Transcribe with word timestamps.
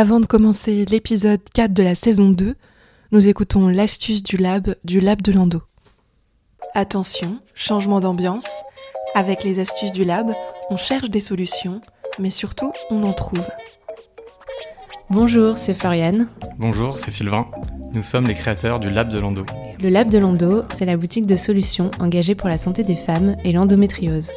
Avant 0.00 0.18
de 0.18 0.24
commencer 0.24 0.86
l'épisode 0.86 1.42
4 1.52 1.74
de 1.74 1.82
la 1.82 1.94
saison 1.94 2.30
2, 2.30 2.54
nous 3.12 3.28
écoutons 3.28 3.68
l'astuce 3.68 4.22
du 4.22 4.38
lab 4.38 4.74
du 4.82 4.98
lab 4.98 5.20
de 5.20 5.30
Lando. 5.30 5.60
Attention, 6.72 7.38
changement 7.52 8.00
d'ambiance. 8.00 8.62
Avec 9.14 9.44
les 9.44 9.58
astuces 9.58 9.92
du 9.92 10.06
lab, 10.06 10.32
on 10.70 10.78
cherche 10.78 11.10
des 11.10 11.20
solutions, 11.20 11.82
mais 12.18 12.30
surtout 12.30 12.72
on 12.88 13.02
en 13.02 13.12
trouve. 13.12 13.46
Bonjour, 15.10 15.58
c'est 15.58 15.74
Floriane. 15.74 16.28
Bonjour, 16.58 16.98
c'est 16.98 17.10
Sylvain. 17.10 17.46
Nous 17.92 18.02
sommes 18.02 18.26
les 18.26 18.34
créateurs 18.34 18.80
du 18.80 18.88
Lab 18.88 19.10
de 19.10 19.18
Lando. 19.18 19.44
Le 19.82 19.90
Lab 19.90 20.08
de 20.08 20.16
Lando, 20.16 20.62
c'est 20.70 20.86
la 20.86 20.96
boutique 20.96 21.26
de 21.26 21.36
solutions 21.36 21.90
engagée 22.00 22.34
pour 22.34 22.48
la 22.48 22.56
santé 22.56 22.84
des 22.84 22.96
femmes 22.96 23.36
et 23.44 23.52
l'endométriose. 23.52 24.30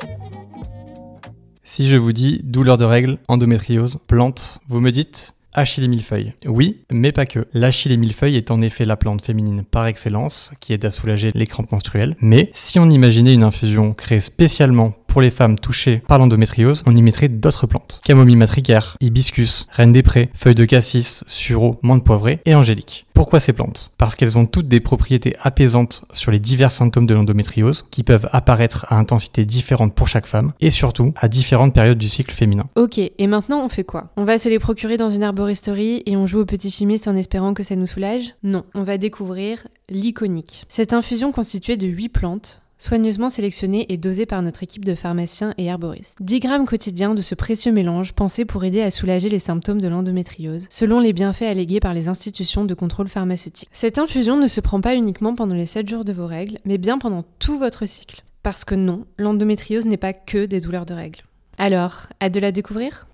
Si 1.63 1.87
je 1.87 1.95
vous 1.95 2.11
dis 2.11 2.41
douleur 2.43 2.77
de 2.77 2.83
règles, 2.83 3.17
endométriose, 3.29 3.99
plante, 4.07 4.59
vous 4.67 4.81
me 4.81 4.91
dites 4.91 5.35
Achille 5.53 5.87
millefeuille. 5.87 6.33
Oui, 6.45 6.79
mais 6.91 7.11
pas 7.11 7.25
que. 7.25 7.45
L'Achille 7.53 7.97
millefeuille 7.97 8.37
est 8.37 8.49
en 8.49 8.61
effet 8.61 8.85
la 8.85 8.97
plante 8.97 9.23
féminine 9.23 9.63
par 9.63 9.85
excellence 9.85 10.51
qui 10.59 10.73
aide 10.73 10.83
à 10.83 10.89
soulager 10.89 11.31
les 11.35 11.45
crampes 11.45 11.71
menstruelles. 11.71 12.15
Mais 12.21 12.49
si 12.53 12.79
on 12.79 12.89
imaginait 12.89 13.35
une 13.35 13.43
infusion 13.43 13.93
créée 13.93 14.19
spécialement 14.19 14.93
pour 15.13 15.21
les 15.21 15.29
femmes 15.29 15.59
touchées 15.59 16.01
par 16.07 16.17
l'endométriose, 16.17 16.81
on 16.87 16.95
y 16.95 17.01
mettrait 17.03 17.27
d'autres 17.29 17.67
plantes. 17.67 18.01
Camomille 18.03 18.35
matricaire, 18.35 18.97
hibiscus, 18.99 19.67
reine 19.69 19.91
des 19.91 20.01
prés, 20.01 20.31
feuilles 20.33 20.55
de 20.55 20.65
cassis, 20.65 21.23
sureau, 21.27 21.79
menthe 21.83 22.03
poivrée 22.03 22.39
et 22.45 22.55
angélique. 22.55 23.05
Pourquoi 23.13 23.39
ces 23.39 23.53
plantes? 23.53 23.91
Parce 23.99 24.15
qu'elles 24.15 24.39
ont 24.39 24.47
toutes 24.47 24.67
des 24.67 24.79
propriétés 24.79 25.35
apaisantes 25.39 26.03
sur 26.13 26.31
les 26.31 26.39
divers 26.39 26.71
symptômes 26.71 27.05
de 27.05 27.13
l'endométriose 27.13 27.85
qui 27.91 28.01
peuvent 28.01 28.27
apparaître 28.31 28.87
à 28.89 28.95
intensité 28.95 29.45
différente 29.45 29.93
pour 29.93 30.07
chaque 30.07 30.25
femme 30.25 30.53
et 30.61 30.71
surtout 30.71 31.13
à 31.15 31.27
différentes 31.27 31.75
périodes 31.75 31.99
du 31.99 32.09
cycle 32.09 32.33
féminin. 32.33 32.65
Ok, 32.75 32.97
et 32.97 33.27
maintenant 33.27 33.63
on 33.63 33.69
fait 33.69 33.83
quoi? 33.83 34.09
On 34.17 34.23
va 34.23 34.39
se 34.39 34.49
les 34.49 34.57
procurer 34.57 34.97
dans 34.97 35.11
une 35.11 35.21
herboristerie 35.21 36.01
et 36.07 36.17
on 36.17 36.25
joue 36.25 36.39
au 36.39 36.45
petit 36.45 36.71
chimiste 36.71 37.07
en 37.07 37.15
espérant 37.15 37.53
que 37.53 37.61
ça 37.61 37.75
nous 37.75 37.85
soulage? 37.85 38.33
Non, 38.41 38.63
on 38.73 38.81
va 38.81 38.97
découvrir 38.97 39.67
l'iconique. 39.89 40.65
Cette 40.69 40.91
infusion 40.91 41.31
constituée 41.31 41.77
de 41.77 41.85
8 41.85 42.09
plantes 42.09 42.62
soigneusement 42.83 43.29
sélectionné 43.29 43.85
et 43.87 43.97
dosé 43.97 44.25
par 44.25 44.41
notre 44.41 44.61
équipe 44.61 44.83
de 44.83 44.93
pharmaciens 44.93 45.53
et 45.57 45.65
herboristes. 45.65 46.17
10 46.19 46.39
grammes 46.41 46.65
quotidiens 46.65 47.13
de 47.13 47.21
ce 47.21 47.33
précieux 47.33 47.71
mélange 47.71 48.11
pensé 48.11 48.43
pour 48.43 48.65
aider 48.65 48.81
à 48.81 48.91
soulager 48.91 49.29
les 49.29 49.39
symptômes 49.39 49.79
de 49.79 49.87
l'endométriose, 49.87 50.67
selon 50.69 50.99
les 50.99 51.13
bienfaits 51.13 51.43
allégués 51.43 51.79
par 51.79 51.93
les 51.93 52.09
institutions 52.09 52.65
de 52.65 52.73
contrôle 52.73 53.07
pharmaceutique. 53.07 53.69
Cette 53.71 53.97
infusion 53.97 54.35
ne 54.35 54.47
se 54.47 54.59
prend 54.59 54.81
pas 54.81 54.95
uniquement 54.95 55.33
pendant 55.33 55.55
les 55.55 55.65
7 55.65 55.87
jours 55.87 56.03
de 56.03 56.11
vos 56.11 56.27
règles, 56.27 56.59
mais 56.65 56.77
bien 56.77 56.97
pendant 56.97 57.23
tout 57.39 57.57
votre 57.57 57.85
cycle. 57.85 58.21
Parce 58.43 58.65
que 58.65 58.75
non, 58.75 59.05
l'endométriose 59.17 59.85
n'est 59.85 59.95
pas 59.95 60.11
que 60.11 60.45
des 60.45 60.59
douleurs 60.59 60.85
de 60.85 60.93
règles. 60.93 61.21
Alors, 61.57 62.07
hâte 62.21 62.33
de 62.33 62.41
la 62.41 62.51
découvrir? 62.51 63.07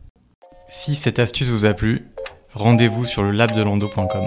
Si 0.68 0.96
cette 0.96 1.20
astuce 1.20 1.50
vous 1.50 1.66
a 1.66 1.74
plu, 1.74 2.00
rendez-vous 2.56 3.06
sur 3.06 3.22
le 3.22 3.32
labdelando.com. 3.32 4.24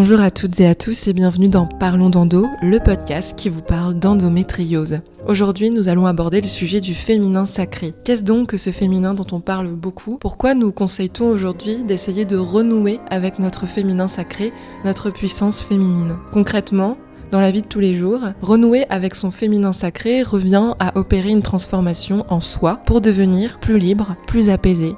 Bonjour 0.00 0.20
à 0.20 0.30
toutes 0.30 0.60
et 0.60 0.68
à 0.68 0.76
tous 0.76 1.08
et 1.08 1.12
bienvenue 1.12 1.48
dans 1.48 1.66
Parlons 1.66 2.08
d'endo, 2.08 2.46
le 2.62 2.78
podcast 2.78 3.36
qui 3.36 3.48
vous 3.48 3.62
parle 3.62 3.98
d'endométriose. 3.98 5.00
Aujourd'hui, 5.26 5.70
nous 5.70 5.88
allons 5.88 6.06
aborder 6.06 6.40
le 6.40 6.46
sujet 6.46 6.80
du 6.80 6.94
féminin 6.94 7.46
sacré. 7.46 7.94
Qu'est-ce 8.04 8.22
donc 8.22 8.50
que 8.50 8.56
ce 8.56 8.70
féminin 8.70 9.12
dont 9.12 9.26
on 9.32 9.40
parle 9.40 9.66
beaucoup? 9.66 10.18
Pourquoi 10.18 10.54
nous 10.54 10.70
conseille-t-on 10.70 11.28
aujourd'hui 11.28 11.82
d'essayer 11.82 12.24
de 12.24 12.36
renouer 12.36 13.00
avec 13.10 13.40
notre 13.40 13.66
féminin 13.66 14.06
sacré, 14.06 14.52
notre 14.84 15.10
puissance 15.10 15.62
féminine? 15.62 16.14
Concrètement, 16.32 16.96
dans 17.32 17.40
la 17.40 17.50
vie 17.50 17.62
de 17.62 17.66
tous 17.66 17.80
les 17.80 17.96
jours, 17.96 18.20
renouer 18.40 18.86
avec 18.90 19.16
son 19.16 19.32
féminin 19.32 19.72
sacré 19.72 20.22
revient 20.22 20.74
à 20.78 20.96
opérer 20.96 21.30
une 21.30 21.42
transformation 21.42 22.24
en 22.28 22.38
soi 22.38 22.76
pour 22.86 23.00
devenir 23.00 23.58
plus 23.58 23.80
libre, 23.80 24.14
plus 24.28 24.48
apaisé, 24.48 24.94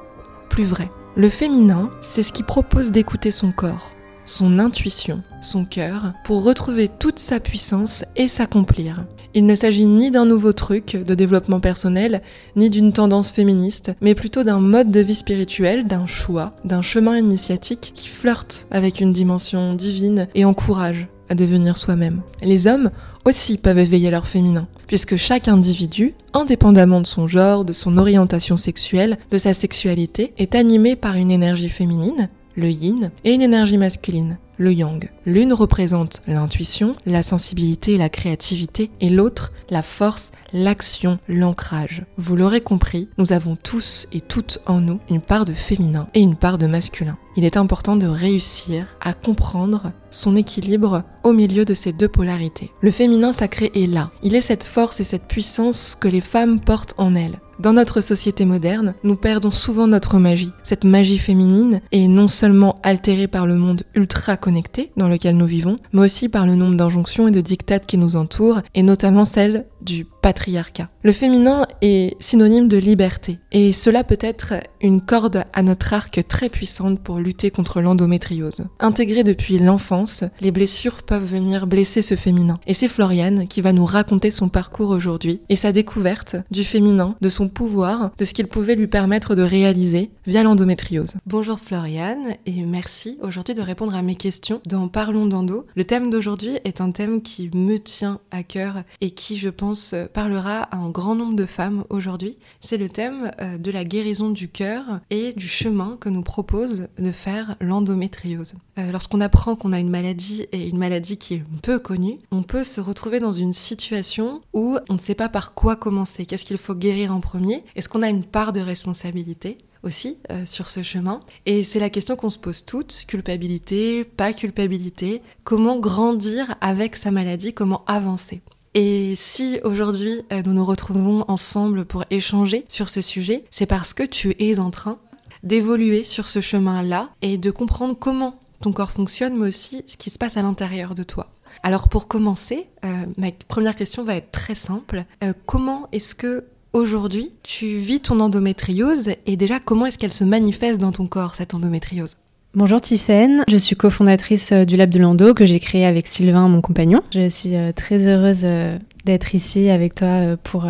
plus 0.51 0.65
vrai. 0.65 0.91
Le 1.17 1.31
féminin, 1.31 1.89
c'est 2.03 2.23
ce 2.23 2.35
qui 2.35 2.43
propose 2.43 2.91
d'écouter 2.91 3.31
son 3.31 3.51
corps, 3.51 3.93
son 4.31 4.59
intuition, 4.59 5.23
son 5.43 5.65
cœur, 5.65 6.13
pour 6.25 6.45
retrouver 6.45 6.89
toute 6.89 7.19
sa 7.19 7.41
puissance 7.41 8.05
et 8.17 8.29
s'accomplir. 8.29 9.05
Il 9.35 9.47
ne 9.47 9.55
s'agit 9.55 9.87
ni 9.87 10.11
d'un 10.11 10.25
nouveau 10.25 10.53
truc 10.53 10.97
de 10.97 11.15
développement 11.15 11.61
personnel, 11.61 12.23
ni 12.57 12.71
d'une 12.71 12.93
tendance 12.93 13.31
féministe, 13.31 13.93
mais 14.01 14.15
plutôt 14.15 14.43
d'un 14.43 14.61
mode 14.61 14.91
de 14.91 15.01
vie 15.01 15.15
spirituel, 15.15 15.87
d'un 15.87 16.07
choix, 16.07 16.55
d'un 16.65 16.83
chemin 16.83 17.17
initiatique 17.17 17.93
qui 17.95 18.09
flirte 18.09 18.67
avec 18.71 19.01
une 19.01 19.13
dimension 19.13 19.75
divine 19.75 20.29
et 20.35 20.45
encourage 20.45 21.09
à 21.29 21.35
devenir 21.35 21.77
soi-même. 21.77 22.23
Les 22.43 22.67
hommes 22.67 22.91
aussi 23.25 23.57
peuvent 23.57 23.79
éveiller 23.79 24.11
leur 24.11 24.27
féminin, 24.27 24.67
puisque 24.89 25.17
chaque 25.17 25.47
individu, 25.47 26.15
indépendamment 26.35 27.01
de 27.01 27.07
son 27.07 27.29
genre, 27.29 27.65
de 27.65 27.73
son 27.73 27.99
orientation 27.99 28.57
sexuelle, 28.57 29.19
de 29.31 29.39
sa 29.39 29.55
sexualité, 29.55 30.35
est 30.39 30.57
animé 30.57 30.97
par 30.97 31.15
une 31.15 31.31
énergie 31.31 31.69
féminine 31.69 32.29
le 32.61 32.71
yin, 32.71 33.11
et 33.25 33.35
une 33.35 33.43
énergie 33.43 33.79
masculine, 33.79 34.39
le 34.59 34.73
yang. 34.73 35.11
L'une 35.27 35.53
représente 35.53 36.21
l'intuition, 36.29 36.93
la 37.07 37.23
sensibilité 37.23 37.95
et 37.95 37.99
la 37.99 38.11
créativité, 38.11 38.91
et 39.01 39.09
l'autre 39.09 39.53
la 39.71 39.83
force, 39.83 40.31
l'action, 40.53 41.19
l'ancrage. 41.29 42.05
Vous 42.19 42.37
l'aurez 42.37 42.61
compris, 42.61 43.09
nous 43.19 43.33
avons 43.33 43.57
tous 43.57 44.07
et 44.13 44.21
toutes 44.21 44.61
en 44.67 44.81
nous 44.81 45.01
une 45.09 45.23
part 45.23 45.45
de 45.45 45.53
féminin 45.53 46.09
et 46.15 46.21
une 46.21 46.37
part 46.37 46.59
de 46.59 46.67
masculin. 46.67 47.17
Il 47.37 47.45
est 47.45 47.57
important 47.57 47.97
de 47.97 48.07
réussir 48.07 48.87
à 49.01 49.15
comprendre 49.15 49.93
son 50.11 50.37
équilibre 50.37 51.05
au 51.25 51.33
milieu 51.33 51.65
de 51.65 51.75
ces 51.75 51.93
deux 51.93 52.09
polarités. 52.09 52.71
Le 52.81 52.91
féminin 52.91 53.33
sacré 53.33 53.71
est 53.75 53.87
là. 53.87 54.11
Il 54.23 54.35
est 54.35 54.41
cette 54.41 54.65
force 54.65 55.01
et 55.01 55.05
cette 55.05 55.27
puissance 55.27 55.97
que 55.99 56.09
les 56.09 56.21
femmes 56.21 56.61
portent 56.61 56.95
en 56.99 57.15
elles. 57.15 57.41
Dans 57.61 57.75
notre 57.75 58.01
société 58.01 58.47
moderne, 58.47 58.95
nous 59.05 59.17
perdons 59.17 59.51
souvent 59.51 59.87
notre 59.87 60.19
magie. 60.19 60.53
Cette 60.63 60.85
magie 60.85 61.19
féminine 61.19 61.83
est 61.93 62.09
non 62.09 62.27
seulement 62.27 62.81
altérée 62.83 63.29
par 63.29 63.47
le 63.47 63.57
monde 63.57 63.83
ultra 63.95 64.39
connecté 64.39 64.93
dans 64.97 65.09
lequel 65.09 65.37
nous 65.37 65.45
vivons, 65.45 65.77
mais 65.93 66.01
aussi 66.01 66.31
par 66.31 66.47
le 66.47 66.55
nombre 66.55 66.77
d'injonctions 66.77 67.29
et 67.29 67.33
de 67.33 67.43
dictates 67.43 67.85
qui 67.85 67.99
nous 67.99 68.17
entourent, 68.17 68.63
et 68.75 68.83
notamment 68.83 69.27
celle 69.27 69.67
du 69.83 70.07
patriarcat. 70.23 70.89
Le 71.03 71.13
féminin 71.13 71.67
est 71.83 72.17
synonyme 72.19 72.69
de 72.69 72.79
liberté, 72.79 73.39
et 73.53 73.73
cela 73.73 74.05
peut 74.05 74.19
être 74.21 74.55
une 74.81 75.03
corde 75.03 75.45
à 75.53 75.63
notre 75.63 75.93
arc 75.93 76.27
très 76.29 76.49
puissante 76.49 77.01
pour 77.01 77.19
lutter 77.19 77.51
contre 77.51 77.81
l'endométriose. 77.81 78.67
Intégrée 78.79 79.25
depuis 79.25 79.59
l'enfance, 79.59 80.25
les 80.41 80.51
blessures 80.51 81.03
peuvent 81.03 81.25
venir 81.25 81.67
blesser 81.67 82.01
ce 82.01 82.17
féminin. 82.17 82.59
Et 82.67 82.75
c'est 82.75 82.89
Floriane 82.89 83.49
qui 83.49 83.61
va 83.61 83.73
nous 83.73 83.85
raconter 83.85 84.31
son 84.31 84.49
parcours 84.49 84.91
aujourd'hui 84.91 85.41
et 85.51 85.57
sa 85.57 85.73
découverte 85.73 86.37
du 86.51 86.65
féminin, 86.65 87.17
de 87.21 87.29
son 87.29 87.50
pouvoir, 87.51 88.13
de 88.19 88.25
ce 88.25 88.35
qu'il 88.35 88.47
pouvait 88.47 88.77
lui 88.77 88.87
permettre 88.87 89.35
de 89.35 89.43
réaliser 89.43 90.11
via 90.27 90.43
l'endométriose. 90.43 91.15
Bonjour 91.27 91.61
Floriane 91.61 92.37
et 92.47 92.65
merci 92.65 93.19
aujourd'hui 93.23 93.55
de 93.55 93.63
répondre 93.63 93.95
à 93.95 94.03
mes 94.03 94.17
questions 94.17 94.61
dans 94.67 94.89
Parlons 94.89 95.27
d'endo. 95.27 95.67
Le 95.75 95.85
thème 95.85 96.11
d'aujourd'hui 96.11 96.59
est 96.65 96.81
un 96.81 96.91
thème 96.91 97.23
qui 97.23 97.51
me 97.55 97.79
tient 97.79 98.21
à 98.31 98.43
cœur 98.43 98.83
et 99.01 99.11
qui, 99.11 99.37
je 99.37 99.49
pense, 99.49 99.95
parlera 100.13 100.63
à 100.63 100.77
un 100.77 100.91
grand 100.91 101.15
nombre 101.15 101.37
de 101.37 101.47
femmes 101.47 101.85
aujourd'hui. 101.91 102.39
C'est 102.61 102.77
le 102.77 102.89
thème 102.89 103.31
euh, 103.41 103.59
de 103.59 103.71
la 103.71 103.85
guérison 103.85 104.31
du 104.31 104.49
cœur 104.49 105.01
et 105.11 105.33
du 105.33 105.49
chemin 105.49 105.97
que 106.01 106.09
nous 106.09 106.23
propose 106.23 106.89
de 106.99 107.11
faire 107.11 107.57
l'endométriose. 107.61 108.55
Euh, 108.79 108.93
lorsqu'on 108.93 109.21
apprend 109.21 109.57
qu'on 109.57 109.73
a 109.73 109.79
une 109.79 109.91
maladie 109.91 110.47
et 110.53 110.69
une 110.69 110.79
maladie 110.79 111.17
qui 111.17 111.35
est 111.35 111.45
peu 111.63 111.79
connue, 111.79 112.19
on 112.31 112.43
peut 112.43 112.65
se 112.65 112.81
retrouver 112.81 113.21
dans 113.21 113.33
une 113.33 113.53
situation 113.53 114.41
où 114.53 114.79
on 114.89 114.95
ne 114.95 114.99
sait 114.99 115.15
pas 115.15 115.29
par 115.29 115.55
quoi 115.55 115.77
commencer. 115.77 116.27
Qu'est-ce 116.27 116.45
qu'il 116.45 116.59
faut 116.59 116.75
guérir 116.75 117.15
en 117.15 117.21
premier 117.21 117.40
Est-ce 117.75 117.89
qu'on 117.89 118.03
a 118.03 118.09
une 118.09 118.25
part 118.25 118.53
de 118.53 118.61
responsabilité 118.61 119.59
aussi 119.83 120.19
euh, 120.31 120.45
sur 120.45 120.69
ce 120.69 120.83
chemin? 120.83 121.21
Et 121.47 121.65
c'est 121.65 121.81
la 121.81 121.91
question 121.91 122.17
qu'on 122.17 122.31
se 122.31 122.39
pose 122.39 122.65
toutes, 122.65 123.05
culpabilité, 123.07 124.05
pas 124.05 124.33
culpabilité, 124.33 125.23
comment 125.45 125.79
grandir 125.79 126.57
avec 126.61 126.97
sa 126.97 127.11
maladie, 127.11 127.55
comment 127.55 127.85
avancer? 127.87 128.43
Et 128.75 129.15
si 129.17 129.59
aujourd'hui 129.65 130.23
euh, 130.33 130.43
nous 130.45 130.53
nous 130.53 130.65
retrouvons 130.65 131.25
ensemble 131.29 131.85
pour 131.85 132.05
échanger 132.11 132.65
sur 132.69 132.89
ce 132.89 133.01
sujet, 133.01 133.45
c'est 133.51 133.67
parce 133.67 133.95
que 133.95 134.05
tu 134.05 134.37
es 134.39 134.59
en 134.59 134.71
train 134.71 134.99
d'évoluer 135.43 136.05
sur 136.05 136.29
ce 136.29 136.41
chemin-là 136.41 137.11
et 137.23 137.39
de 137.39 137.51
comprendre 137.51 137.97
comment 137.99 138.39
ton 138.61 138.73
corps 138.73 138.93
fonctionne, 138.93 139.39
mais 139.39 139.49
aussi 139.49 139.83
ce 139.87 139.97
qui 139.97 140.11
se 140.11 140.19
passe 140.19 140.37
à 140.37 140.43
l'intérieur 140.43 140.95
de 140.95 141.03
toi. 141.03 141.33
Alors 141.63 141.89
pour 141.89 142.07
commencer, 142.07 142.69
euh, 142.85 143.07
ma 143.17 143.33
première 143.49 143.75
question 143.75 144.05
va 144.05 144.17
être 144.17 144.31
très 144.31 144.55
simple. 144.55 145.05
comment 145.47 145.89
est-ce 145.93 146.15
que 146.15 146.45
Aujourd'hui, 146.73 147.33
tu 147.43 147.67
vis 147.67 147.99
ton 147.99 148.21
endométriose 148.21 149.11
et 149.27 149.37
déjà 149.37 149.59
comment 149.59 149.87
est-ce 149.87 149.99
qu'elle 149.99 150.13
se 150.13 150.23
manifeste 150.23 150.81
dans 150.81 150.93
ton 150.93 151.09
corps, 151.09 151.35
cette 151.35 151.53
endométriose? 151.53 152.15
Bonjour 152.55 152.81
Tiffaine, 152.81 153.45
je 153.49 153.57
suis 153.57 153.75
cofondatrice 153.75 154.53
euh, 154.53 154.65
du 154.65 154.77
Lab 154.77 154.91
de 154.91 155.01
Lando 155.01 155.35
que 155.35 155.47
j'ai 155.47 155.59
créé 155.59 155.85
avec 155.85 156.07
Sylvain, 156.07 156.49
mon 156.49 156.61
compagnon. 156.61 157.03
Je 157.13 157.29
suis 157.29 157.57
euh, 157.57 157.73
très 157.73 158.07
heureuse 158.07 158.43
euh, 158.45 158.79
d'être 159.05 159.35
ici 159.35 159.69
avec 159.69 159.97
toi 159.97 160.37
pour 160.45 160.69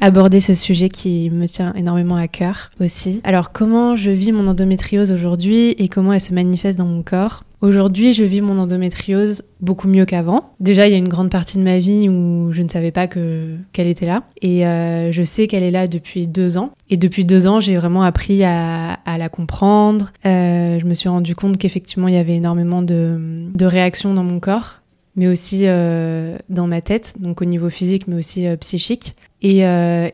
aborder 0.00 0.40
ce 0.40 0.54
sujet 0.54 0.88
qui 0.88 1.30
me 1.30 1.46
tient 1.46 1.72
énormément 1.74 2.16
à 2.16 2.26
cœur 2.26 2.70
aussi. 2.80 3.20
Alors 3.22 3.52
comment 3.52 3.94
je 3.94 4.10
vis 4.10 4.32
mon 4.32 4.48
endométriose 4.48 5.12
aujourd'hui 5.12 5.70
et 5.78 5.88
comment 5.88 6.12
elle 6.14 6.20
se 6.20 6.34
manifeste 6.34 6.78
dans 6.78 6.86
mon 6.86 7.02
corps? 7.04 7.44
Aujourd'hui, 7.60 8.12
je 8.12 8.22
vis 8.22 8.40
mon 8.40 8.56
endométriose 8.56 9.42
beaucoup 9.60 9.88
mieux 9.88 10.04
qu'avant. 10.04 10.52
Déjà, 10.60 10.86
il 10.86 10.92
y 10.92 10.94
a 10.94 10.98
une 10.98 11.08
grande 11.08 11.28
partie 11.28 11.58
de 11.58 11.64
ma 11.64 11.80
vie 11.80 12.08
où 12.08 12.52
je 12.52 12.62
ne 12.62 12.68
savais 12.68 12.92
pas 12.92 13.08
que 13.08 13.56
qu'elle 13.72 13.88
était 13.88 14.06
là, 14.06 14.22
et 14.42 14.64
euh, 14.64 15.10
je 15.10 15.24
sais 15.24 15.48
qu'elle 15.48 15.64
est 15.64 15.72
là 15.72 15.88
depuis 15.88 16.28
deux 16.28 16.56
ans. 16.56 16.70
Et 16.88 16.96
depuis 16.96 17.24
deux 17.24 17.48
ans, 17.48 17.58
j'ai 17.58 17.74
vraiment 17.74 18.02
appris 18.02 18.44
à, 18.44 18.98
la 19.06 19.28
comprendre. 19.28 20.12
Euh, 20.24 20.78
je 20.78 20.84
me 20.86 20.94
suis 20.94 21.08
rendu 21.08 21.34
compte 21.34 21.58
qu'effectivement, 21.58 22.06
il 22.06 22.14
y 22.14 22.18
avait 22.18 22.36
énormément 22.36 22.82
de, 22.82 23.50
réactions 23.60 24.14
dans 24.14 24.24
mon 24.24 24.40
corps 24.40 24.80
mais 25.16 25.26
aussi 25.26 25.62
euh, 25.64 26.38
dans 26.48 26.68
ma 26.68 26.80
tête, 26.80 27.16
donc 27.18 27.42
au 27.42 27.44
niveau 27.44 27.70
physique, 27.70 28.06
mais 28.06 28.14
aussi 28.14 28.46
psychique. 28.60 29.16
Et, 29.42 29.62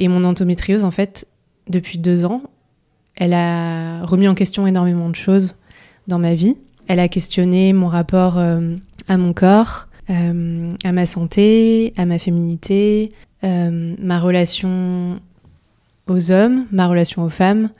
mon 0.08 0.25
endométriose, 0.25 0.82
en 0.82 0.91
fait, 0.91 1.26
depuis 1.69 1.99
deux 1.99 2.25
ans, 2.25 2.41
elle 3.14 3.35
a 3.35 4.02
remis 4.06 4.29
en 4.29 4.35
question 4.35 4.67
énormément 4.67 5.11
de 5.11 5.14
choses 5.14 5.56
dans 6.08 6.19
ma 6.19 6.35
vie. 6.35 6.56
Elle 6.89 7.01
a 7.01 7.09
questionné 7.09 7.73
mon 7.73 7.89
rapport 7.89 8.39
à 8.39 9.17
mon 9.17 9.33
corps, 9.33 9.89
à 10.09 10.93
ma 10.93 11.07
santé, 11.07 11.93
à 11.97 12.07
ma 12.07 12.19
féminité, 12.19 13.13
ma 13.43 14.21
relation 14.21 15.19
aux 16.09 16.31
hommes, 16.31 16.67
ma 16.71 16.87
relation 16.87 17.23
aux 17.23 17.31
femmes, 17.31 17.71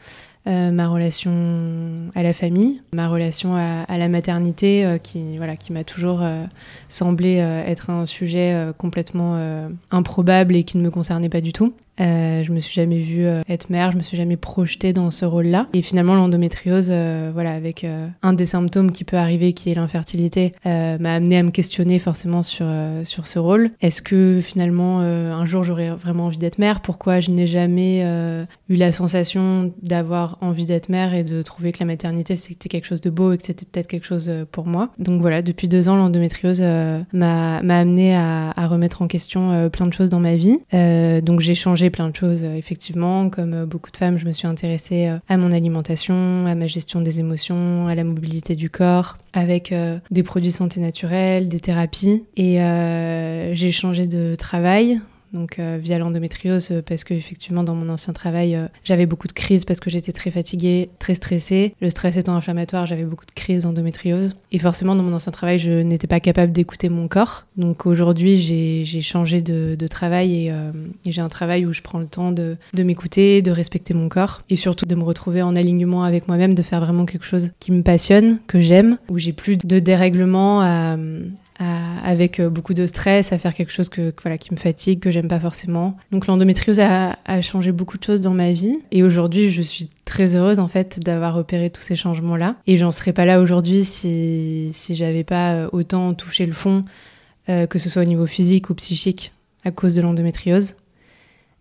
euh, 0.47 0.71
ma 0.71 0.89
relation 0.89 2.11
à 2.15 2.23
la 2.23 2.35
famille, 2.35 2.83
ma 2.93 3.09
relation 3.09 3.57
à, 3.57 3.85
à 3.89 3.97
la 3.97 4.09
maternité, 4.09 4.85
euh, 4.85 4.99
qui 4.99 5.39
voilà, 5.39 5.57
qui 5.57 5.73
m'a 5.73 5.85
toujours 5.85 6.21
euh, 6.21 6.45
semblé 6.91 7.37
être 7.67 7.89
un 7.89 8.05
sujet 8.05 8.73
complètement 8.77 9.39
improbable 9.91 10.55
et 10.55 10.65
qui 10.65 10.77
ne 10.77 10.83
me 10.83 10.91
concernait 10.91 11.29
pas 11.29 11.41
du 11.41 11.53
tout. 11.53 11.73
Euh, 12.01 12.43
je 12.43 12.53
me 12.53 12.59
suis 12.59 12.75
jamais 12.75 12.99
vue 12.99 13.27
euh, 13.27 13.43
être 13.49 13.71
mère, 13.71 13.93
je 13.93 13.97
me 13.97 14.03
suis 14.03 14.17
jamais 14.17 14.37
projetée 14.37 14.93
dans 14.93 15.11
ce 15.11 15.25
rôle-là. 15.25 15.69
Et 15.73 15.83
finalement, 15.83 16.15
l'endométriose, 16.15 16.89
euh, 16.91 17.31
voilà, 17.33 17.53
avec 17.53 17.85
euh, 17.85 18.09
un 18.23 18.33
des 18.33 18.47
symptômes 18.47 18.91
qui 18.93 19.05
peut 19.05 19.17
arriver, 19.17 19.53
qui 19.53 19.71
est 19.71 19.75
l'infertilité, 19.75 20.55
m'a 20.65 21.15
amené 21.15 21.39
à 21.39 21.43
me 21.43 21.51
questionner 21.51 21.99
forcément 21.99 22.43
sur 22.43 22.67
sur 23.05 23.27
ce 23.27 23.39
rôle. 23.39 23.71
Est-ce 23.81 24.03
que 24.03 24.41
finalement, 24.43 25.01
un 25.01 25.47
jour, 25.47 25.65
j'aurais 25.65 25.91
vraiment 25.91 26.27
envie 26.27 26.39
d'être 26.39 26.59
mère? 26.59 26.81
Pourquoi 26.81 27.21
je 27.21 27.31
n'ai 27.31 27.47
jamais 27.47 28.03
eu 28.69 28.77
la 28.77 28.93
sensation 28.93 29.73
d'avoir 29.83 30.39
envie 30.41 30.67
d'être 30.67 30.89
mère 30.89 31.15
et 31.15 31.25
de 31.25 31.43
trouver 31.43 31.73
que 31.73 31.79
la 31.81 31.87
maternité 31.87 32.37
c'était 32.37 32.69
quelque 32.69 32.87
chose 32.87 33.01
de 33.01 33.11
beau 33.11 33.33
et 33.33 33.39
que 33.39 33.45
c'était 33.45 33.67
peut-être 33.67 33.87
quelque 33.87 34.07
chose 34.07 34.31
pour 34.51 34.67
moi? 34.67 34.91
Donc 34.99 35.21
voilà, 35.21 35.43
depuis 35.43 35.69
deux 35.69 35.89
ans, 35.89 35.97
l'endométriose 35.97 36.61
m'a 36.61 37.63
m'a 37.63 37.79
amené 37.79 38.15
à, 38.15 38.53
à, 38.57 38.67
remettre 38.67 39.03
en 39.03 39.07
question 39.07 39.69
plein 39.71 39.87
de 39.87 39.93
choses 39.93 40.09
dans 40.09 40.21
ma 40.21 40.37
vie. 40.37 40.59
donc 41.23 41.41
j'ai 41.41 41.55
changé 41.55 41.84
plein 41.91 42.09
de 42.09 42.17
choses, 42.17 42.45
euh, 42.45 42.55
effectivement. 42.55 43.31
Comme 43.31 43.55
euh, 43.55 43.67
beaucoup 43.67 43.91
de 43.91 43.97
femmes, 43.97 44.19
je 44.19 44.27
me 44.27 44.33
suis 44.33 44.47
intéressée 44.47 45.09
euh, 45.09 45.19
à 45.29 45.37
mon 45.37 45.53
alimentation, 45.53 46.47
à 46.47 46.55
ma 46.55 46.67
gestion 46.67 47.01
des 47.01 47.21
émotions, 47.21 47.87
à 47.87 47.95
la 47.95 48.05
mobilité 48.05 48.57
du 48.57 48.71
corps, 48.71 49.19
avec 49.33 49.75
des 50.11 50.23
produits 50.23 50.53
santé 50.53 50.81
naturelle, 50.81 51.49
des 51.49 51.61
thérapies. 51.61 52.23
Et 52.37 52.59
j'ai 53.55 53.73
changé 53.73 54.07
de 54.07 54.37
travail 54.37 55.01
donc 55.35 55.59
euh, 55.59 55.79
via 55.83 55.99
l'endométriose, 55.99 56.69
euh, 56.71 56.81
parce 56.81 57.05
que 57.05 57.13
effectivement 57.13 57.65
dans 57.65 57.75
mon 57.75 57.89
ancien 57.89 58.13
travail, 58.13 58.55
euh, 58.55 58.69
j'avais 58.85 59.05
beaucoup 59.05 59.27
de 59.27 59.33
crises 59.33 59.65
parce 59.65 59.81
que 59.81 59.91
j'étais 59.91 60.13
très 60.13 60.31
fatiguée, 60.31 60.89
très 60.99 61.15
stressée. 61.15 61.75
Le 61.81 61.91
stress 61.91 62.17
étant 62.17 62.37
inflammatoire, 62.37 62.87
j'avais 62.87 63.05
beaucoup 63.05 63.27
de 63.27 63.33
crises 63.33 63.63
d'endométriose. 63.63 64.37
Et 64.53 64.59
forcément, 64.59 64.95
dans 64.95 65.03
mon 65.03 65.13
ancien 65.13 65.33
travail, 65.33 65.59
je 65.59 65.73
n'étais 65.83 66.07
pas 66.07 66.21
capable 66.21 66.53
d'écouter 66.53 66.89
mon 66.89 67.09
corps. 67.09 67.45
Donc 67.57 67.85
aujourd'hui, 67.85 68.39
j'ai 68.39 69.01
changé 69.01 69.43
de, 69.43 69.87
travail 69.89 70.47
et, 70.47 70.53
j'ai 71.05 71.21
un 71.21 71.29
travail 71.29 71.67
où 71.67 71.73
je 71.73 71.83
prends 71.83 71.99
le 71.99 72.07
temps 72.07 72.33
de, 72.33 72.57
de 72.73 72.83
m'écouter, 72.83 73.43
de 73.43 73.51
respecter 73.51 73.93
mon 73.93 74.09
corps 74.09 74.43
et 74.49 74.57
surtout 74.57 74.87
de 74.87 74.95
me 74.95 75.03
retrouver 75.03 75.43
en 75.43 75.57
alignement 75.57 76.05
avec 76.05 76.29
moi-même, 76.29 76.55
de 76.55 76.63
faire 76.63 76.81
vraiment 76.81 77.05
quelque 77.05 77.25
chose 77.25 77.51
qui 77.59 77.73
me 77.73 77.83
passionne, 77.83 78.39
que 78.47 78.61
j'aime, 78.61 78.99
où 79.09 79.19
j'ai 79.19 79.33
plus 79.33 79.57
de 79.59 79.79
dérèglement 79.79 80.63
à, 80.63 80.97
avec 82.05 82.41
euh, 82.41 82.51
beaucoup 82.51 82.75
de 82.75 82.87
stress, 82.87 83.33
à 83.33 83.39
faire 83.39 83.55
quelque 83.55 83.73
chose 83.73 83.89
qui 83.89 84.01
me 84.01 84.57
fatigue, 84.57 85.01
que 85.01 85.11
j'aime 85.11 85.29
pas 85.29 85.41
forcément. 85.41 85.97
Donc 86.13 86.27
l'endométriose 86.27 86.81
a, 86.81 87.17
changé 87.43 87.73
beaucoup 87.73 87.99
de 87.99 88.05
choses 88.05 88.21
dans 88.21 88.35
ma 88.35 88.53
vie. 88.53 88.79
Et 88.91 89.03
aujourd'hui, 89.03 89.51
je 89.51 89.63
suis 89.63 89.91
très 90.05 90.37
heureuse 90.37 90.59
en 90.59 90.69
fait 90.69 91.01
d'avoir 91.01 91.37
opéré 91.37 91.71
tous 91.71 91.81
ces 91.81 91.97
changements-là. 91.97 92.57
Et 92.67 92.77
j'en 92.77 92.93
serais 92.93 93.13
pas 93.13 93.25
là 93.25 93.41
aujourd'hui 93.41 93.85
si, 93.85 94.71
si 94.73 94.95
j'avais 94.95 95.25
pas 95.25 95.55
euh, 95.55 95.69
autant 95.73 96.15
touché 96.15 96.47
le 96.47 96.53
fond, 96.53 96.85
euh, 97.49 97.67
que 97.67 97.79
ce 97.79 97.91
soit 97.91 98.03
au 98.03 98.07
niveau 98.07 98.27
physique 98.27 98.71
ou 98.71 98.75
psychique, 98.75 99.33
à 99.65 99.71
cause 99.71 99.95
de 99.95 100.01
l'endométriose. 100.01 100.77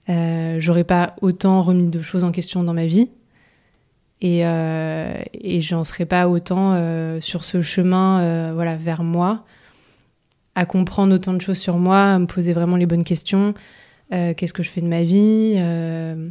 Euh, 0.10 0.58
J'aurais 0.60 0.84
pas 0.84 1.16
autant 1.22 1.62
remis 1.62 1.90
de 1.90 2.02
choses 2.02 2.24
en 2.24 2.32
question 2.32 2.64
dans 2.64 2.74
ma 2.74 2.86
vie. 2.86 3.10
Et, 4.22 4.46
euh, 4.46 5.22
et 5.34 5.62
j'en 5.62 5.84
serais 5.84 6.06
pas 6.06 6.30
autant 6.30 6.78
sur 7.20 7.44
ce 7.44 7.62
chemin 7.62 8.54
vers 8.78 9.04
moi 9.04 9.44
à 10.56 10.66
comprendre 10.66 11.16
autant 11.16 11.34
de 11.34 11.42
choses 11.42 11.58
sur 11.58 11.78
moi, 11.78 12.14
à 12.14 12.20
me 12.20 12.26
poser 12.26 12.54
vraiment 12.54 12.76
les 12.76 12.86
bonnes 12.86 13.04
questions. 13.04 13.54
Euh, 14.14 14.34
qu'est-ce 14.34 14.54
que 14.54 14.64
je 14.64 14.70
fais 14.70 14.82
de 14.82 14.88
ma 14.88 15.04
vie 15.04 15.56
euh, 15.58 16.30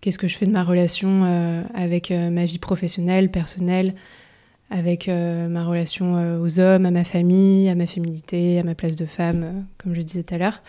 Qu'est-ce 0.00 0.18
que 0.18 0.28
je 0.28 0.36
fais 0.36 0.46
de 0.46 0.52
ma 0.52 0.62
relation 0.62 1.24
euh, 1.24 1.62
avec 1.74 2.10
ma 2.10 2.44
vie 2.44 2.58
professionnelle, 2.58 3.30
personnelle, 3.30 3.94
avec 4.70 5.08
ma 5.08 5.64
relation 5.64 6.40
aux 6.40 6.60
hommes, 6.60 6.86
à 6.86 6.90
ma 6.90 7.04
famille, 7.04 7.68
à 7.68 7.74
ma 7.74 7.86
féminité, 7.86 8.60
à 8.60 8.62
ma 8.62 8.74
place 8.74 8.96
de 8.96 9.06
femme, 9.06 9.66
comme 9.78 9.94
je 9.94 10.02
disais 10.02 10.22
tout 10.22 10.34
à 10.34 10.38
l'heure. 10.38 10.62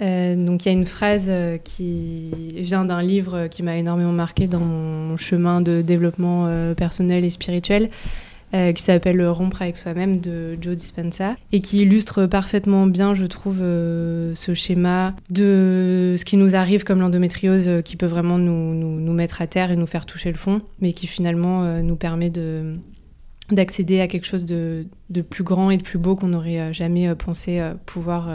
donc 0.00 0.64
il 0.64 0.68
y 0.68 0.70
a 0.70 0.72
une 0.72 0.86
phrase 0.86 1.30
qui 1.64 2.30
vient 2.56 2.84
d'un 2.84 3.02
livre 3.02 3.48
qui 3.48 3.62
m'a 3.62 3.76
énormément 3.76 4.12
marqué 4.12 4.46
dans 4.46 4.60
mon 4.60 5.16
chemin 5.16 5.60
de 5.60 5.82
développement 5.82 6.48
personnel 6.76 7.24
et 7.24 7.30
spirituel, 7.30 7.90
euh, 8.54 8.72
qui 8.72 8.82
s'appelle 8.82 9.26
Rompre 9.26 9.62
avec 9.62 9.76
soi-même 9.76 10.20
de 10.20 10.56
Joe 10.60 10.76
Dispenza 10.76 11.34
et 11.50 11.60
qui 11.60 11.82
illustre 11.82 12.26
parfaitement 12.26 12.86
bien, 12.86 13.12
je 13.12 13.26
trouve, 13.26 13.58
euh, 13.60 14.36
ce 14.36 14.54
schéma 14.54 15.14
de 15.30 16.14
ce 16.16 16.24
qui 16.24 16.36
nous 16.36 16.54
arrive 16.54 16.84
comme 16.84 17.00
l'endométriose 17.00 17.66
euh, 17.66 17.82
qui 17.82 17.96
peut 17.96 18.06
vraiment 18.06 18.38
nous, 18.38 18.72
nous, 18.72 19.00
nous, 19.00 19.12
mettre 19.12 19.42
à 19.42 19.48
terre 19.48 19.72
et 19.72 19.76
nous 19.76 19.86
faire 19.86 20.06
toucher 20.06 20.30
le 20.30 20.38
fond, 20.38 20.62
mais 20.80 20.92
qui 20.92 21.08
finalement 21.08 21.82
nous 21.82 21.96
permet 21.96 22.30
de 22.30 22.76
d'accéder 23.50 24.00
à 24.00 24.08
quelque 24.08 24.26
chose 24.26 24.44
de, 24.44 24.86
de, 25.10 25.22
plus 25.22 25.44
grand 25.44 25.70
et 25.70 25.76
de 25.76 25.82
plus 25.82 25.98
beau 25.98 26.16
qu'on 26.16 26.28
n'aurait 26.28 26.74
jamais 26.74 27.14
pensé 27.14 27.62
pouvoir 27.84 28.28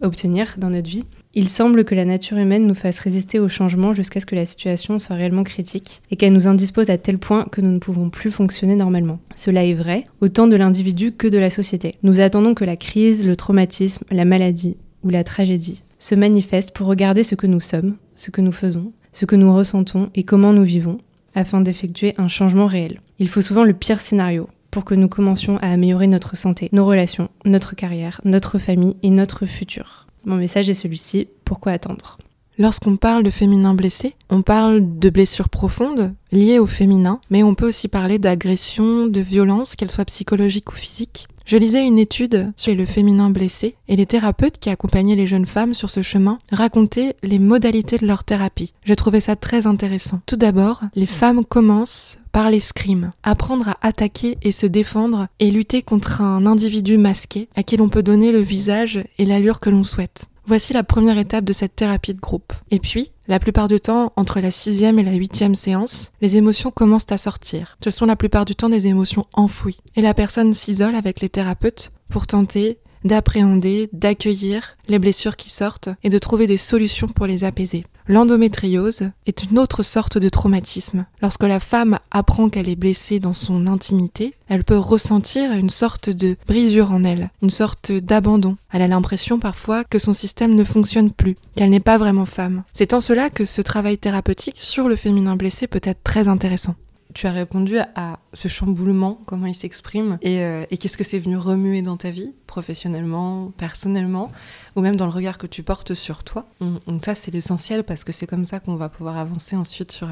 obtenir 0.00 0.54
dans 0.58 0.70
notre 0.70 0.88
vie. 0.90 1.04
Il 1.40 1.48
semble 1.48 1.84
que 1.84 1.94
la 1.94 2.04
nature 2.04 2.36
humaine 2.36 2.66
nous 2.66 2.74
fasse 2.74 2.98
résister 2.98 3.38
au 3.38 3.48
changement 3.48 3.94
jusqu'à 3.94 4.18
ce 4.18 4.26
que 4.26 4.34
la 4.34 4.44
situation 4.44 4.98
soit 4.98 5.14
réellement 5.14 5.44
critique 5.44 6.02
et 6.10 6.16
qu'elle 6.16 6.32
nous 6.32 6.48
indispose 6.48 6.90
à 6.90 6.98
tel 6.98 7.16
point 7.16 7.44
que 7.44 7.60
nous 7.60 7.70
ne 7.70 7.78
pouvons 7.78 8.10
plus 8.10 8.32
fonctionner 8.32 8.74
normalement. 8.74 9.20
Cela 9.36 9.64
est 9.64 9.74
vrai, 9.74 10.08
autant 10.20 10.48
de 10.48 10.56
l'individu 10.56 11.12
que 11.12 11.28
de 11.28 11.38
la 11.38 11.50
société. 11.50 11.94
Nous 12.02 12.18
attendons 12.18 12.54
que 12.54 12.64
la 12.64 12.74
crise, 12.74 13.24
le 13.24 13.36
traumatisme, 13.36 14.04
la 14.10 14.24
maladie 14.24 14.78
ou 15.04 15.10
la 15.10 15.22
tragédie 15.22 15.84
se 16.00 16.16
manifestent 16.16 16.72
pour 16.72 16.88
regarder 16.88 17.22
ce 17.22 17.36
que 17.36 17.46
nous 17.46 17.60
sommes, 17.60 17.94
ce 18.16 18.32
que 18.32 18.40
nous 18.40 18.50
faisons, 18.50 18.92
ce 19.12 19.24
que 19.24 19.36
nous 19.36 19.54
ressentons 19.54 20.10
et 20.16 20.24
comment 20.24 20.52
nous 20.52 20.64
vivons, 20.64 20.98
afin 21.36 21.60
d'effectuer 21.60 22.14
un 22.18 22.26
changement 22.26 22.66
réel. 22.66 23.00
Il 23.20 23.28
faut 23.28 23.42
souvent 23.42 23.62
le 23.62 23.74
pire 23.74 24.00
scénario 24.00 24.48
pour 24.72 24.84
que 24.84 24.96
nous 24.96 25.08
commencions 25.08 25.58
à 25.58 25.70
améliorer 25.70 26.08
notre 26.08 26.36
santé, 26.36 26.68
nos 26.72 26.84
relations, 26.84 27.28
notre 27.44 27.76
carrière, 27.76 28.20
notre 28.24 28.58
famille 28.58 28.96
et 29.04 29.10
notre 29.10 29.46
futur. 29.46 30.08
Mon 30.28 30.36
message 30.36 30.68
est 30.68 30.74
celui-ci, 30.74 31.26
pourquoi 31.46 31.72
attendre? 31.72 32.18
Lorsqu'on 32.58 32.98
parle 32.98 33.22
de 33.22 33.30
féminin 33.30 33.72
blessé, 33.72 34.14
on 34.28 34.42
parle 34.42 34.98
de 34.98 35.08
blessures 35.08 35.48
profondes 35.48 36.12
liées 36.32 36.58
au 36.58 36.66
féminin, 36.66 37.18
mais 37.30 37.42
on 37.42 37.54
peut 37.54 37.66
aussi 37.66 37.88
parler 37.88 38.18
d'agression, 38.18 39.06
de 39.06 39.20
violence, 39.20 39.74
qu'elles 39.74 39.90
soient 39.90 40.04
psychologiques 40.04 40.70
ou 40.70 40.76
physiques. 40.76 41.28
Je 41.48 41.56
lisais 41.56 41.86
une 41.86 41.98
étude 41.98 42.52
sur 42.56 42.74
le 42.74 42.84
féminin 42.84 43.30
blessé 43.30 43.74
et 43.88 43.96
les 43.96 44.04
thérapeutes 44.04 44.58
qui 44.58 44.68
accompagnaient 44.68 45.16
les 45.16 45.26
jeunes 45.26 45.46
femmes 45.46 45.72
sur 45.72 45.88
ce 45.88 46.02
chemin 46.02 46.38
racontaient 46.52 47.16
les 47.22 47.38
modalités 47.38 47.96
de 47.96 48.06
leur 48.06 48.22
thérapie. 48.22 48.74
J'ai 48.84 48.96
trouvé 48.96 49.20
ça 49.20 49.34
très 49.34 49.66
intéressant. 49.66 50.20
Tout 50.26 50.36
d'abord, 50.36 50.82
les 50.94 51.06
femmes 51.06 51.46
commencent 51.46 52.18
par 52.32 52.50
l'escrime, 52.50 53.12
apprendre 53.22 53.68
à 53.68 53.78
attaquer 53.80 54.36
et 54.42 54.52
se 54.52 54.66
défendre 54.66 55.28
et 55.40 55.50
lutter 55.50 55.80
contre 55.80 56.20
un 56.20 56.44
individu 56.44 56.98
masqué 56.98 57.48
à 57.56 57.62
qui 57.62 57.78
l'on 57.78 57.88
peut 57.88 58.02
donner 58.02 58.30
le 58.30 58.40
visage 58.40 59.02
et 59.16 59.24
l'allure 59.24 59.58
que 59.58 59.70
l'on 59.70 59.84
souhaite. 59.84 60.26
Voici 60.48 60.72
la 60.72 60.82
première 60.82 61.18
étape 61.18 61.44
de 61.44 61.52
cette 61.52 61.76
thérapie 61.76 62.14
de 62.14 62.20
groupe. 62.20 62.54
Et 62.70 62.78
puis, 62.78 63.12
la 63.26 63.38
plupart 63.38 63.68
du 63.68 63.80
temps, 63.80 64.14
entre 64.16 64.40
la 64.40 64.50
sixième 64.50 64.98
et 64.98 65.02
la 65.02 65.12
huitième 65.12 65.54
séance, 65.54 66.10
les 66.22 66.38
émotions 66.38 66.70
commencent 66.70 67.12
à 67.12 67.18
sortir. 67.18 67.76
Ce 67.84 67.90
sont 67.90 68.06
la 68.06 68.16
plupart 68.16 68.46
du 68.46 68.56
temps 68.56 68.70
des 68.70 68.86
émotions 68.86 69.26
enfouies. 69.34 69.76
Et 69.94 70.00
la 70.00 70.14
personne 70.14 70.54
s'isole 70.54 70.94
avec 70.94 71.20
les 71.20 71.28
thérapeutes 71.28 71.92
pour 72.08 72.26
tenter 72.26 72.78
d'appréhender, 73.04 73.88
d'accueillir 73.92 74.76
les 74.88 74.98
blessures 74.98 75.36
qui 75.36 75.50
sortent 75.50 75.90
et 76.02 76.08
de 76.08 76.18
trouver 76.18 76.46
des 76.46 76.56
solutions 76.56 77.08
pour 77.08 77.26
les 77.26 77.44
apaiser. 77.44 77.84
L'endométriose 78.10 79.10
est 79.26 79.42
une 79.42 79.58
autre 79.58 79.82
sorte 79.82 80.16
de 80.16 80.30
traumatisme. 80.30 81.04
Lorsque 81.20 81.42
la 81.42 81.60
femme 81.60 81.98
apprend 82.10 82.48
qu'elle 82.48 82.70
est 82.70 82.74
blessée 82.74 83.18
dans 83.18 83.34
son 83.34 83.66
intimité, 83.66 84.32
elle 84.48 84.64
peut 84.64 84.78
ressentir 84.78 85.52
une 85.52 85.68
sorte 85.68 86.08
de 86.08 86.36
brisure 86.46 86.90
en 86.92 87.04
elle, 87.04 87.28
une 87.42 87.50
sorte 87.50 87.92
d'abandon. 87.92 88.56
Elle 88.72 88.80
a 88.80 88.88
l'impression 88.88 89.38
parfois 89.38 89.84
que 89.84 89.98
son 89.98 90.14
système 90.14 90.54
ne 90.54 90.64
fonctionne 90.64 91.10
plus, 91.10 91.36
qu'elle 91.54 91.68
n'est 91.68 91.80
pas 91.80 91.98
vraiment 91.98 92.24
femme. 92.24 92.62
C'est 92.72 92.94
en 92.94 93.02
cela 93.02 93.28
que 93.28 93.44
ce 93.44 93.60
travail 93.60 93.98
thérapeutique 93.98 94.58
sur 94.58 94.88
le 94.88 94.96
féminin 94.96 95.36
blessé 95.36 95.66
peut 95.66 95.80
être 95.84 96.02
très 96.02 96.28
intéressant 96.28 96.76
tu 97.14 97.26
as 97.26 97.32
répondu 97.32 97.78
à 97.94 98.20
ce 98.34 98.48
chamboulement, 98.48 99.20
comment 99.26 99.46
il 99.46 99.54
s'exprime, 99.54 100.18
et, 100.20 100.42
euh, 100.42 100.64
qu'est-ce 100.78 100.96
que 100.96 101.04
c'est 101.04 101.18
venu 101.18 101.36
remuer 101.36 101.82
dans 101.82 101.96
ta 101.96 102.10
vie, 102.10 102.34
professionnellement, 102.46 103.52
personnellement, 103.56 104.30
ou 104.76 104.80
même 104.80 104.96
dans 104.96 105.06
le 105.06 105.12
regard 105.12 105.38
que 105.38 105.46
tu 105.46 105.62
portes 105.62 105.94
sur 105.94 106.22
toi. 106.22 106.46
Donc 106.60 107.04
ça, 107.04 107.14
c'est 107.14 107.30
l'essentiel 107.30 107.84
parce 107.84 108.04
que 108.04 108.12
c'est 108.12 108.26
comme 108.26 108.44
ça 108.44 108.60
qu'on 108.60 108.76
va 108.76 108.88
pouvoir 108.88 109.16
avancer 109.16 109.56
ensuite 109.56 109.92
sur 109.92 110.08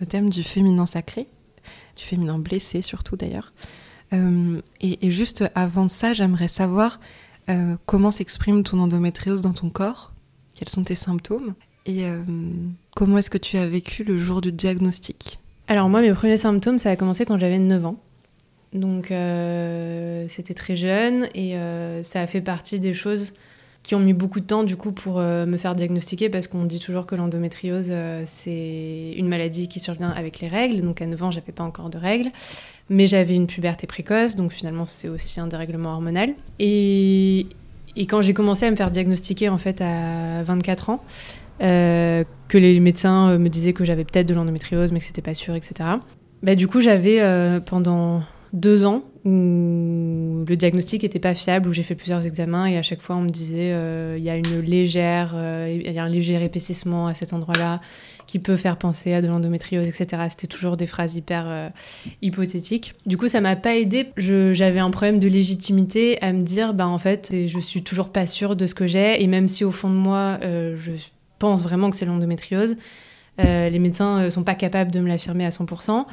le 0.00 0.06
thème 0.06 0.30
du 0.30 0.42
féminin 0.42 0.86
sacré, 0.86 1.28
du 1.96 2.04
féminin 2.04 2.38
blessé 2.38 2.82
surtout 2.82 3.16
d'ailleurs. 3.16 3.52
Euh, 4.12 4.60
et, 4.80 5.10
juste 5.10 5.44
avant 5.54 5.88
ça, 5.88 6.12
j'aimerais 6.12 6.48
savoir 6.48 6.98
euh, 7.48 7.76
comment 7.86 8.10
s'exprime 8.10 8.62
ton 8.62 8.80
endométriose 8.80 9.42
dans 9.42 9.52
ton 9.52 9.70
corps, 9.70 10.12
quels 10.54 10.68
sont 10.68 10.84
tes 10.84 10.96
symptômes, 10.96 11.54
et 11.86 12.04
comment 12.94 13.18
est-ce 13.18 13.30
que 13.30 13.38
tu 13.38 13.56
as 13.56 13.66
vécu 13.66 14.04
le 14.04 14.16
jour 14.16 14.40
du 14.40 14.52
diagnostic? 14.52 15.41
Alors 15.68 15.88
moi, 15.88 16.00
mes 16.00 16.12
premiers 16.12 16.36
symptômes, 16.36 16.78
ça 16.78 16.90
a 16.90 16.96
commencé 16.96 17.24
quand 17.24 17.38
j'avais 17.38 17.58
9 17.58 17.86
ans. 17.86 17.96
Donc 18.72 19.10
euh, 19.10 20.24
c'était 20.28 20.54
très 20.54 20.76
jeune 20.76 21.28
et 21.34 21.56
euh, 21.56 22.02
ça 22.02 22.22
a 22.22 22.26
fait 22.26 22.40
partie 22.40 22.80
des 22.80 22.94
choses 22.94 23.34
qui 23.82 23.94
ont 23.94 24.00
mis 24.00 24.14
beaucoup 24.14 24.40
de 24.40 24.46
temps 24.46 24.62
du 24.62 24.76
coup 24.76 24.92
pour 24.92 25.18
euh, 25.18 25.44
me 25.44 25.58
faire 25.58 25.74
diagnostiquer 25.74 26.30
parce 26.30 26.46
qu'on 26.46 26.64
dit 26.64 26.78
toujours 26.78 27.04
que 27.04 27.14
l'endométriose 27.14 27.92
c'est 28.24 29.12
une 29.16 29.28
maladie 29.28 29.68
qui 29.68 29.78
survient 29.78 30.08
avec 30.08 30.40
les 30.40 30.48
règles. 30.48 30.80
Donc 30.80 31.02
à 31.02 31.06
9 31.06 31.22
ans 31.22 31.30
j'avais 31.30 31.52
pas 31.52 31.64
encore 31.64 31.90
de 31.90 31.98
règles, 31.98 32.30
mais 32.88 33.06
j'avais 33.06 33.34
une 33.34 33.46
puberté 33.46 33.86
précoce 33.86 34.36
donc 34.36 34.52
finalement 34.52 34.86
c'est 34.86 35.08
aussi 35.08 35.38
un 35.38 35.48
dérèglement 35.48 35.92
hormonal. 35.92 36.32
Et, 36.58 37.46
et 37.96 38.06
quand 38.06 38.22
j'ai 38.22 38.32
commencé 38.32 38.64
à 38.64 38.70
me 38.70 38.76
faire 38.76 38.90
diagnostiquer 38.90 39.50
en 39.50 39.58
fait 39.58 39.82
à 39.82 40.42
24 40.44 40.88
ans, 40.88 41.04
euh, 41.62 42.24
que 42.48 42.58
les 42.58 42.80
médecins 42.80 43.30
euh, 43.30 43.38
me 43.38 43.48
disaient 43.48 43.72
que 43.72 43.84
j'avais 43.84 44.04
peut-être 44.04 44.26
de 44.26 44.34
l'endométriose, 44.34 44.90
mais 44.90 44.98
que 44.98 45.04
c'était 45.04 45.22
pas 45.22 45.34
sûr, 45.34 45.54
etc. 45.54 45.90
Bah, 46.42 46.56
du 46.56 46.66
coup, 46.66 46.80
j'avais 46.80 47.20
euh, 47.20 47.60
pendant 47.60 48.22
deux 48.52 48.84
ans 48.84 49.04
où 49.24 50.44
le 50.46 50.54
diagnostic 50.56 51.04
n'était 51.04 51.20
pas 51.20 51.34
fiable, 51.34 51.68
où 51.68 51.72
j'ai 51.72 51.84
fait 51.84 51.94
plusieurs 51.94 52.26
examens 52.26 52.66
et 52.66 52.76
à 52.76 52.82
chaque 52.82 53.00
fois 53.00 53.14
on 53.14 53.20
me 53.20 53.28
disait 53.28 53.68
il 54.18 54.22
y 54.22 54.28
a 54.28 54.36
y 54.36 55.98
a 55.98 56.02
un 56.02 56.08
léger 56.08 56.44
épaississement 56.44 57.06
à 57.06 57.14
cet 57.14 57.32
endroit-là 57.32 57.80
qui 58.26 58.40
peut 58.40 58.56
faire 58.56 58.76
penser 58.78 59.14
à 59.14 59.22
de 59.22 59.28
l'endométriose, 59.28 59.86
etc. 59.86 60.24
C'était 60.28 60.48
toujours 60.48 60.76
des 60.76 60.88
phrases 60.88 61.14
hyper 61.14 61.70
hypothétiques. 62.20 62.94
Du 63.06 63.16
coup, 63.16 63.28
ça 63.28 63.40
m'a 63.40 63.54
pas 63.54 63.76
aidé. 63.76 64.08
J'avais 64.16 64.80
un 64.80 64.90
problème 64.90 65.20
de 65.20 65.28
légitimité 65.28 66.20
à 66.20 66.32
me 66.32 66.42
dire 66.42 66.74
bah 66.74 66.88
en 66.88 66.98
fait 66.98 67.32
je 67.46 67.58
suis 67.60 67.84
toujours 67.84 68.08
pas 68.08 68.26
sûre 68.26 68.56
de 68.56 68.66
ce 68.66 68.74
que 68.74 68.88
j'ai 68.88 69.22
et 69.22 69.28
même 69.28 69.46
si 69.46 69.64
au 69.64 69.70
fond 69.70 69.88
de 69.88 69.94
moi 69.94 70.40
je 70.42 70.92
pense 71.42 71.64
vraiment 71.64 71.90
que 71.90 71.96
c'est 71.96 72.06
l'endométriose. 72.06 72.76
Euh, 73.40 73.68
les 73.68 73.80
médecins 73.80 74.20
ne 74.20 74.26
euh, 74.26 74.30
sont 74.30 74.44
pas 74.44 74.54
capables 74.54 74.92
de 74.92 75.00
me 75.00 75.08
l'affirmer 75.08 75.44
à 75.44 75.48
100%. 75.48 76.04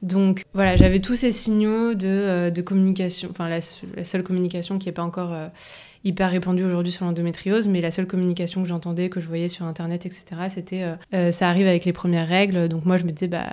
Donc 0.00 0.44
voilà, 0.54 0.74
j'avais 0.76 1.00
tous 1.00 1.16
ces 1.16 1.32
signaux 1.32 1.92
de, 1.92 2.06
euh, 2.06 2.62
communication, 2.62 3.28
enfin 3.30 3.50
la, 3.50 3.60
seule 4.04 4.22
communication 4.22 4.78
qui 4.78 4.88
n'est 4.88 4.92
pas 4.92 5.02
encore 5.02 5.36
hyper 6.02 6.30
répandue 6.30 6.64
aujourd'hui 6.64 6.92
sur 6.92 7.04
l'endométriose, 7.04 7.68
mais 7.68 7.82
la 7.82 7.90
seule 7.90 8.06
communication 8.06 8.62
que 8.62 8.68
j'entendais, 8.68 9.10
que 9.10 9.20
je 9.20 9.26
voyais 9.26 9.48
sur 9.48 9.66
Internet, 9.66 10.06
etc., 10.06 10.24
c'était 10.48 10.82
ça 11.30 11.50
arrive 11.50 11.66
avec 11.66 11.84
les 11.84 11.92
premières 11.92 12.26
règles. 12.26 12.70
Donc 12.70 12.86
moi 12.86 12.96
je 12.96 13.04
me 13.04 13.10
disais, 13.10 13.28
bah 13.28 13.46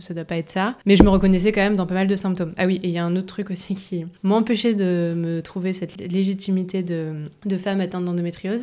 ça 0.00 0.12
doit 0.12 0.24
pas 0.24 0.38
être 0.38 0.50
ça. 0.50 0.74
Mais 0.86 0.96
je 0.96 1.04
me 1.04 1.10
reconnaissais 1.10 1.52
quand 1.52 1.60
même 1.60 1.76
dans 1.76 1.86
pas 1.86 1.94
mal 1.94 2.08
de 2.08 2.16
symptômes. 2.16 2.52
Ah 2.56 2.66
oui, 2.66 2.80
et 2.82 2.88
il 2.88 2.94
y 2.94 2.98
a 2.98 3.04
un 3.04 3.14
autre 3.14 3.26
truc 3.26 3.52
aussi 3.52 3.76
qui 3.76 4.06
m'empêchait 4.24 4.74
de 4.74 5.14
me 5.16 5.40
trouver 5.40 5.72
cette 5.72 6.00
légitimité 6.10 6.82
de, 6.82 7.26
de 7.44 7.56
femme 7.56 7.80
atteinte 7.80 8.06
d'endométriose 8.06 8.62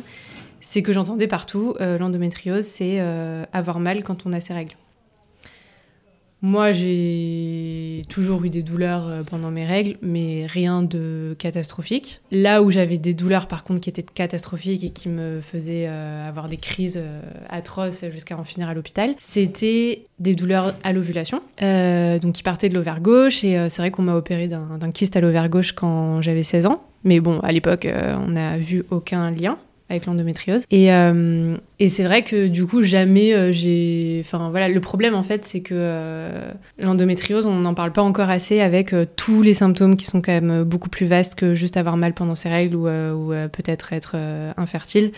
c'est 0.66 0.82
que 0.82 0.92
j'entendais 0.92 1.28
partout, 1.28 1.76
euh, 1.80 1.96
l'endométriose, 1.96 2.64
c'est 2.64 2.96
euh, 2.98 3.44
avoir 3.52 3.78
mal 3.78 4.02
quand 4.02 4.26
on 4.26 4.32
a 4.32 4.40
ses 4.40 4.52
règles. 4.52 4.74
Moi, 6.42 6.72
j'ai 6.72 8.02
toujours 8.08 8.44
eu 8.44 8.50
des 8.50 8.64
douleurs 8.64 9.06
euh, 9.06 9.22
pendant 9.22 9.52
mes 9.52 9.64
règles, 9.64 9.96
mais 10.02 10.44
rien 10.44 10.82
de 10.82 11.36
catastrophique. 11.38 12.20
Là 12.32 12.64
où 12.64 12.72
j'avais 12.72 12.98
des 12.98 13.14
douleurs, 13.14 13.46
par 13.46 13.62
contre, 13.62 13.80
qui 13.80 13.90
étaient 13.90 14.02
catastrophiques 14.02 14.82
et 14.82 14.90
qui 14.90 15.08
me 15.08 15.40
faisaient 15.40 15.86
avoir 15.86 16.48
des 16.48 16.56
crises 16.56 17.00
atroces 17.48 18.04
jusqu'à 18.10 18.36
en 18.36 18.42
finir 18.42 18.68
à 18.68 18.74
l'hôpital, 18.74 19.14
c'était 19.20 20.06
des 20.18 20.34
douleurs 20.34 20.74
à 20.82 20.92
l'ovulation, 20.92 21.42
donc 21.60 22.32
qui 22.32 22.42
partaient 22.42 22.68
de 22.68 22.74
l'ovaire 22.74 23.00
gauche. 23.00 23.44
Et 23.44 23.68
c'est 23.68 23.82
vrai 23.82 23.92
qu'on 23.92 24.02
m'a 24.02 24.16
opéré 24.16 24.48
d'un 24.48 24.90
kyste 24.92 25.16
à 25.16 25.20
l'ovaire 25.20 25.48
gauche 25.48 25.72
quand 25.72 26.22
j'avais 26.22 26.42
16 26.42 26.66
ans. 26.66 26.82
Mais 27.04 27.20
bon, 27.20 27.38
à 27.40 27.52
l'époque, 27.52 27.88
on 27.88 28.30
n'a 28.30 28.58
vu 28.58 28.84
aucun 28.90 29.30
lien 29.30 29.58
avec 29.88 30.06
l'endométriose. 30.06 30.64
Et, 30.70 30.92
euh, 30.92 31.56
et 31.78 31.88
c'est 31.88 32.04
vrai 32.04 32.22
que 32.22 32.48
du 32.48 32.66
coup, 32.66 32.82
jamais 32.82 33.32
euh, 33.32 33.52
j'ai. 33.52 34.20
Enfin 34.20 34.50
voilà, 34.50 34.68
le 34.68 34.80
problème 34.80 35.14
en 35.14 35.22
fait, 35.22 35.44
c'est 35.44 35.60
que 35.60 35.74
euh, 35.76 36.50
l'endométriose, 36.78 37.46
on 37.46 37.54
n'en 37.60 37.74
parle 37.74 37.92
pas 37.92 38.02
encore 38.02 38.30
assez 38.30 38.60
avec 38.60 38.94
tous 39.16 39.42
les 39.42 39.54
symptômes 39.54 39.96
qui 39.96 40.06
sont 40.06 40.20
quand 40.20 40.32
même 40.32 40.64
beaucoup 40.64 40.88
plus 40.88 41.06
vastes 41.06 41.34
que 41.34 41.54
juste 41.54 41.76
avoir 41.76 41.96
mal 41.96 42.14
pendant 42.14 42.34
ses 42.34 42.48
règles 42.48 42.76
ou, 42.76 42.88
ou 42.88 43.28
peut-être 43.48 43.92
être 43.92 44.16
infertile. 44.56 45.12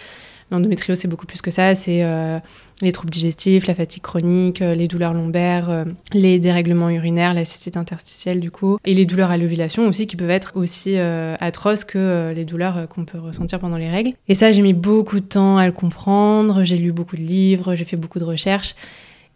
L'endométriose, 0.50 0.98
c'est 0.98 1.08
beaucoup 1.08 1.26
plus 1.26 1.42
que 1.42 1.50
ça. 1.50 1.74
C'est 1.74 2.02
euh, 2.02 2.38
les 2.80 2.92
troubles 2.92 3.10
digestifs, 3.10 3.66
la 3.66 3.74
fatigue 3.74 4.02
chronique, 4.02 4.62
euh, 4.62 4.74
les 4.74 4.88
douleurs 4.88 5.12
lombaires, 5.12 5.68
euh, 5.68 5.84
les 6.14 6.38
dérèglements 6.38 6.88
urinaires, 6.88 7.34
la 7.34 7.44
cystite 7.44 7.76
interstitielle, 7.76 8.40
du 8.40 8.50
coup, 8.50 8.78
et 8.86 8.94
les 8.94 9.04
douleurs 9.04 9.30
à 9.30 9.36
l'ovulation 9.36 9.86
aussi, 9.86 10.06
qui 10.06 10.16
peuvent 10.16 10.30
être 10.30 10.52
aussi 10.54 10.96
atroces 10.98 11.84
que 11.84 12.32
les 12.34 12.44
douleurs 12.44 12.88
qu'on 12.88 13.04
peut 13.04 13.18
ressentir 13.18 13.58
pendant 13.58 13.76
les 13.76 13.90
règles. 13.90 14.12
Et 14.28 14.34
ça, 14.34 14.52
j'ai 14.52 14.62
mis 14.62 14.72
beaucoup 14.72 15.20
de 15.20 15.24
temps 15.24 15.58
à 15.58 15.66
le 15.66 15.72
comprendre. 15.72 16.64
J'ai 16.64 16.76
lu 16.76 16.92
beaucoup 16.92 17.16
de 17.16 17.22
livres, 17.22 17.74
j'ai 17.74 17.84
fait 17.84 17.96
beaucoup 17.96 18.18
de 18.18 18.24
recherches. 18.24 18.74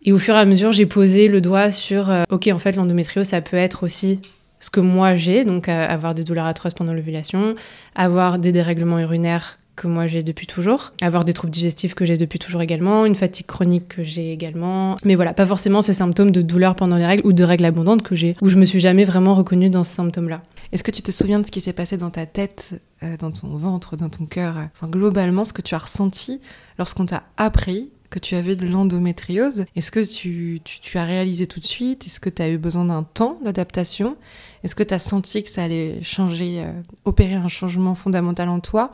Et 0.04 0.12
au 0.12 0.18
fur 0.18 0.34
et 0.34 0.38
à 0.38 0.44
mesure, 0.44 0.72
j'ai 0.72 0.86
posé 0.86 1.28
le 1.28 1.40
doigt 1.40 1.70
sur, 1.70 2.10
ok, 2.30 2.48
en 2.52 2.58
fait, 2.58 2.76
l'endométriose, 2.76 3.26
ça 3.26 3.40
peut 3.40 3.56
être 3.56 3.84
aussi 3.84 4.20
ce 4.58 4.70
que 4.70 4.80
moi 4.80 5.16
j'ai, 5.16 5.44
donc 5.44 5.68
avoir 5.68 6.14
des 6.14 6.24
douleurs 6.24 6.46
atroces 6.46 6.74
pendant 6.74 6.94
l'ovulation, 6.94 7.54
avoir 7.94 8.38
des 8.38 8.52
dérèglements 8.52 8.98
urinaires 8.98 9.58
que 9.76 9.86
moi 9.86 10.06
j'ai 10.06 10.22
depuis 10.22 10.46
toujours, 10.46 10.92
avoir 11.00 11.24
des 11.24 11.32
troubles 11.32 11.52
digestifs 11.52 11.94
que 11.94 12.04
j'ai 12.04 12.16
depuis 12.16 12.38
toujours 12.38 12.62
également, 12.62 13.06
une 13.06 13.14
fatigue 13.14 13.46
chronique 13.46 13.88
que 13.88 14.04
j'ai 14.04 14.32
également, 14.32 14.96
mais 15.04 15.14
voilà, 15.14 15.32
pas 15.32 15.46
forcément 15.46 15.82
ce 15.82 15.92
symptôme 15.92 16.30
de 16.30 16.42
douleur 16.42 16.74
pendant 16.74 16.96
les 16.96 17.06
règles 17.06 17.26
ou 17.26 17.32
de 17.32 17.44
règles 17.44 17.64
abondantes 17.64 18.02
que 18.02 18.14
j'ai, 18.14 18.36
où 18.42 18.48
je 18.48 18.58
me 18.58 18.64
suis 18.64 18.80
jamais 18.80 19.04
vraiment 19.04 19.34
reconnue 19.34 19.70
dans 19.70 19.84
ce 19.84 19.94
symptôme-là. 19.94 20.42
Est-ce 20.72 20.82
que 20.82 20.90
tu 20.90 21.02
te 21.02 21.10
souviens 21.10 21.38
de 21.38 21.46
ce 21.46 21.50
qui 21.50 21.60
s'est 21.60 21.72
passé 21.72 21.96
dans 21.96 22.10
ta 22.10 22.26
tête, 22.26 22.80
euh, 23.02 23.16
dans 23.16 23.30
ton 23.30 23.48
ventre, 23.56 23.96
dans 23.96 24.08
ton 24.08 24.26
cœur, 24.26 24.56
enfin 24.74 24.88
globalement 24.88 25.44
ce 25.44 25.52
que 25.52 25.62
tu 25.62 25.74
as 25.74 25.78
ressenti 25.78 26.40
lorsqu'on 26.78 27.06
t'a 27.06 27.24
appris 27.36 27.90
que 28.12 28.18
tu 28.18 28.34
avais 28.36 28.56
de 28.56 28.66
l'endométriose? 28.66 29.64
Est-ce 29.74 29.90
que 29.90 30.04
tu, 30.04 30.60
tu, 30.64 30.98
as 30.98 31.04
réalisé 31.04 31.46
tout 31.46 31.60
de 31.60 31.64
suite? 31.64 32.06
Est-ce 32.06 32.20
que 32.20 32.28
tu 32.28 32.42
as 32.42 32.50
eu 32.50 32.58
besoin 32.58 32.84
d'un 32.84 33.02
temps 33.02 33.38
d'adaptation? 33.42 34.16
Est-ce 34.62 34.74
que 34.74 34.82
tu 34.82 34.94
as 34.94 34.98
senti 34.98 35.42
que 35.42 35.48
ça 35.48 35.64
allait 35.64 36.02
changer, 36.02 36.62
euh, 36.62 36.72
opérer 37.06 37.34
un 37.34 37.48
changement 37.48 37.94
fondamental 37.94 38.48
en 38.48 38.60
toi? 38.60 38.92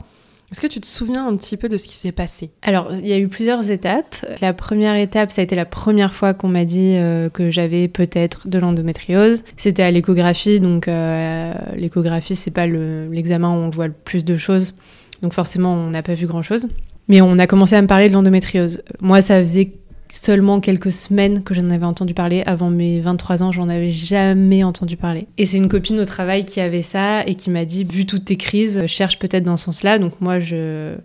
Est-ce 0.51 0.61
que 0.61 0.67
tu 0.67 0.79
te 0.79 0.87
souviens 0.87 1.27
un 1.27 1.35
petit 1.35 1.57
peu 1.57 1.69
de 1.69 1.77
ce 1.77 1.87
qui 1.87 1.95
s'est 1.95 2.11
passé? 2.11 2.49
Alors, 2.63 2.91
il 2.93 3.07
y 3.07 3.13
a 3.13 3.19
eu 3.19 3.27
plusieurs 3.27 3.69
étapes. 3.69 4.15
La 4.41 4.53
première 4.53 4.95
étape, 4.95 5.31
ça 5.31 5.41
a 5.41 5.43
été 5.43 5.55
la 5.55 5.65
première 5.65 6.13
fois 6.15 6.33
qu'on 6.33 6.47
m'a 6.47 6.65
dit 6.65 6.95
euh, 6.95 7.29
que 7.29 7.51
j'avais 7.51 7.87
peut-être 7.87 8.47
de 8.47 8.57
l'endométriose. 8.57 9.43
C'était 9.57 9.83
à 9.83 9.91
l'échographie, 9.91 10.59
donc 10.59 10.87
euh, 10.87 11.53
l'échographie, 11.75 12.35
c'est 12.35 12.51
pas 12.51 12.65
l'examen 12.65 13.49
où 13.51 13.57
on 13.57 13.69
voit 13.69 13.87
le 13.87 13.93
plus 13.93 14.25
de 14.25 14.37
choses. 14.37 14.73
Donc 15.21 15.33
forcément, 15.33 15.73
on 15.73 15.91
n'a 15.91 16.01
pas 16.01 16.15
vu 16.15 16.25
grand-chose. 16.25 16.67
Mais 17.09 17.21
on 17.21 17.37
a 17.37 17.45
commencé 17.45 17.75
à 17.75 17.81
me 17.81 17.87
parler 17.87 18.07
de 18.07 18.13
l'endométriose. 18.13 18.81
Moi, 19.01 19.21
ça 19.21 19.39
faisait 19.39 19.71
seulement 20.11 20.59
quelques 20.59 20.91
semaines 20.91 21.43
que 21.43 21.53
j'en 21.53 21.69
avais 21.69 21.85
entendu 21.85 22.13
parler. 22.13 22.43
Avant 22.45 22.69
mes 22.69 22.99
23 22.99 23.43
ans, 23.43 23.51
j'en 23.51 23.69
avais 23.69 23.91
jamais 23.91 24.63
entendu 24.63 24.97
parler. 24.97 25.27
Et 25.37 25.45
c'est 25.45 25.57
une 25.57 25.69
copine 25.69 25.99
au 25.99 26.05
travail 26.05 26.45
qui 26.45 26.59
avait 26.59 26.81
ça 26.81 27.25
et 27.25 27.35
qui 27.35 27.49
m'a 27.49 27.65
dit, 27.65 27.83
vu 27.83 28.05
toutes 28.05 28.25
tes 28.25 28.35
crises, 28.35 28.85
cherche 28.87 29.19
peut-être 29.19 29.43
dans 29.43 29.57
ce 29.57 29.65
sens-là. 29.65 29.99
Donc 29.99 30.13
moi, 30.19 30.39
je... 30.39 30.95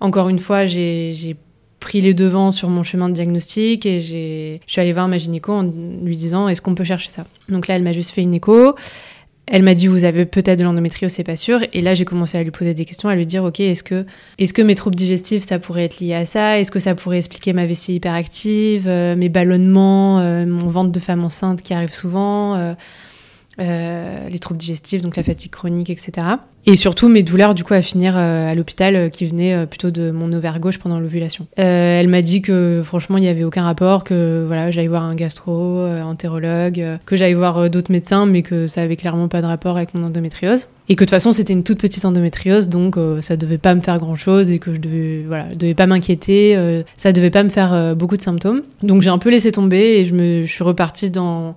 encore 0.00 0.28
une 0.28 0.38
fois, 0.38 0.66
j'ai 0.66 1.36
pris 1.80 2.00
les 2.00 2.14
devants 2.14 2.50
sur 2.50 2.68
mon 2.68 2.82
chemin 2.82 3.08
de 3.08 3.14
diagnostic 3.14 3.86
et 3.86 4.00
je 4.00 4.58
suis 4.66 4.80
allée 4.80 4.92
voir 4.92 5.08
ma 5.08 5.18
gynéco 5.18 5.52
en 5.52 5.70
lui 6.02 6.16
disant, 6.16 6.48
est-ce 6.48 6.60
qu'on 6.60 6.74
peut 6.74 6.84
chercher 6.84 7.10
ça? 7.10 7.24
Donc 7.48 7.68
là, 7.68 7.76
elle 7.76 7.82
m'a 7.82 7.92
juste 7.92 8.10
fait 8.10 8.22
une 8.22 8.34
écho. 8.34 8.74
Elle 9.50 9.62
m'a 9.62 9.74
dit 9.74 9.86
vous 9.86 10.04
avez 10.04 10.26
peut-être 10.26 10.58
de 10.58 10.64
l'endométriose, 10.64 11.12
c'est 11.12 11.24
pas 11.24 11.36
sûr. 11.36 11.60
Et 11.72 11.80
là 11.80 11.94
j'ai 11.94 12.04
commencé 12.04 12.38
à 12.38 12.42
lui 12.42 12.50
poser 12.50 12.74
des 12.74 12.84
questions, 12.84 13.08
à 13.08 13.14
lui 13.14 13.26
dire 13.26 13.44
ok 13.44 13.60
est-ce 13.60 13.82
que 13.82 14.62
mes 14.62 14.74
troubles 14.74 14.96
digestifs 14.96 15.44
ça 15.44 15.58
pourrait 15.58 15.84
être 15.84 16.00
lié 16.00 16.14
à 16.14 16.24
ça? 16.24 16.58
Est-ce 16.58 16.70
que 16.70 16.78
ça 16.78 16.94
pourrait 16.94 17.18
expliquer 17.18 17.52
ma 17.52 17.66
vessie 17.66 17.94
hyperactive, 17.94 18.86
euh, 18.86 19.16
mes 19.16 19.28
ballonnements, 19.28 20.20
euh, 20.20 20.46
mon 20.46 20.68
ventre 20.68 20.92
de 20.92 21.00
femme 21.00 21.24
enceinte 21.24 21.62
qui 21.62 21.74
arrive 21.74 21.94
souvent, 21.94 22.74
les 23.58 24.38
troubles 24.38 24.58
digestifs, 24.58 25.02
donc 25.02 25.16
la 25.16 25.22
fatigue 25.22 25.50
chronique, 25.50 25.90
etc. 25.90 26.12
Et 26.66 26.76
surtout 26.76 27.08
mes 27.08 27.22
douleurs 27.22 27.54
du 27.54 27.64
coup 27.64 27.74
à 27.74 27.82
finir 27.82 28.16
à 28.16 28.54
l'hôpital 28.54 29.10
qui 29.10 29.24
venaient 29.24 29.66
plutôt 29.66 29.90
de 29.90 30.10
mon 30.10 30.32
ovaire 30.32 30.60
gauche 30.60 30.78
pendant 30.78 31.00
l'ovulation. 31.00 31.46
elle 31.56 32.08
m'a 32.08 32.22
dit 32.22 32.42
que 32.42 32.82
franchement 32.84 33.16
il 33.16 33.22
n'y 33.22 33.28
avait 33.28 33.44
aucun 33.44 33.62
rapport, 33.62 34.04
que 34.04 34.44
voilà 34.46 34.70
j'allais 34.70 34.88
voir 34.88 35.04
un 35.04 35.14
gastro, 35.14 35.86
entérologue, 35.86 36.98
que 37.06 37.16
j'allais 37.16 37.34
voir 37.34 37.70
d'autres 37.70 37.92
médecins, 37.92 38.26
mais 38.26 38.42
que 38.42 38.66
ça 38.66 38.82
avait 38.82 38.96
clairement 38.96 39.28
pas 39.28 39.40
de 39.40 39.46
rapport 39.46 39.76
avec 39.76 39.94
mon 39.94 40.04
endométriose. 40.04 40.66
Et 40.90 40.94
que 40.94 41.04
de 41.04 41.06
toute 41.06 41.10
façon, 41.10 41.32
c'était 41.32 41.52
une 41.52 41.64
toute 41.64 41.78
petite 41.78 42.04
endométriose, 42.06 42.70
donc 42.70 42.96
euh, 42.96 43.20
ça 43.20 43.36
devait 43.36 43.58
pas 43.58 43.74
me 43.74 43.80
faire 43.80 43.98
grand 43.98 44.16
chose 44.16 44.50
et 44.50 44.58
que 44.58 44.72
je 44.72 44.80
devais, 44.80 45.22
voilà, 45.26 45.54
devais 45.54 45.74
pas 45.74 45.86
m'inquiéter. 45.86 46.56
Euh, 46.56 46.82
ça 46.96 47.12
devait 47.12 47.30
pas 47.30 47.42
me 47.42 47.50
faire 47.50 47.74
euh, 47.74 47.94
beaucoup 47.94 48.16
de 48.16 48.22
symptômes. 48.22 48.62
Donc 48.82 49.02
j'ai 49.02 49.10
un 49.10 49.18
peu 49.18 49.30
laissé 49.30 49.52
tomber 49.52 49.98
et 49.98 50.06
je, 50.06 50.14
me, 50.14 50.46
je 50.46 50.50
suis 50.50 50.64
repartie 50.64 51.10
dans, 51.10 51.54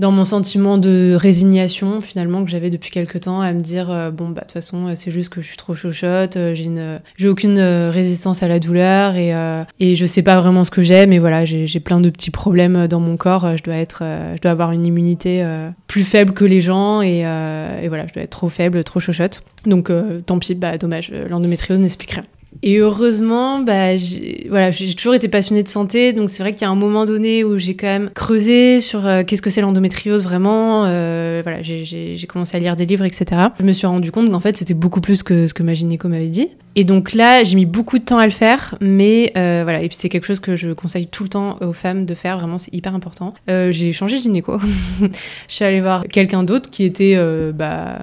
dans 0.00 0.10
mon 0.10 0.24
sentiment 0.24 0.78
de 0.78 1.14
résignation 1.14 2.00
finalement 2.00 2.42
que 2.42 2.50
j'avais 2.50 2.70
depuis 2.70 2.90
quelques 2.90 3.20
temps 3.20 3.42
à 3.42 3.52
me 3.52 3.60
dire 3.60 3.90
euh, 3.90 4.10
bon 4.10 4.30
bah 4.30 4.40
de 4.40 4.46
toute 4.46 4.52
façon 4.52 4.88
euh, 4.88 4.92
c'est 4.96 5.10
juste 5.10 5.28
que 5.28 5.42
je 5.42 5.46
suis 5.46 5.58
trop 5.58 5.74
chochotte 5.74 6.36
euh, 6.38 6.54
j'ai 6.54 6.64
une 6.64 7.00
j'ai 7.16 7.28
aucune 7.28 7.60
résistance 7.60 8.42
à 8.42 8.48
la 8.48 8.58
douleur 8.58 9.14
et 9.16 9.32
et 9.78 9.96
je 9.96 10.06
sais 10.06 10.22
pas 10.22 10.40
vraiment 10.40 10.64
ce 10.64 10.70
que 10.70 10.80
j'aime 10.80 11.12
et 11.12 11.18
voilà 11.18 11.44
j'ai 11.44 11.80
plein 11.80 12.00
de 12.00 12.08
petits 12.08 12.30
problèmes 12.30 12.86
dans 12.88 13.00
mon 13.00 13.18
corps 13.18 13.56
je 13.58 13.62
dois 13.62 13.74
être 13.74 14.02
je 14.34 14.40
dois 14.40 14.50
avoir 14.50 14.72
une 14.72 14.86
immunité 14.86 15.46
plus 15.86 16.04
faible 16.04 16.32
que 16.32 16.46
les 16.46 16.62
gens 16.62 17.02
et, 17.02 17.18
et, 17.18 17.88
voilà 17.88 18.06
je 18.08 18.14
dois 18.14 18.22
être 18.22 18.30
trop 18.30 18.48
faible 18.48 18.82
trop 18.84 19.00
chochotte 19.00 19.42
donc 19.66 19.92
tant 20.24 20.38
pis 20.38 20.54
bah 20.54 20.78
dommage 20.78 21.12
l'endométriose 21.28 21.78
n'explique 21.78 22.12
rien 22.12 22.24
et 22.62 22.78
heureusement, 22.78 23.60
bah, 23.60 23.96
j'ai 23.96 24.94
toujours 24.94 25.14
été 25.14 25.28
passionnée 25.28 25.62
de 25.62 25.68
santé, 25.68 26.12
donc 26.12 26.28
c'est 26.28 26.42
vrai 26.42 26.52
qu'il 26.52 26.62
y 26.62 26.64
a 26.64 26.70
un 26.70 26.74
moment 26.74 27.06
donné 27.06 27.42
où 27.42 27.58
j'ai 27.58 27.74
quand 27.74 27.86
même 27.86 28.10
creusé 28.10 28.80
sur 28.80 29.06
euh, 29.06 29.22
qu'est-ce 29.24 29.40
que 29.40 29.50
c'est 29.50 29.62
l'endométriose 29.62 30.24
vraiment. 30.24 30.84
Euh, 30.84 31.40
voilà, 31.42 31.62
j'ai 31.62 32.26
commencé 32.28 32.56
à 32.56 32.60
lire 32.60 32.76
des 32.76 32.84
livres, 32.84 33.04
etc. 33.04 33.48
Je 33.58 33.64
me 33.64 33.72
suis 33.72 33.86
rendu 33.86 34.12
compte 34.12 34.30
qu'en 34.30 34.40
fait 34.40 34.56
c'était 34.56 34.74
beaucoup 34.74 35.00
plus 35.00 35.22
que 35.22 35.46
ce 35.46 35.54
que 35.54 35.62
ma 35.62 35.74
gynéco 35.74 36.08
m'avait 36.08 36.26
dit. 36.26 36.48
Et 36.76 36.84
donc 36.84 37.14
là, 37.14 37.42
j'ai 37.42 37.56
mis 37.56 37.66
beaucoup 37.66 37.98
de 37.98 38.04
temps 38.04 38.18
à 38.18 38.24
le 38.24 38.30
faire, 38.30 38.76
mais 38.80 39.32
euh, 39.36 39.62
voilà. 39.64 39.82
Et 39.82 39.88
puis 39.88 39.96
c'est 40.00 40.08
quelque 40.08 40.26
chose 40.26 40.38
que 40.38 40.54
je 40.54 40.70
conseille 40.70 41.08
tout 41.08 41.24
le 41.24 41.28
temps 41.28 41.56
aux 41.60 41.72
femmes 41.72 42.06
de 42.06 42.14
faire. 42.14 42.38
Vraiment, 42.38 42.58
c'est 42.58 42.72
hyper 42.72 42.94
important. 42.94 43.34
Euh, 43.48 43.72
j'ai 43.72 43.92
changé 43.92 44.16
de 44.16 44.22
gynéco. 44.22 44.58
je 45.00 45.08
suis 45.48 45.64
allée 45.64 45.80
voir 45.80 46.04
quelqu'un 46.06 46.44
d'autre 46.44 46.70
qui 46.70 46.84
était 46.84 47.14
euh, 47.16 47.50
bah, 47.52 48.02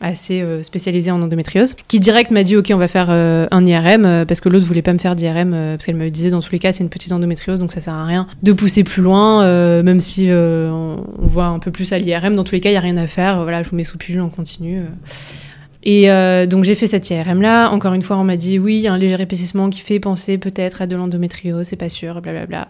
assez 0.00 0.44
spécialisé 0.62 1.10
en 1.10 1.22
endométriose, 1.22 1.76
qui 1.86 2.00
direct 2.00 2.30
m'a 2.30 2.42
dit 2.42 2.56
ok, 2.56 2.70
on 2.72 2.76
va 2.76 2.88
faire 2.88 3.10
un 3.10 3.66
IRM 3.66 4.24
parce 4.26 4.40
que 4.40 4.48
l'autre 4.48 4.66
voulait 4.66 4.82
pas 4.82 4.92
me 4.92 4.98
faire 4.98 5.16
d'IRM 5.16 5.50
parce 5.50 5.86
qu'elle 5.86 5.96
me 5.96 6.10
disait 6.10 6.30
dans 6.30 6.40
tous 6.40 6.52
les 6.52 6.58
cas 6.58 6.72
c'est 6.72 6.84
une 6.84 6.90
petite 6.90 7.12
endométriose 7.12 7.58
donc 7.58 7.72
ça 7.72 7.80
sert 7.80 7.94
à 7.94 8.04
rien 8.04 8.26
de 8.42 8.52
pousser 8.52 8.84
plus 8.84 9.02
loin, 9.02 9.44
même 9.82 10.00
si 10.00 10.28
on, 10.30 11.04
voit 11.18 11.46
un 11.46 11.58
peu 11.58 11.70
plus 11.70 11.92
à 11.92 11.98
l'IRM. 11.98 12.36
Dans 12.36 12.44
tous 12.44 12.54
les 12.54 12.60
cas, 12.60 12.70
il 12.70 12.74
y 12.74 12.76
a 12.76 12.80
rien 12.80 12.96
à 12.96 13.06
faire. 13.06 13.42
Voilà, 13.42 13.62
je 13.62 13.68
vous 13.68 13.76
mets 13.76 13.84
sous 13.84 13.98
pilule 13.98 14.20
en 14.20 14.30
continu. 14.30 14.82
Et 15.90 16.10
euh, 16.10 16.44
donc 16.44 16.64
j'ai 16.64 16.74
fait 16.74 16.86
cette 16.86 17.08
IRM 17.08 17.40
là. 17.40 17.70
Encore 17.70 17.94
une 17.94 18.02
fois, 18.02 18.18
on 18.18 18.24
m'a 18.24 18.36
dit 18.36 18.58
oui, 18.58 18.76
il 18.76 18.80
y 18.80 18.88
a 18.88 18.92
un 18.92 18.98
léger 18.98 19.18
épaississement 19.22 19.70
qui 19.70 19.80
fait 19.80 19.98
penser 19.98 20.36
peut-être 20.36 20.82
à 20.82 20.86
de 20.86 20.94
l'endométriose, 20.94 21.66
c'est 21.66 21.76
pas 21.76 21.88
sûr, 21.88 22.20
blablabla. 22.20 22.68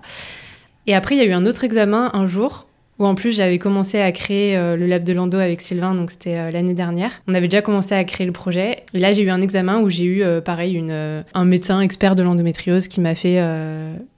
Et 0.86 0.94
après, 0.94 1.16
il 1.16 1.18
y 1.18 1.22
a 1.22 1.24
eu 1.24 1.32
un 1.32 1.44
autre 1.44 1.64
examen 1.64 2.12
un 2.14 2.26
jour 2.26 2.67
où 2.98 3.06
en 3.06 3.14
plus 3.14 3.34
j'avais 3.34 3.58
commencé 3.58 4.00
à 4.00 4.10
créer 4.12 4.56
euh, 4.56 4.76
le 4.76 4.86
lab 4.86 5.04
de 5.04 5.12
Lando 5.12 5.38
avec 5.38 5.60
Sylvain, 5.60 5.94
donc 5.94 6.10
c'était 6.10 6.36
euh, 6.36 6.50
l'année 6.50 6.74
dernière. 6.74 7.22
On 7.28 7.34
avait 7.34 7.48
déjà 7.48 7.62
commencé 7.62 7.94
à 7.94 8.02
créer 8.04 8.26
le 8.26 8.32
projet. 8.32 8.82
Et 8.94 8.98
là, 8.98 9.12
j'ai 9.12 9.22
eu 9.22 9.30
un 9.30 9.40
examen 9.40 9.80
où 9.80 9.88
j'ai 9.88 10.04
eu, 10.04 10.22
euh, 10.22 10.40
pareil, 10.40 10.74
une, 10.74 11.24
un 11.34 11.44
médecin 11.44 11.80
expert 11.80 12.14
de 12.14 12.22
l'endométriose 12.22 12.88
qui 12.88 13.00
m'a 13.00 13.14
fait 13.14 13.38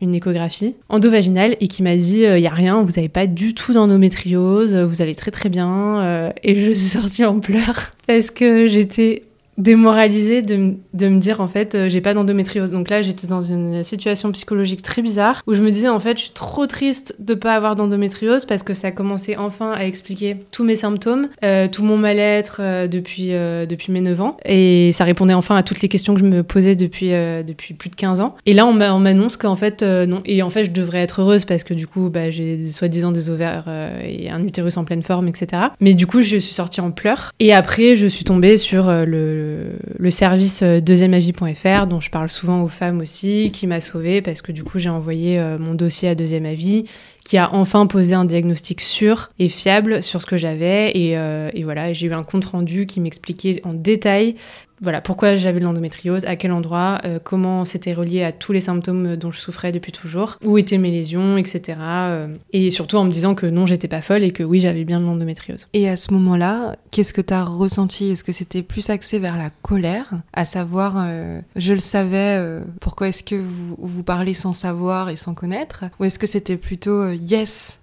une 0.00 0.14
échographie 0.14 0.75
endovaginale 0.88 1.56
et 1.60 1.68
qui 1.68 1.82
m'a 1.82 1.96
dit 1.96 2.22
il 2.22 2.40
y 2.40 2.46
a 2.46 2.54
rien, 2.54 2.82
vous 2.82 2.92
n'avez 2.92 3.08
pas 3.08 3.26
du 3.26 3.54
tout 3.54 3.72
d'endométriose, 3.72 4.75
vous 4.75 5.02
allez 5.02 5.14
très 5.14 5.30
très 5.30 5.49
bien. 5.49 6.32
et 6.42 6.54
je 6.54 6.72
suis 6.72 6.88
sortie 6.88 7.25
en 7.25 7.40
pleurs 7.40 7.92
parce 8.06 8.30
que 8.30 8.66
j'étais 8.66 9.25
démoralisée 9.60 10.42
de, 10.42 10.74
de, 10.94 11.08
me 11.08 11.18
dire 11.18 11.40
en 11.40 11.48
fait 11.48 11.74
euh, 11.74 11.88
j'ai 11.88 12.00
pas 12.00 12.14
d'endométriose. 12.14 12.70
Donc 12.70 12.88
là 12.88 13.02
j'étais 13.02 13.26
dans 13.26 13.42
une 13.42 13.84
situation 13.84 14.32
psychologique 14.32 14.82
très 14.82 15.02
bizarre 15.02 15.42
où 15.46 15.54
je 15.54 15.62
me 15.62 15.70
disais 15.70 15.88
en 15.88 16.00
fait 16.00 16.16
je 16.16 16.24
suis 16.24 16.32
trop 16.32 16.66
triste 16.66 17.14
de 17.18 17.34
pas 17.34 17.54
avoir 17.54 17.76
d'endométriose 17.76 18.46
parce 18.46 18.62
que 18.62 18.74
ça 18.74 18.90
commençait 18.90 19.36
enfin 19.36 19.72
à 19.72 19.84
expliquer 19.84 20.38
tous 20.50 20.64
mes 20.64 20.76
symptômes, 20.76 21.28
euh, 21.44 21.68
tout 21.68 21.82
mon 21.82 21.98
mal-être 21.98 22.60
euh, 22.60 22.86
depuis, 22.86 23.30
depuis 23.30 23.92
mes 23.92 24.00
9 24.00 24.20
ans 24.20 24.36
et 24.44 24.90
ça 24.92 25.04
répondait 25.04 25.34
enfin 25.34 25.56
à 25.56 25.62
toutes 25.62 25.82
les 25.82 25.88
questions 25.88 26.14
que 26.14 26.20
je 26.20 26.24
me 26.24 26.42
posais 26.42 26.74
depuis, 26.74 27.10
depuis 27.10 27.74
plus 27.74 27.90
de 27.90 27.96
15 27.96 28.20
ans. 28.20 28.36
Et 28.46 28.54
là 28.54 28.66
on 28.66 28.72
m'annonce 28.72 29.36
qu'en 29.36 29.56
fait 29.56 29.82
non. 29.82 30.22
Et 30.24 30.42
en 30.42 30.50
fait 30.50 30.64
je 30.64 30.70
devrais 30.70 31.00
être 31.00 31.20
heureuse 31.20 31.44
parce 31.44 31.64
que 31.64 31.74
du 31.74 31.86
coup 31.86 32.08
bah, 32.08 32.30
j'ai 32.30 32.64
soi-disant 32.66 33.12
des 33.12 33.28
ovaires 33.28 33.66
et 34.02 34.30
un 34.30 34.42
utérus 34.42 34.76
en 34.78 34.84
pleine 34.84 35.02
forme 35.02 35.28
etc. 35.28 35.62
Mais 35.80 35.94
du 35.94 36.06
coup 36.06 36.23
je 36.23 36.38
suis 36.38 36.54
sortie 36.54 36.80
en 36.80 36.90
pleurs 36.90 37.32
et 37.40 37.52
après 37.52 37.96
je 37.96 38.06
suis 38.06 38.25
tombée 38.25 38.56
sur 38.56 38.90
le 38.90 39.50
le, 39.99 40.10
service 40.10 40.63
euh, 40.63 40.80
deuxièmeavis.fr 40.80 41.86
dont 41.86 42.00
je 42.00 42.10
parle 42.10 42.28
souvent 42.28 42.63
aux 42.63 42.69
femmes 42.69 43.00
aussi, 43.00 43.50
qui 43.52 43.67
m'a 43.67 43.80
sauvée 43.80 44.23
parce 44.23 44.43
que 44.43 44.52
du 44.52 44.65
coup 44.65 44.78
j'ai 44.78 44.91
envoyé 44.91 45.39
euh, 45.39 45.58
mon 45.58 45.75
dossier 45.75 46.08
à 46.08 46.15
Deuxième 46.15 46.47
Avis, 46.47 46.84
qui 47.25 47.36
a 47.36 47.52
enfin 47.54 47.86
posé 47.86 48.15
un 48.15 48.25
diagnostic 48.25 48.80
sûr 48.80 49.30
et 49.39 49.49
fiable 49.49 50.02
sur 50.02 50.21
ce 50.21 50.26
que 50.26 50.36
j'avais. 50.36 50.91
Et, 50.97 51.17
euh, 51.17 51.50
et, 51.54 51.65
voilà, 51.65 51.93
j'ai 51.93 52.06
eu 52.06 52.13
un 52.13 52.25
compte 52.25 52.47
rendu 52.47 52.86
qui 52.86 53.00
m'expliquait 53.00 53.60
en 53.65 53.75
détail 53.75 54.36
voilà, 54.82 55.00
pourquoi 55.00 55.36
j'avais 55.36 55.60
l'endométriose, 55.60 56.25
à 56.25 56.36
quel 56.36 56.52
endroit, 56.52 57.00
euh, 57.04 57.19
comment 57.23 57.64
c'était 57.64 57.93
relié 57.93 58.23
à 58.23 58.32
tous 58.32 58.52
les 58.52 58.60
symptômes 58.60 59.16
dont 59.16 59.30
je 59.30 59.38
souffrais 59.38 59.73
depuis 59.73 59.93
toujours, 59.93 60.38
où 60.43 60.56
étaient 60.56 60.78
mes 60.78 60.90
lésions, 60.90 61.36
etc. 61.36 61.78
Euh, 61.80 62.34
et 62.52 62.71
surtout 62.71 62.97
en 62.97 63.04
me 63.04 63.10
disant 63.10 63.34
que 63.34 63.47
non, 63.47 63.66
j'étais 63.66 63.88
pas 63.88 64.00
folle 64.00 64.23
et 64.23 64.30
que 64.30 64.43
oui, 64.43 64.60
j'avais 64.60 64.84
bien 64.84 65.00
de 65.00 65.04
l'endométriose. 65.04 65.69
Et 65.75 65.88
à 65.88 65.97
ce 65.97 66.12
moment-là, 66.14 66.76
qu'est-ce 66.90 67.12
que 67.12 67.21
tu 67.21 67.34
as 67.34 67.45
ressenti? 67.45 68.10
Est-ce 68.10 68.25
que 68.25 68.32
c'était 68.32 68.62
plus 68.62 68.88
axé 68.88 69.19
vers 69.19 69.36
la 69.36 69.50
colère, 69.50 70.23
à 70.32 70.45
savoir, 70.47 70.95
euh, 70.97 71.40
je 71.56 71.75
le 71.75 71.80
savais, 71.80 72.60
pourquoi 72.80 73.08
est-ce 73.08 73.23
que 73.23 73.34
vous, 73.34 73.76
vous 73.78 74.02
parlez 74.02 74.34
sans 74.34 74.52
savoir 74.52 75.10
et 75.10 75.16
sans 75.16 75.34
connaître? 75.34 75.84
Ou 75.99 76.04
est-ce 76.04 76.19
que 76.19 76.26
c'était 76.26 76.56
plutôt, 76.56 77.10
yes, 77.10 77.80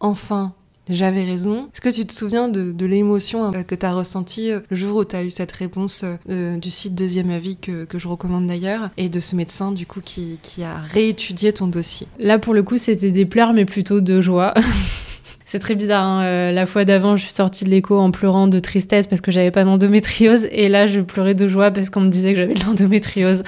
enfin, 0.00 0.54
j'avais 0.88 1.24
raison. 1.24 1.68
Est-ce 1.72 1.80
que 1.80 1.88
tu 1.88 2.04
te 2.06 2.12
souviens 2.12 2.48
de, 2.48 2.86
l'émotion 2.86 3.52
euh, 3.52 3.62
que 3.62 3.74
tu 3.74 3.86
as 3.86 3.94
ressentie 3.94 4.50
euh, 4.50 4.60
le 4.70 4.76
jour 4.76 4.98
où 4.98 5.04
tu 5.04 5.14
as 5.14 5.24
eu 5.24 5.30
cette 5.30 5.52
réponse 5.52 6.04
euh, 6.28 6.56
du 6.56 6.70
site 6.70 6.94
Deuxième 6.94 7.30
Avis 7.30 7.56
que, 7.56 7.86
je 7.94 8.08
recommande 8.08 8.46
d'ailleurs 8.46 8.90
et 8.96 9.08
de 9.08 9.20
ce 9.20 9.36
médecin 9.36 9.70
du 9.70 9.86
coup 9.86 10.00
qui, 10.00 10.38
a 10.62 10.78
réétudié 10.78 11.52
ton 11.52 11.66
dossier? 11.66 12.08
Là 12.18 12.38
pour 12.38 12.54
le 12.54 12.62
coup 12.62 12.78
c'était 12.78 13.12
des 13.12 13.26
pleurs 13.26 13.52
mais 13.52 13.64
plutôt 13.64 14.00
de 14.00 14.20
joie. 14.20 14.54
C'est 15.44 15.58
très 15.58 15.74
bizarre. 15.74 16.04
Hein. 16.04 16.50
la 16.52 16.64
fois 16.64 16.86
d'avant, 16.86 17.14
je 17.16 17.24
suis 17.24 17.32
sortie 17.34 17.64
de 17.64 17.68
l'écho 17.68 17.98
en 17.98 18.10
pleurant 18.10 18.48
de 18.48 18.58
tristesse 18.58 19.06
parce 19.06 19.20
que 19.20 19.30
j'avais 19.30 19.50
pas 19.50 19.64
d'endométriose. 19.64 20.48
Et 20.50 20.70
là, 20.70 20.86
je 20.86 21.02
pleurais 21.02 21.34
de 21.34 21.46
joie 21.46 21.70
parce 21.70 21.90
qu'on 21.90 22.00
me 22.00 22.08
disait 22.08 22.32
que 22.32 22.38
j'avais 22.38 22.54
de 22.54 22.64
l'endométriose. 22.64 23.42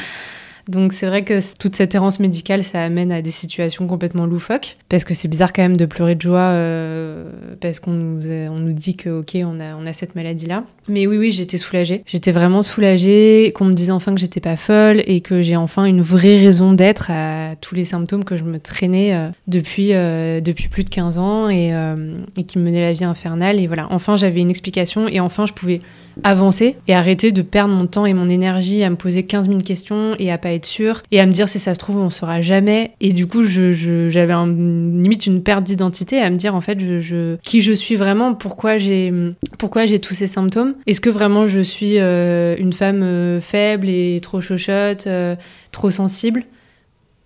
Donc 0.68 0.92
c'est 0.92 1.06
vrai 1.06 1.24
que 1.24 1.40
toute 1.58 1.76
cette 1.76 1.94
errance 1.94 2.20
médicale, 2.20 2.62
ça 2.62 2.82
amène 2.82 3.12
à 3.12 3.22
des 3.22 3.30
situations 3.30 3.86
complètement 3.86 4.26
loufoques, 4.26 4.76
parce 4.88 5.04
que 5.04 5.12
c'est 5.14 5.28
bizarre 5.28 5.52
quand 5.52 5.62
même 5.62 5.76
de 5.76 5.86
pleurer 5.86 6.14
de 6.14 6.22
joie 6.22 6.38
euh, 6.38 7.30
parce 7.60 7.80
qu'on 7.80 7.92
nous, 7.92 8.26
on 8.30 8.58
nous 8.58 8.72
dit 8.72 8.96
que 8.96 9.20
ok, 9.20 9.36
on 9.44 9.60
a, 9.60 9.76
on 9.76 9.86
a 9.86 9.92
cette 9.92 10.14
maladie-là. 10.14 10.64
Mais 10.88 11.06
oui, 11.06 11.16
oui, 11.18 11.32
j'étais 11.32 11.58
soulagée. 11.58 12.02
J'étais 12.06 12.32
vraiment 12.32 12.62
soulagée 12.62 13.52
qu'on 13.54 13.66
me 13.66 13.74
dise 13.74 13.90
enfin 13.90 14.14
que 14.14 14.20
j'étais 14.20 14.40
pas 14.40 14.56
folle 14.56 15.02
et 15.06 15.20
que 15.20 15.42
j'ai 15.42 15.56
enfin 15.56 15.84
une 15.84 16.00
vraie 16.00 16.38
raison 16.38 16.72
d'être 16.72 17.10
à 17.10 17.56
tous 17.60 17.74
les 17.74 17.84
symptômes 17.84 18.24
que 18.24 18.36
je 18.36 18.44
me 18.44 18.58
traînais 18.58 19.14
euh, 19.14 19.30
depuis, 19.46 19.92
euh, 19.92 20.40
depuis 20.40 20.68
plus 20.68 20.84
de 20.84 20.90
15 20.90 21.18
ans 21.18 21.48
et, 21.50 21.72
et 22.38 22.44
qui 22.44 22.58
me 22.58 22.64
menaient 22.64 22.80
la 22.80 22.92
vie 22.92 23.04
infernale. 23.04 23.60
Et 23.60 23.66
voilà, 23.66 23.86
enfin 23.90 24.16
j'avais 24.16 24.40
une 24.40 24.50
explication 24.50 25.08
et 25.08 25.20
enfin 25.20 25.46
je 25.46 25.52
pouvais 25.52 25.80
avancer 26.22 26.76
et 26.88 26.94
arrêter 26.94 27.32
de 27.32 27.42
perdre 27.42 27.74
mon 27.74 27.86
temps 27.86 28.06
et 28.06 28.14
mon 28.14 28.28
énergie 28.28 28.82
à 28.82 28.90
me 28.90 28.96
poser 28.96 29.24
15 29.24 29.48
000 29.48 29.60
questions 29.60 30.14
et 30.18 30.30
à 30.30 30.38
pas 30.38 30.52
être 30.52 30.66
sûre 30.66 31.02
et 31.10 31.20
à 31.20 31.26
me 31.26 31.32
dire 31.32 31.48
si 31.48 31.58
ça 31.58 31.74
se 31.74 31.78
trouve 31.78 31.98
on 31.98 32.10
saura 32.10 32.40
jamais. 32.40 32.92
Et 33.00 33.12
du 33.12 33.26
coup 33.26 33.44
je, 33.44 34.08
j'avais 34.10 34.32
un, 34.32 34.46
limite 34.46 35.26
une 35.26 35.42
perte 35.42 35.64
d'identité 35.64 36.20
à 36.20 36.30
me 36.30 36.36
dire 36.36 36.54
en 36.54 36.60
fait 36.60 36.80
je, 37.00 37.36
qui 37.42 37.60
je 37.60 37.72
suis 37.72 37.96
vraiment 37.96 38.34
pourquoi 38.34 38.78
j'ai 38.78 39.12
pourquoi 39.58 39.86
j'ai 39.86 39.98
tous 39.98 40.14
ces 40.14 40.26
symptômes. 40.26 40.74
Est-ce 40.86 41.00
que 41.00 41.10
vraiment 41.10 41.46
je 41.46 41.60
suis 41.60 41.98
euh, 41.98 42.56
une 42.58 42.72
femme 42.72 43.02
euh, 43.02 43.40
faible 43.40 43.88
et 43.88 44.20
trop 44.22 44.40
chochotte 44.40 45.06
euh, 45.06 45.36
trop 45.72 45.90
sensible? 45.90 46.44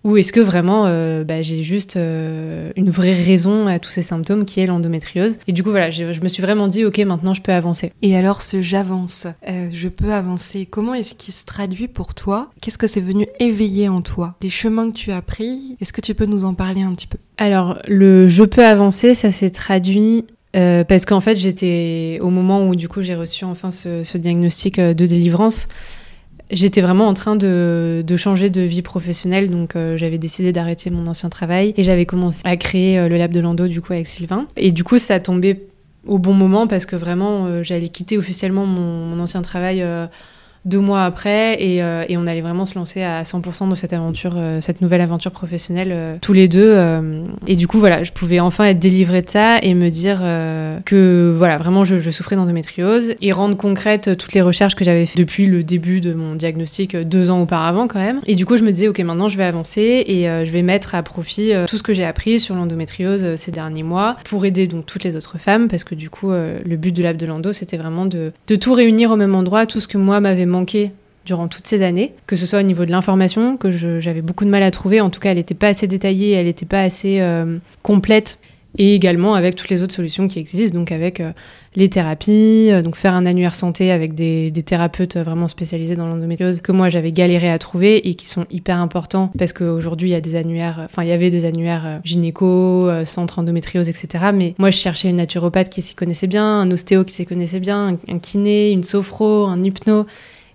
Ou 0.03 0.17
est-ce 0.17 0.31
que 0.31 0.39
vraiment 0.39 0.85
euh, 0.85 1.23
bah, 1.23 1.41
j'ai 1.41 1.61
juste 1.61 1.97
euh, 1.97 2.71
une 2.75 2.89
vraie 2.89 3.13
raison 3.13 3.67
à 3.67 3.79
tous 3.79 3.91
ces 3.91 4.01
symptômes 4.01 4.45
qui 4.45 4.61
est 4.61 4.65
l'endométriose 4.65 5.37
Et 5.47 5.51
du 5.51 5.61
coup 5.63 5.71
voilà, 5.71 5.89
je, 5.91 6.03
me 6.21 6.29
suis 6.29 6.41
vraiment 6.41 6.67
dit 6.67 6.85
ok 6.85 6.99
maintenant 6.99 7.33
je 7.33 7.41
peux 7.41 7.51
avancer. 7.51 7.91
Et 8.01 8.15
alors 8.15 8.41
ce 8.41 8.61
j'avance, 8.61 9.27
euh, 9.47 9.67
je 9.71 9.89
peux 9.89 10.13
avancer, 10.13 10.65
comment 10.65 10.93
est-ce 10.93 11.15
qu'il 11.15 11.33
se 11.33 11.45
traduit 11.45 11.87
pour 11.87 12.13
toi? 12.13 12.49
Qu'est-ce 12.61 12.77
que 12.77 12.87
c'est 12.87 13.01
venu 13.01 13.27
éveiller 13.39 13.89
en 13.89 14.01
toi? 14.01 14.35
Les 14.41 14.49
chemins 14.49 14.89
que 14.89 14.95
tu 14.95 15.11
as 15.11 15.21
pris, 15.21 15.75
est-ce 15.81 15.91
que 15.91 16.01
tu 16.01 16.15
peux 16.15 16.25
nous 16.25 16.45
en 16.45 16.53
parler 16.53 16.81
un 16.81 16.93
petit 16.93 17.07
peu? 17.07 17.17
Alors 17.37 17.79
le 17.87 18.27
je 18.27 18.43
peux 18.43 18.65
avancer, 18.65 19.13
ça 19.13 19.31
s'est 19.31 19.49
traduit 19.49 20.25
parce 20.53 21.05
qu'en 21.05 21.19
fait, 21.21 21.37
j'étais 21.37 22.17
au 22.21 22.29
moment 22.31 22.67
où 22.67 22.75
du 22.75 22.89
coup 22.89 23.01
j'ai 23.01 23.15
reçu 23.15 23.45
enfin 23.45 23.69
ce, 23.69 24.03
ce 24.03 24.17
diagnostic 24.17 24.79
de 24.79 25.05
délivrance 25.05 25.67
j'étais 26.51 26.81
vraiment 26.81 27.07
en 27.07 27.13
train 27.13 27.35
de, 27.35 28.03
changer 28.17 28.49
de 28.49 28.61
vie 28.61 28.81
professionnelle, 28.81 29.49
donc 29.49 29.75
euh, 29.75 29.97
j'avais 29.97 30.17
décidé 30.17 30.51
d'arrêter 30.51 30.89
mon 30.89 31.07
ancien 31.07 31.29
travail 31.29 31.73
et 31.77 31.83
j'avais 31.83 32.05
commencé 32.05 32.41
à 32.43 32.57
créer 32.57 32.99
euh, 32.99 33.07
le 33.07 33.17
lab 33.17 33.31
de 33.31 33.39
Lando 33.39 33.67
du 33.67 33.81
coup 33.81 33.93
avec 33.93 34.07
Sylvain. 34.07 34.47
Et 34.57 34.71
du 34.71 34.83
coup, 34.83 34.97
ça 34.97 35.19
tombait 35.19 35.67
au 36.05 36.17
bon 36.17 36.33
moment 36.33 36.67
parce 36.67 36.85
que 36.85 36.95
vraiment 36.95 37.61
j'allais 37.61 37.89
quitter 37.89 38.17
officiellement 38.17 38.65
mon, 38.65 39.19
ancien 39.19 39.41
travail 39.41 39.85
deux 40.65 40.79
mois 40.79 41.03
après 41.03 41.57
euh, 41.61 42.03
et, 42.07 42.17
on 42.17 42.27
allait 42.27 42.41
vraiment 42.41 42.65
se 42.65 42.75
lancer 42.75 43.01
à 43.01 43.23
100% 43.23 43.69
dans 43.69 43.75
cette 43.75 43.93
aventure, 43.93 44.33
euh, 44.35 44.59
cette 44.61 44.81
nouvelle 44.81 45.01
aventure 45.01 45.31
professionnelle 45.31 45.89
euh, 45.91 46.17
tous 46.21 46.33
les 46.33 46.47
deux. 46.47 46.75
et 47.47 47.55
du 47.55 47.67
coup, 47.67 47.79
voilà, 47.79 48.03
je 48.03 48.11
pouvais 48.11 48.39
enfin 48.39 48.65
être 48.65 48.79
délivrée 48.79 49.21
de 49.21 49.29
ça 49.29 49.59
et 49.59 49.73
me 49.73 49.89
dire 49.89 50.19
que 50.85 51.33
voilà, 51.35 51.57
vraiment 51.57 51.83
je, 51.85 52.09
souffrais 52.09 52.35
d'endométriose 52.35 53.13
et 53.21 53.31
rendre 53.31 53.55
concrète 53.55 54.17
toutes 54.17 54.33
les 54.33 54.41
recherches 54.41 54.75
que 54.75 54.83
j'avais 54.83 55.05
fait 55.05 55.17
depuis 55.17 55.45
le 55.45 55.63
début 55.63 56.01
de 56.01 56.13
mon 56.13 56.35
diagnostic 56.35 56.95
deux 56.95 57.29
ans 57.29 57.41
auparavant 57.41 57.87
quand 57.87 57.99
même. 57.99 58.19
Et 58.27 58.35
du 58.35 58.45
coup, 58.45 58.57
je 58.57 58.63
me 58.63 58.71
disais, 58.71 58.87
ok, 58.87 58.99
maintenant 58.99 59.29
je 59.29 59.37
vais 59.37 59.43
avancer 59.43 60.03
et 60.07 60.23
je 60.23 60.51
vais 60.51 60.61
mettre 60.61 60.95
à 60.95 61.03
profit 61.03 61.51
tout 61.67 61.77
ce 61.77 61.83
que 61.83 61.93
j'ai 61.93 62.05
appris 62.05 62.39
sur 62.39 62.55
l'endométriose 62.55 63.35
ces 63.35 63.51
derniers 63.51 63.83
mois 63.83 64.17
pour 64.25 64.45
aider 64.45 64.67
donc 64.67 64.85
toutes 64.85 65.03
les 65.03 65.15
autres 65.15 65.37
femmes 65.37 65.67
parce 65.67 65.83
que 65.83 65.95
du 65.95 66.09
coup, 66.09 66.31
le 66.31 66.75
but 66.75 66.95
de 66.95 67.03
l'app 67.03 67.17
de 67.17 67.25
l'endo, 67.25 67.53
c'était 67.53 67.77
vraiment 67.77 68.05
de, 68.05 68.31
de 68.47 68.55
tout 68.55 68.73
réunir 68.73 69.11
au 69.11 69.15
même 69.15 69.35
endroit, 69.35 69.65
tout 69.65 69.79
ce 69.79 69.87
que 69.87 69.97
moi 69.97 70.19
m'avait 70.19 70.45
manqué 70.49 70.91
durant 71.29 71.47
toutes 71.47 71.67
ces 71.67 71.83
années, 71.83 72.13
que 72.25 72.35
ce 72.35 72.47
soit 72.47 72.59
au 72.59 72.63
niveau 72.63 72.85
de 72.85 72.91
l'information, 72.91 73.55
que 73.55 73.69
j'avais 73.69 74.23
beaucoup 74.23 74.45
de 74.45 74.49
mal 74.49 74.63
à 74.63 74.71
trouver, 74.71 74.99
en 74.99 75.11
tout 75.11 75.19
cas 75.19 75.29
elle 75.29 75.37
n'était 75.37 75.53
pas 75.53 75.67
assez 75.67 75.87
détaillée, 75.87 76.31
elle 76.31 76.47
n'était 76.47 76.65
pas 76.65 76.81
assez 76.81 77.19
euh, 77.21 77.59
complète, 77.83 78.39
et 78.79 78.95
également 78.95 79.35
avec 79.35 79.55
toutes 79.55 79.69
les 79.69 79.83
autres 79.83 79.93
solutions 79.93 80.27
qui 80.27 80.39
existent, 80.39 80.77
donc 80.77 80.91
avec 80.91 81.19
euh, 81.19 81.31
les 81.75 81.87
thérapies, 81.87 82.69
euh, 82.71 82.81
donc 82.81 82.95
faire 82.95 83.13
un 83.13 83.27
annuaire 83.27 83.53
santé 83.53 83.91
avec 83.91 84.15
des, 84.15 84.51
thérapeutes 84.65 85.17
vraiment 85.17 85.47
spécialisés 85.47 85.95
dans 85.95 86.07
l'endométriose 86.07 86.61
que 86.61 86.71
moi 86.71 86.89
j'avais 86.89 87.11
galéré 87.11 87.51
à 87.51 87.59
trouver 87.59 88.09
et 88.09 88.15
qui 88.15 88.25
sont 88.25 88.47
hyper 88.49 88.79
importants 88.79 89.31
parce 89.37 89.53
qu'aujourd'hui 89.53 90.09
il 90.09 90.13
y 90.13 90.15
a 90.15 90.21
des 90.21 90.35
annuaires, 90.35 90.81
enfin 90.85 91.03
il 91.03 91.09
y 91.09 91.13
avait 91.13 91.29
des 91.29 91.45
annuaires 91.45 91.99
gynéco, 92.03 92.89
centre 93.05 93.37
endométriose, 93.39 93.87
etc. 93.87 94.25
Mais 94.33 94.55
moi 94.57 94.71
je 94.71 94.77
cherchais 94.77 95.09
une 95.09 95.17
naturopathe 95.17 95.69
qui 95.69 95.81
s'y 95.83 95.93
connaissait 95.95 96.27
bien, 96.27 96.61
un 96.61 96.71
ostéo 96.71 97.03
qui 97.03 97.13
s'y 97.13 97.25
connaissait 97.25 97.59
bien, 97.59 97.97
un 98.07 98.19
kiné, 98.19 98.71
une 98.71 98.83
sophro, 98.83 99.45
un 99.45 99.63
hypno. 99.63 100.05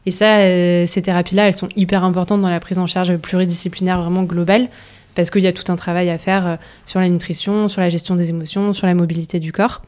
Et 0.07 0.11
ça, 0.11 0.39
euh, 0.39 0.87
ces 0.87 1.03
thérapies-là, 1.03 1.49
elles 1.49 1.55
sont 1.55 1.69
hyper 1.77 2.05
importantes 2.05 2.43
dans 2.43 2.51
la 2.51 2.61
prise 2.61 2.79
en 2.79 2.87
charge 2.87 3.17
pluridisciplinaire 3.17 4.03
vraiment 4.03 4.25
globale, 4.25 4.69
parce 5.15 5.31
qu'il 5.31 5.43
y 5.43 5.47
a 5.47 5.53
tout 5.53 5.71
un 5.73 5.77
travail 5.77 6.11
à 6.11 6.19
faire 6.19 6.47
euh, 6.47 6.57
sur 6.85 7.01
la 7.01 7.09
nutrition, 7.09 7.69
sur 7.69 7.81
la 7.81 7.89
gestion 7.89 8.15
des 8.17 8.31
émotions, 8.31 8.73
sur 8.73 8.87
la 8.87 8.95
mobilité 8.95 9.41
du 9.41 9.53
corps. 9.53 9.83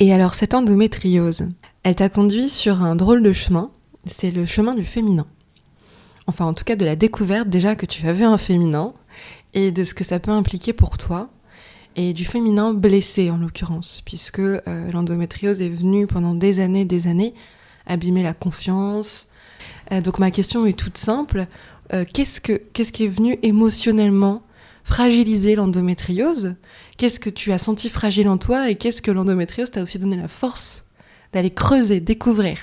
Et 0.00 0.12
alors, 0.12 0.34
cette 0.34 0.54
endométriose, 0.54 1.46
elle 1.84 1.94
t'a 1.94 2.08
conduit 2.08 2.48
sur 2.48 2.82
un 2.82 2.96
drôle 2.96 3.22
de 3.22 3.32
chemin, 3.32 3.70
c'est 4.06 4.32
le 4.32 4.44
chemin 4.44 4.74
du 4.74 4.84
féminin. 4.84 5.26
Enfin, 6.26 6.46
en 6.46 6.54
tout 6.54 6.64
cas, 6.64 6.74
de 6.74 6.84
la 6.84 6.96
découverte 6.96 7.48
déjà 7.48 7.76
que 7.76 7.86
tu 7.86 8.08
avais 8.08 8.24
un 8.24 8.38
féminin, 8.38 8.92
et 9.52 9.70
de 9.70 9.84
ce 9.84 9.94
que 9.94 10.02
ça 10.02 10.18
peut 10.18 10.32
impliquer 10.32 10.72
pour 10.72 10.98
toi, 10.98 11.30
et 11.96 12.12
du 12.12 12.24
féminin 12.24 12.74
blessé 12.74 13.30
en 13.30 13.36
l'occurrence, 13.36 14.02
puisque 14.04 14.40
euh, 14.40 14.60
l'endométriose 14.92 15.62
est 15.62 15.68
venue 15.68 16.08
pendant 16.08 16.34
des 16.34 16.58
années, 16.58 16.84
des 16.84 17.06
années, 17.06 17.34
abîmer 17.86 18.22
la 18.22 18.34
confiance. 18.34 19.28
Euh, 19.92 20.00
donc 20.00 20.18
ma 20.18 20.30
question 20.30 20.66
est 20.66 20.78
toute 20.78 20.98
simple. 20.98 21.46
Euh, 21.92 22.04
qu'est-ce, 22.12 22.40
que, 22.40 22.52
qu'est-ce 22.72 22.92
qui 22.92 23.04
est 23.04 23.08
venu 23.08 23.38
émotionnellement 23.42 24.42
fragiliser 24.84 25.54
l'endométriose? 25.54 26.54
Qu'est-ce 26.96 27.20
que 27.20 27.30
tu 27.30 27.52
as 27.52 27.58
senti 27.58 27.88
fragile 27.88 28.28
en 28.28 28.38
toi 28.38 28.70
et 28.70 28.76
qu'est-ce 28.76 29.02
que 29.02 29.10
l'endométriose 29.10 29.70
t'a 29.70 29.82
aussi 29.82 29.98
donné 29.98 30.16
la 30.16 30.28
force 30.28 30.84
d'aller 31.32 31.52
creuser, 31.52 32.00
découvrir? 32.00 32.58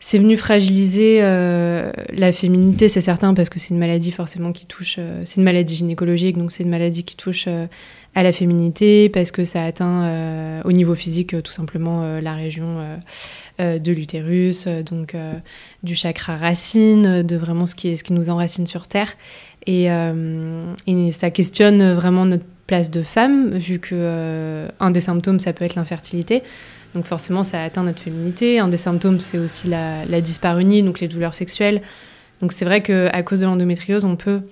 C'est 0.00 0.18
venu 0.18 0.36
fragiliser 0.36 1.18
euh, 1.22 1.90
la 2.12 2.32
féminité, 2.32 2.88
c'est 2.88 3.00
certain, 3.00 3.34
parce 3.34 3.50
que 3.50 3.58
c'est 3.58 3.70
une 3.70 3.78
maladie 3.78 4.12
forcément 4.12 4.52
qui 4.52 4.66
touche, 4.66 4.98
c'est 5.24 5.36
une 5.36 5.44
maladie 5.44 5.76
gynécologique, 5.76 6.36
donc 6.36 6.52
c'est 6.52 6.62
une 6.62 6.70
maladie 6.70 7.02
qui 7.04 7.16
touche 7.16 7.48
à 8.14 8.22
la 8.22 8.32
féminité, 8.32 9.08
parce 9.08 9.30
que 9.30 9.44
ça 9.44 9.64
atteint 9.64 10.62
au 10.64 10.72
niveau 10.72 10.94
physique 10.94 11.42
tout 11.42 11.52
simplement 11.52 12.20
la 12.20 12.34
région 12.34 12.78
euh, 13.60 13.80
de 13.80 13.90
l'utérus, 13.90 14.68
euh, 14.68 14.84
donc 14.84 15.16
euh, 15.16 15.34
du 15.82 15.96
chakra 15.96 16.36
racine, 16.36 17.24
de 17.24 17.36
vraiment 17.36 17.66
ce 17.66 17.74
qui, 17.74 17.88
est, 17.88 17.96
ce 17.96 18.04
qui 18.04 18.12
nous 18.12 18.30
enracine 18.30 18.68
sur 18.68 18.86
Terre. 18.86 19.14
Et, 19.66 19.88
ça 21.10 21.30
questionne 21.30 21.92
vraiment 21.92 22.24
notre 22.24 22.44
place 22.68 22.90
de 22.90 23.02
femme, 23.02 23.50
vu 23.56 23.80
que 23.80 24.68
un 24.78 24.90
des 24.92 25.00
symptômes, 25.00 25.40
ça 25.40 25.52
peut 25.52 25.64
être 25.64 25.74
l'infertilité. 25.74 26.42
Donc 26.98 27.06
forcément, 27.06 27.42
ça 27.42 27.62
atteint 27.62 27.84
notre 27.84 28.02
féminité. 28.02 28.58
Un 28.58 28.68
des 28.68 28.76
symptômes, 28.76 29.20
c'est 29.20 29.38
aussi 29.38 29.68
la, 29.68 30.04
la 30.04 30.20
dysparunie, 30.20 30.82
donc 30.82 31.00
les 31.00 31.08
douleurs 31.08 31.34
sexuelles. 31.34 31.80
Donc 32.42 32.52
c'est 32.52 32.64
vrai 32.64 32.82
qu'à 32.82 33.22
cause 33.22 33.40
de 33.40 33.46
l'endométriose, 33.46 34.04
on 34.04 34.16
peut, 34.16 34.42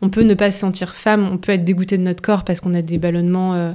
on 0.00 0.08
peut 0.08 0.22
ne 0.22 0.34
pas 0.34 0.50
se 0.50 0.58
sentir 0.58 0.94
femme, 0.94 1.28
on 1.30 1.38
peut 1.38 1.52
être 1.52 1.64
dégoûté 1.64 1.98
de 1.98 2.02
notre 2.02 2.22
corps 2.22 2.44
parce 2.44 2.60
qu'on 2.60 2.74
a 2.74 2.82
des 2.82 2.98
ballonnements 2.98 3.74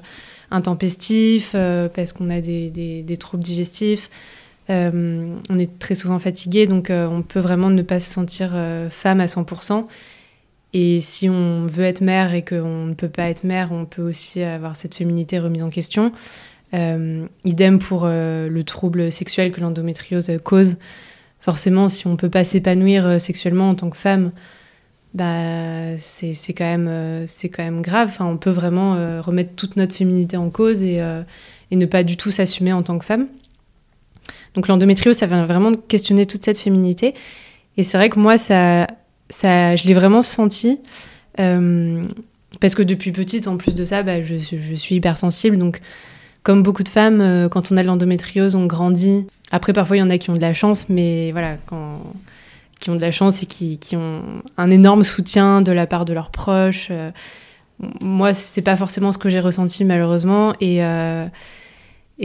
intempestif, 0.51 1.51
euh, 1.56 1.89
parce 1.89 2.13
qu'on 2.13 2.30
a 2.30 2.41
des, 2.41 3.17
troubles 3.19 3.43
digestifs. 3.43 4.10
Euh, 4.69 5.23
on 5.49 5.58
est 5.58 5.80
très 5.80 5.95
souvent 5.95 6.19
fatigué, 6.19 6.67
donc 6.67 6.89
euh, 6.89 7.08
on 7.08 7.21
peut 7.21 7.39
vraiment 7.39 7.69
ne 7.69 7.82
pas 7.82 7.99
se 7.99 8.12
sentir 8.12 8.51
femme 8.89 9.21
à 9.21 9.25
100%. 9.25 9.86
Et 10.73 10.99
si 10.99 11.30
on 11.30 11.65
veut 11.65 11.86
être 11.86 12.01
mère 12.01 12.34
et 12.34 12.43
qu'on 12.43 12.86
ne 12.86 12.93
peut 12.93 13.10
pas 13.10 13.30
être 13.30 13.43
mère, 13.43 13.71
on 13.71 13.86
peut 13.86 14.01
aussi 14.01 14.43
avoir 14.43 14.75
cette 14.75 14.95
féminité 14.95 15.39
remise 15.39 15.63
en 15.63 15.69
question. 15.69 16.12
Idem 16.73 17.80
pour 17.80 18.08
le 18.08 18.62
trouble 18.63 19.12
sexuel 19.12 19.51
que 19.51 19.62
l'endométriose 19.62 20.32
cause. 20.43 20.77
Forcément, 21.39 21.88
si 21.88 22.08
on 22.08 22.12
ne 22.12 22.17
peut 22.17 22.30
pas 22.30 22.43
s'épanouir 22.43 23.21
sexuellement 23.21 23.69
en 23.69 23.75
tant 23.75 23.89
que 23.89 23.97
femme, 23.97 24.32
bah, 25.17 25.97
c'est 25.97 26.53
quand, 26.53 26.63
même, 26.63 26.88
euh, 26.88 27.82
grave. 27.82 28.15
On 28.19 28.38
peut 28.38 28.51
vraiment 28.51 28.95
euh, 28.95 29.19
remettre 29.19 29.56
toute 29.56 29.75
notre 29.75 29.95
féminité 29.95 30.38
en 30.38 30.49
cause 30.51 30.84
et, 30.84 31.01
euh, 31.01 31.23
ne 31.71 31.86
pas 31.86 32.03
du 32.03 32.17
tout 32.17 32.30
s'assumer 32.30 32.71
en 32.71 32.84
tant 32.84 32.99
que 32.99 33.06
femme. 33.06 33.27
Donc 34.53 34.67
l'endométriose, 34.67 35.17
ça 35.17 35.25
vient 35.25 35.45
vraiment 35.45 35.71
questionner 35.73 36.25
toute 36.25 36.43
cette 36.43 36.60
féminité. 36.60 37.15
Et 37.77 37.84
c'est 37.84 37.97
vrai 37.97 38.10
que 38.10 38.19
moi, 38.19 38.36
je 38.38 39.88
l'ai 39.88 39.93
vraiment 39.93 40.21
senti. 40.21 40.80
parce 41.36 42.75
que 42.75 42.84
depuis 42.84 43.12
petite, 43.12 43.47
en 43.47 43.58
plus 43.58 43.73
de 43.73 43.86
ça, 43.86 44.03
bah, 44.03 44.21
je, 44.21 44.36
je, 44.38 44.75
suis 44.75 44.95
hypersensible. 44.95 45.58
Donc, 45.58 45.80
comme 46.48 46.64
beaucoup 46.64 46.84
de 46.84 46.90
femmes, 46.90 47.50
quand 47.52 47.74
on 47.74 47.76
a 47.78 47.82
de 47.82 47.88
l'endométriose, 47.88 48.56
on 48.56 48.68
grandit. 48.68 49.28
Après, 49.52 49.74
parfois, 49.74 49.98
il 49.98 50.00
y 50.00 50.04
en 50.04 50.10
a 50.10 50.18
qui 50.18 50.30
ont 50.30 50.34
de 50.34 50.40
la 50.40 50.54
chance, 50.54 50.88
mais 50.88 51.34
voilà, 51.34 51.58
qui 52.80 52.90
ont 52.90 52.96
de 52.96 53.02
la 53.02 53.12
chance 53.12 53.44
et 53.44 53.46
qui, 53.46 53.96
ont 53.96 54.24
un 54.58 54.70
énorme 54.70 55.04
soutien 55.04 55.62
de 55.62 55.72
la 55.72 55.88
part 55.88 56.06
de 56.06 56.14
leurs 56.14 56.32
proches. 56.32 56.88
Euh, 56.92 57.12
moi, 58.02 58.34
c'est 58.34 58.62
pas 58.62 58.78
forcément 58.78 59.12
ce 59.12 59.18
que 59.18 59.30
j'ai 59.30 59.40
ressenti 59.40 59.86
malheureusement. 59.86 60.54
Et, 60.62 60.84
euh, 60.84 61.26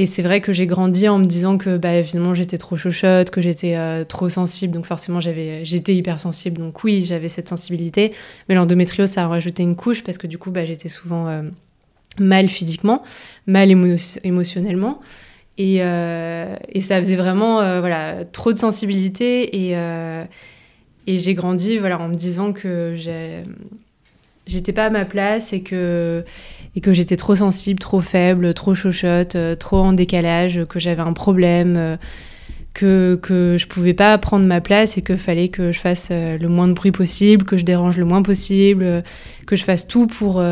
c'est 0.06 0.22
vrai 0.22 0.40
que 0.40 0.52
j'ai 0.52 0.66
grandi 0.66 1.08
en 1.08 1.18
me 1.18 1.26
disant 1.26 1.58
que 1.58 1.76
bah, 1.76 2.02
finalement 2.02 2.32
j'étais 2.32 2.56
trop 2.56 2.78
chochotte, 2.78 3.30
que 3.30 3.42
j'étais 3.42 3.76
euh, 3.76 4.04
trop 4.04 4.28
sensible. 4.28 4.72
Donc 4.72 4.86
forcément, 4.86 5.20
j'avais, 5.20 5.64
j'étais 5.64 5.94
hypersensible. 5.94 6.60
Donc 6.60 6.82
oui, 6.84 7.04
j'avais 7.04 7.28
cette 7.28 7.48
sensibilité. 7.48 8.12
Mais 8.48 8.54
l'endométriose, 8.54 9.10
ça 9.10 9.24
a 9.24 9.28
rajouté 9.28 9.62
une 9.62 9.76
couche 9.76 10.02
parce 10.02 10.16
que 10.16 10.26
du 10.26 10.38
coup, 10.38 10.50
bah, 10.50 10.64
j'étais 10.64 10.88
souvent 10.88 11.42
mal 12.18 12.48
physiquement, 12.48 13.02
mal 13.46 13.70
émotionnellement. 14.24 15.00
Euh, 15.60 16.56
et, 16.70 16.80
ça 16.80 16.98
faisait 16.98 17.16
vraiment 17.16 17.60
euh, 17.60 17.80
voilà, 17.80 18.24
trop 18.30 18.52
de 18.52 18.58
sensibilité. 18.58 19.68
Et, 19.68 19.76
euh, 19.76 20.24
et 21.06 21.18
j'ai 21.18 21.34
grandi 21.34 21.78
voilà, 21.78 22.00
en 22.00 22.08
me 22.08 22.14
disant 22.14 22.52
que 22.52 22.94
j'étais 24.46 24.72
pas 24.72 24.86
à 24.86 24.90
ma 24.90 25.04
place 25.04 25.52
et 25.52 25.62
que, 25.62 26.24
et 26.76 26.80
que 26.80 26.92
j'étais 26.92 27.16
trop 27.16 27.36
sensible, 27.36 27.78
trop 27.78 28.00
faible, 28.00 28.54
trop 28.54 28.74
chochotte, 28.74 29.36
trop 29.58 29.78
en 29.78 29.92
décalage, 29.92 30.64
que 30.68 30.78
j'avais 30.78 31.02
un 31.02 31.12
problème. 31.12 31.98
Que, 32.74 33.20
que 33.22 33.58
je 33.58 33.66
pouvais 33.66 33.92
pas 33.92 34.16
prendre 34.16 34.46
ma 34.46 34.62
place 34.62 34.96
et 34.96 35.02
qu'il 35.02 35.18
fallait 35.18 35.48
que 35.48 35.72
je 35.72 35.78
fasse 35.78 36.10
le 36.10 36.46
moins 36.48 36.68
de 36.68 36.72
bruit 36.72 36.90
possible, 36.90 37.44
que 37.44 37.58
je 37.58 37.66
dérange 37.66 37.98
le 37.98 38.06
moins 38.06 38.22
possible, 38.22 39.04
que 39.46 39.56
je 39.56 39.62
fasse 39.62 39.86
tout 39.86 40.06
pour, 40.06 40.42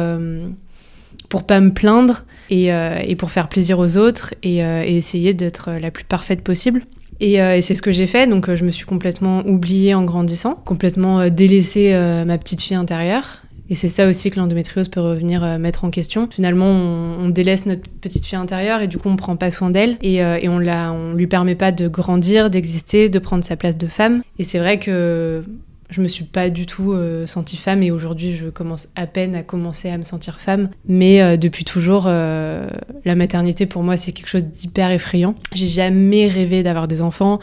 pour 1.31 1.45
pas 1.45 1.61
me 1.61 1.73
plaindre 1.73 2.25
euh, 2.53 2.99
et, 3.03 3.16
pour 3.16 3.31
faire 3.31 3.49
plaisir 3.49 3.79
aux 3.79 3.97
autres 3.97 4.35
et, 4.43 4.62
euh, 4.62 4.83
essayer 4.83 5.33
d'être 5.33 5.71
la 5.81 5.90
plus 5.90 6.05
parfaite 6.05 6.43
possible. 6.43 6.83
Euh, 7.23 7.55
et, 7.55 7.62
c'est 7.62 7.75
ce 7.75 7.81
que 7.81 7.93
j'ai 7.93 8.07
fait, 8.07 8.27
donc 8.27 8.53
je 8.53 8.64
me 8.64 8.71
suis 8.71 8.85
complètement 8.85 9.47
oubliée 9.47 9.95
en 9.95 10.05
grandissant, 10.05 10.55
complètement 10.55 11.31
délaissé 11.31 11.95
ma 12.27 12.37
petite 12.37 12.61
fille 12.61 12.77
intérieure. 12.77 13.43
Et 13.73 13.77
c'est 13.77 13.88
ça 13.88 14.09
aussi 14.09 14.31
que 14.31 14.40
l'endométriose 14.40 14.88
peut 14.88 15.01
revenir 15.01 15.43
mettre 15.61 15.85
en 15.85 15.90
question. 15.90 16.29
Finalement, 16.29 16.66
on, 16.66 17.29
délaisse 17.29 17.66
notre 17.66 17.88
petite 18.01 18.27
fille 18.27 18.37
intérieure 18.37 18.81
et 18.81 18.88
du 18.88 18.99
coup, 18.99 19.09
on 19.09 19.14
prend 19.14 19.37
pas 19.37 19.53
soin 19.53 19.71
d'elle 19.71 19.97
et, 20.03 20.16
et, 20.16 20.49
on 20.49 20.59
la, 20.59 20.93
on 20.93 21.12
lui 21.12 21.29
permet 21.29 21.55
pas 21.55 21.71
de 21.71 21.87
grandir, 21.87 22.51
d'exister, 22.51 23.09
de 23.09 23.19
prendre 23.21 23.45
sa 23.45 23.55
place 23.55 23.79
de 23.79 23.87
femme. 23.87 24.23
Et 24.40 24.43
c'est 24.43 24.59
vrai 24.59 24.81
que 24.81 25.45
je 25.90 26.00
me 26.00 26.09
suis 26.09 26.24
pas 26.24 26.50
du 26.50 26.66
tout 26.66 26.92
euh, 26.92 27.26
sentie 27.26 27.57
femme 27.57 27.83
et 27.83 27.90
aujourd'hui 27.90 28.37
je 28.37 28.46
commence 28.46 28.88
à 28.94 29.07
peine 29.07 29.35
à 29.35 29.42
commencer 29.42 29.90
à 29.90 29.98
me 29.98 30.03
sentir 30.03 30.40
femme. 30.40 30.70
Mais 30.87 31.20
euh, 31.20 31.37
depuis 31.37 31.64
toujours, 31.64 32.05
euh, 32.07 32.68
la 33.05 33.14
maternité 33.14 33.66
pour 33.66 33.83
moi 33.83 33.96
c'est 33.96 34.12
quelque 34.12 34.29
chose 34.29 34.46
d'hyper 34.46 34.90
effrayant. 34.90 35.35
J'ai 35.53 35.66
jamais 35.66 36.29
rêvé 36.29 36.62
d'avoir 36.62 36.88
des 36.88 37.03
enfants 37.03 37.40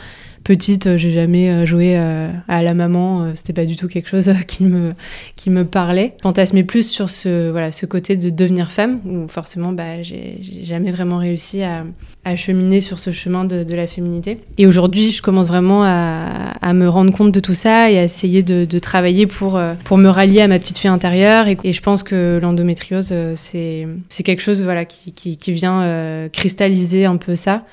petite, 0.47 0.95
j'ai 0.95 1.11
jamais 1.11 1.65
joué 1.65 1.97
à 1.97 2.63
la 2.63 2.73
maman. 2.73 3.33
C'était 3.33 3.51
pas 3.51 3.65
du 3.65 3.75
tout 3.75 3.89
quelque 3.89 4.07
chose 4.07 4.31
qui 4.47 4.63
me 4.63 4.93
qui 5.35 5.49
me 5.49 5.65
parlait. 5.65 6.15
Fantasmais 6.23 6.63
plus 6.63 6.89
sur 6.89 7.09
ce 7.09 7.51
voilà 7.51 7.71
ce 7.71 7.85
côté 7.85 8.15
de 8.15 8.29
devenir 8.29 8.71
femme 8.71 9.01
où 9.05 9.27
forcément 9.27 9.73
bah 9.73 10.01
j'ai 10.03 10.39
jamais 10.63 10.91
vraiment 10.91 11.17
réussi 11.17 11.63
à, 11.63 11.83
à 12.23 12.37
cheminer 12.37 12.79
sur 12.79 12.97
ce 12.97 13.11
chemin 13.11 13.43
de, 13.43 13.65
de 13.65 13.75
la 13.75 13.87
féminité. 13.87 14.39
Et 14.57 14.67
aujourd'hui, 14.67 15.11
je 15.11 15.21
commence 15.21 15.47
vraiment 15.47 15.83
à, 15.83 16.53
à, 16.61 16.73
me 16.73 16.87
rendre 16.87 17.11
compte 17.11 17.33
de 17.33 17.39
tout 17.41 17.53
ça 17.53 17.91
et 17.91 17.97
à 17.97 18.03
essayer 18.03 18.41
de, 18.41 18.79
travailler 18.79 19.27
pour 19.27 19.59
pour 19.83 19.97
me 19.97 20.07
rallier 20.07 20.41
à 20.41 20.47
ma 20.47 20.59
petite 20.59 20.77
fille 20.77 20.89
intérieure. 20.89 21.47
Et, 21.47 21.73
je 21.73 21.81
pense 21.81 22.03
que 22.03 22.39
l'endométriose 22.41 23.13
c'est 23.35 23.85
c'est 24.07 24.23
quelque 24.23 24.41
chose 24.41 24.63
voilà 24.63 24.85
qui, 24.85 25.11
qui 25.11 25.51
vient 25.51 26.29
cristalliser 26.31 27.03
un 27.05 27.17
peu 27.17 27.35
ça 27.35 27.65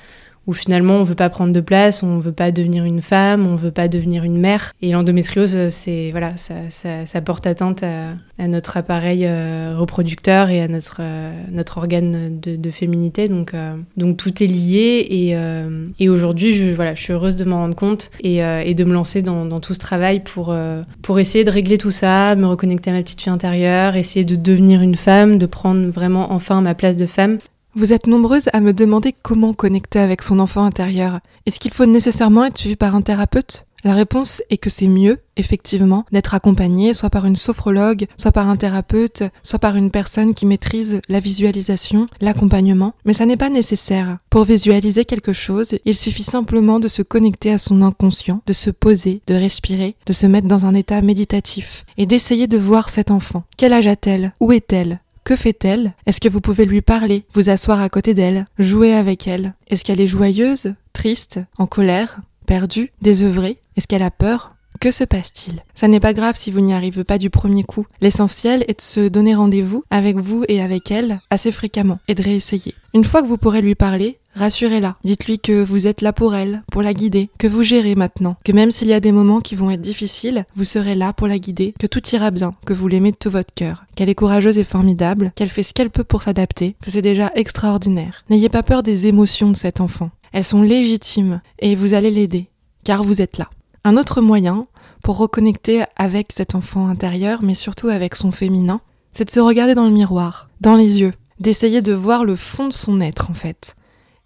où 0.47 0.53
finalement 0.53 0.95
on 0.95 1.03
veut 1.03 1.15
pas 1.15 1.29
prendre 1.29 1.53
de 1.53 1.61
place, 1.61 2.03
on 2.03 2.19
veut 2.19 2.31
pas 2.31 2.51
devenir 2.51 2.83
une 2.83 3.01
femme, 3.01 3.47
on 3.47 3.55
veut 3.55 3.71
pas 3.71 3.87
devenir 3.87 4.23
une 4.23 4.37
mère. 4.37 4.73
Et 4.81 4.91
l'endométriose, 4.91 5.69
c'est 5.69 6.11
voilà, 6.11 6.35
ça, 6.35 6.55
ça, 6.69 7.05
ça, 7.05 7.21
porte 7.21 7.47
atteinte 7.47 7.83
à, 7.83 8.11
à 8.37 8.47
notre 8.47 8.77
appareil 8.77 9.25
euh, 9.25 9.75
reproducteur 9.77 10.49
et 10.49 10.61
à 10.61 10.67
notre 10.67 10.97
euh, 10.99 11.31
notre 11.51 11.77
organe 11.77 12.39
de, 12.39 12.55
de 12.55 12.71
féminité. 12.71 13.27
Donc 13.27 13.53
euh, 13.53 13.75
donc 13.97 14.17
tout 14.17 14.43
est 14.43 14.47
lié 14.47 15.05
et, 15.09 15.35
et 15.99 16.09
aujourd'hui 16.09 16.53
je 16.53 16.69
voilà, 16.69 16.95
je 16.95 17.01
suis 17.01 17.13
heureuse 17.13 17.35
de 17.35 17.45
m'en 17.45 17.57
rendre 17.57 17.75
compte 17.75 18.11
et, 18.21 18.37
et 18.37 18.73
de 18.73 18.83
me 18.83 18.93
lancer 18.93 19.21
dans, 19.21 19.45
dans, 19.45 19.59
tout 19.59 19.73
ce 19.73 19.79
travail 19.79 20.21
pour 20.21 20.55
pour 21.01 21.19
essayer 21.19 21.43
de 21.43 21.51
régler 21.51 21.77
tout 21.77 21.91
ça, 21.91 22.35
me 22.35 22.45
reconnecter 22.45 22.89
à 22.89 22.93
ma 22.93 23.01
petite 23.01 23.21
fille 23.21 23.31
intérieure, 23.31 23.95
essayer 23.95 24.25
de 24.25 24.35
devenir 24.35 24.81
une 24.81 24.95
femme, 24.95 25.37
de 25.37 25.45
prendre 25.45 25.87
vraiment 25.89 26.31
enfin 26.31 26.61
ma 26.61 26.75
place 26.75 26.97
de 26.97 27.05
femme. 27.05 27.37
Vous 27.77 27.91
êtes 27.91 28.07
nombreuses 28.07 28.47
à 28.53 28.61
me 28.61 28.71
demander 28.71 29.13
comment 29.21 29.53
connecter 29.53 29.99
avec 29.99 30.21
son 30.21 30.39
enfant 30.39 30.63
intérieur. 30.63 31.19
Est-ce 31.45 31.59
qu'il 31.59 31.73
faut 31.73 31.85
nécessairement 31.85 32.45
être 32.45 32.57
suivi 32.57 32.77
par 32.77 32.95
un 32.95 33.01
thérapeute? 33.01 33.65
La 33.83 33.93
réponse 33.93 34.41
est 34.49 34.55
que 34.55 34.69
c'est 34.69 34.87
mieux, 34.87 35.19
effectivement, 35.35 36.05
d'être 36.13 36.33
accompagné 36.33 36.93
soit 36.93 37.09
par 37.09 37.25
une 37.25 37.35
sophrologue, 37.35 38.07
soit 38.15 38.31
par 38.31 38.47
un 38.47 38.55
thérapeute, 38.55 39.23
soit 39.43 39.59
par 39.59 39.75
une 39.75 39.91
personne 39.91 40.33
qui 40.33 40.45
maîtrise 40.45 41.01
la 41.09 41.19
visualisation, 41.19 42.07
l'accompagnement, 42.21 42.93
mais 43.03 43.11
ça 43.11 43.25
n'est 43.25 43.35
pas 43.35 43.49
nécessaire. 43.49 44.19
Pour 44.29 44.45
visualiser 44.45 45.03
quelque 45.03 45.33
chose, 45.33 45.77
il 45.83 45.97
suffit 45.99 46.23
simplement 46.23 46.79
de 46.79 46.87
se 46.87 47.01
connecter 47.01 47.51
à 47.51 47.57
son 47.57 47.81
inconscient, 47.81 48.41
de 48.45 48.53
se 48.53 48.69
poser, 48.69 49.21
de 49.27 49.35
respirer, 49.35 49.97
de 50.05 50.13
se 50.13 50.27
mettre 50.27 50.47
dans 50.47 50.65
un 50.65 50.73
état 50.75 51.01
méditatif 51.01 51.83
et 51.97 52.05
d'essayer 52.05 52.47
de 52.47 52.57
voir 52.57 52.89
cet 52.89 53.11
enfant. 53.11 53.43
Quel 53.57 53.73
âge 53.73 53.87
a-t-elle? 53.87 54.33
Où 54.39 54.53
est-elle? 54.53 55.01
Que 55.25 55.35
fait-elle? 55.35 55.93
Est-ce 56.05 56.21
que 56.21 56.29
vous 56.29 56.39
pouvez 56.39 56.65
lui 56.65 56.81
parler, 56.81 57.25
vous 57.33 57.49
asseoir 57.49 57.81
à 57.81 57.89
côté 57.89 58.13
d'elle, 58.13 58.45
jouer 58.59 58.93
avec 58.93 59.27
elle? 59.27 59.55
Est-ce 59.67 59.83
qu'elle 59.83 59.99
est 59.99 60.07
joyeuse, 60.07 60.75
triste, 60.93 61.39
en 61.57 61.65
colère, 61.65 62.21
perdue, 62.45 62.91
désœuvrée? 63.01 63.57
Est-ce 63.75 63.87
qu'elle 63.87 64.03
a 64.03 64.11
peur? 64.11 64.54
Que 64.79 64.91
se 64.91 65.03
passe-t-il? 65.03 65.63
Ça 65.73 65.87
n'est 65.87 65.99
pas 65.99 66.13
grave 66.13 66.35
si 66.35 66.51
vous 66.51 66.61
n'y 66.61 66.73
arrivez 66.73 67.03
pas 67.03 67.17
du 67.17 67.29
premier 67.29 67.63
coup. 67.63 67.85
L'essentiel 68.01 68.63
est 68.67 68.79
de 68.79 68.81
se 68.81 69.07
donner 69.07 69.35
rendez-vous 69.35 69.83
avec 69.89 70.17
vous 70.17 70.43
et 70.47 70.61
avec 70.61 70.91
elle 70.91 71.19
assez 71.29 71.51
fréquemment 71.51 71.99
et 72.07 72.15
de 72.15 72.23
réessayer. 72.23 72.75
Une 72.93 73.03
fois 73.03 73.21
que 73.21 73.27
vous 73.27 73.37
pourrez 73.37 73.61
lui 73.61 73.75
parler, 73.75 74.19
rassurez-la. 74.35 74.95
Dites-lui 75.03 75.39
que 75.39 75.63
vous 75.63 75.87
êtes 75.87 76.01
là 76.01 76.13
pour 76.13 76.35
elle, 76.35 76.63
pour 76.71 76.81
la 76.81 76.93
guider, 76.93 77.29
que 77.37 77.47
vous 77.47 77.63
gérez 77.63 77.95
maintenant, 77.95 78.37
que 78.43 78.51
même 78.51 78.71
s'il 78.71 78.87
y 78.87 78.93
a 78.93 78.99
des 78.99 79.11
moments 79.11 79.41
qui 79.41 79.55
vont 79.55 79.69
être 79.69 79.81
difficiles, 79.81 80.45
vous 80.55 80.63
serez 80.63 80.95
là 80.95 81.11
pour 81.11 81.27
la 81.27 81.39
guider, 81.39 81.73
que 81.79 81.87
tout 81.87 82.05
ira 82.13 82.31
bien, 82.31 82.53
que 82.65 82.73
vous 82.73 82.87
l'aimez 82.87 83.11
de 83.11 83.17
tout 83.17 83.29
votre 83.29 83.53
cœur, 83.53 83.85
qu'elle 83.95 84.09
est 84.09 84.15
courageuse 84.15 84.57
et 84.57 84.63
formidable, 84.63 85.33
qu'elle 85.35 85.49
fait 85.49 85.63
ce 85.63 85.73
qu'elle 85.73 85.89
peut 85.89 86.03
pour 86.03 86.21
s'adapter, 86.21 86.75
que 86.83 86.91
c'est 86.91 87.01
déjà 87.01 87.31
extraordinaire. 87.35 88.23
N'ayez 88.29 88.49
pas 88.49 88.63
peur 88.63 88.83
des 88.83 89.07
émotions 89.07 89.51
de 89.51 89.57
cet 89.57 89.81
enfant. 89.81 90.11
Elles 90.31 90.43
sont 90.43 90.61
légitimes 90.61 91.41
et 91.59 91.75
vous 91.75 91.93
allez 91.93 92.11
l'aider, 92.11 92.49
car 92.83 93.03
vous 93.03 93.21
êtes 93.21 93.37
là. 93.37 93.49
Un 93.87 93.97
autre 93.97 94.19
moyen 94.19 94.65
pour 95.03 95.19
reconnecter 95.19 95.83
avec 95.95 96.31
cet 96.31 96.55
enfant 96.55 96.87
intérieur, 96.87 97.43
mais 97.43 97.53
surtout 97.53 97.87
avec 97.87 98.15
son 98.15 98.31
féminin, 98.31 98.81
c'est 99.13 99.25
de 99.25 99.29
se 99.29 99.39
regarder 99.39 99.75
dans 99.75 99.85
le 99.85 99.91
miroir, 99.91 100.49
dans 100.59 100.75
les 100.75 101.01
yeux, 101.01 101.13
d'essayer 101.39 101.83
de 101.83 101.93
voir 101.93 102.25
le 102.25 102.35
fond 102.35 102.67
de 102.67 102.73
son 102.73 102.99
être 102.99 103.29
en 103.29 103.35
fait, 103.35 103.75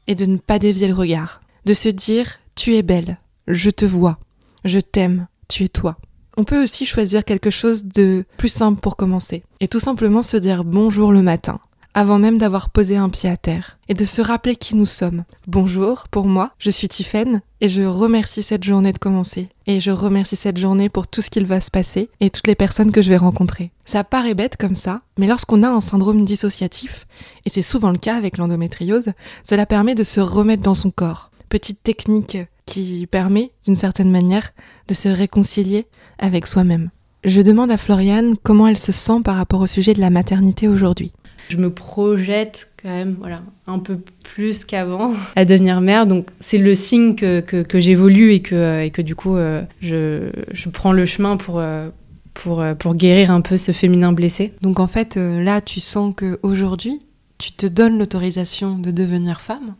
et 0.07 0.15
de 0.15 0.25
ne 0.25 0.37
pas 0.37 0.59
dévier 0.59 0.87
le 0.87 0.93
regard, 0.93 1.41
de 1.65 1.73
se 1.73 1.89
dire 1.89 2.39
tu 2.55 2.75
es 2.75 2.83
belle, 2.83 3.17
je 3.49 3.69
te 3.69 3.83
vois, 3.83 4.17
je 4.63 4.79
t'aime, 4.79 5.27
tu 5.49 5.65
es 5.65 5.67
toi. 5.67 5.97
On 6.37 6.45
peut 6.45 6.63
aussi 6.63 6.85
choisir 6.85 7.25
quelque 7.25 7.49
chose 7.49 7.83
de 7.83 8.23
plus 8.37 8.47
simple 8.47 8.79
pour 8.79 8.95
commencer, 8.95 9.43
et 9.59 9.67
tout 9.67 9.81
simplement 9.81 10.23
se 10.23 10.37
dire 10.37 10.63
bonjour 10.63 11.11
le 11.11 11.21
matin, 11.21 11.59
avant 11.93 12.19
même 12.19 12.37
d'avoir 12.37 12.69
posé 12.69 12.97
un 12.97 13.09
pied 13.09 13.29
à 13.29 13.37
terre, 13.37 13.77
et 13.87 13.93
de 13.93 14.05
se 14.05 14.21
rappeler 14.21 14.55
qui 14.55 14.75
nous 14.75 14.85
sommes. 14.85 15.23
Bonjour, 15.47 16.07
pour 16.09 16.25
moi, 16.25 16.51
je 16.59 16.69
suis 16.69 16.87
Tiffaine, 16.87 17.41
et 17.61 17.69
je 17.69 17.81
remercie 17.81 18.43
cette 18.43 18.63
journée 18.63 18.93
de 18.93 18.99
commencer. 18.99 19.49
Et 19.65 19.79
je 19.79 19.91
remercie 19.91 20.35
cette 20.35 20.57
journée 20.57 20.89
pour 20.89 21.07
tout 21.07 21.21
ce 21.21 21.29
qu'il 21.29 21.45
va 21.45 21.61
se 21.61 21.71
passer, 21.71 22.09
et 22.19 22.29
toutes 22.29 22.47
les 22.47 22.55
personnes 22.55 22.91
que 22.91 23.01
je 23.01 23.09
vais 23.09 23.17
rencontrer. 23.17 23.71
Ça 23.85 24.03
paraît 24.03 24.35
bête 24.35 24.57
comme 24.57 24.75
ça, 24.75 25.01
mais 25.17 25.27
lorsqu'on 25.27 25.63
a 25.63 25.69
un 25.69 25.81
syndrome 25.81 26.23
dissociatif, 26.23 27.07
et 27.45 27.49
c'est 27.49 27.61
souvent 27.61 27.91
le 27.91 27.97
cas 27.97 28.15
avec 28.15 28.37
l'endométriose, 28.37 29.09
cela 29.43 29.65
permet 29.65 29.95
de 29.95 30.03
se 30.03 30.19
remettre 30.19 30.63
dans 30.63 30.75
son 30.75 30.91
corps. 30.91 31.31
Petite 31.49 31.81
technique 31.81 32.37
qui 32.65 33.07
permet, 33.07 33.51
d'une 33.65 33.75
certaine 33.75 34.11
manière, 34.11 34.51
de 34.87 34.93
se 34.93 35.09
réconcilier 35.09 35.87
avec 36.19 36.45
soi-même. 36.45 36.91
Je 37.25 37.41
demande 37.41 37.71
à 37.71 37.77
Floriane 37.77 38.35
comment 38.41 38.67
elle 38.67 38.77
se 38.77 38.91
sent 38.91 39.21
par 39.25 39.35
rapport 39.35 39.59
au 39.59 39.67
sujet 39.67 39.93
de 39.93 39.99
la 39.99 40.09
maternité 40.09 40.67
aujourd'hui 40.69 41.11
je 41.49 41.57
me 41.57 41.69
projette 41.71 42.71
quand 42.81 42.89
même 42.89 43.17
voilà, 43.19 43.41
un 43.67 43.79
peu 43.79 43.97
plus 44.23 44.63
qu'avant 44.63 45.13
à 45.35 45.45
devenir 45.45 45.81
mère. 45.81 46.07
Donc 46.07 46.29
c'est 46.39 46.57
le 46.57 46.75
signe 46.75 47.15
que, 47.15 47.41
que, 47.41 47.79
j'évolue 47.79 48.33
et 48.33 48.41
que, 48.41 48.83
et 48.83 48.91
que 48.91 49.01
du 49.01 49.15
coup 49.15 49.35
euh, 49.35 49.61
je, 49.81 50.29
je, 50.51 50.69
prends 50.69 50.93
le 50.93 51.05
chemin 51.05 51.37
pour, 51.37 51.59
euh, 51.59 51.89
pour, 52.33 52.61
euh, 52.61 52.75
pour 52.75 52.95
guérir 52.95 53.31
un 53.31 53.41
peu 53.41 53.57
ce 53.57 53.71
féminin 53.71 54.13
blessé. 54.13 54.53
Donc 54.61 54.79
en 54.79 54.87
fait 54.87 55.15
là 55.17 55.59
tu 55.59 55.79
sens 55.79 56.13
qu'aujourd'hui 56.15 57.01
tu 57.37 57.51
te 57.53 57.65
donnes 57.65 57.97
l'autorisation 57.97 58.77
de 58.77 58.91
devenir 58.91 59.41
femme 59.41 59.75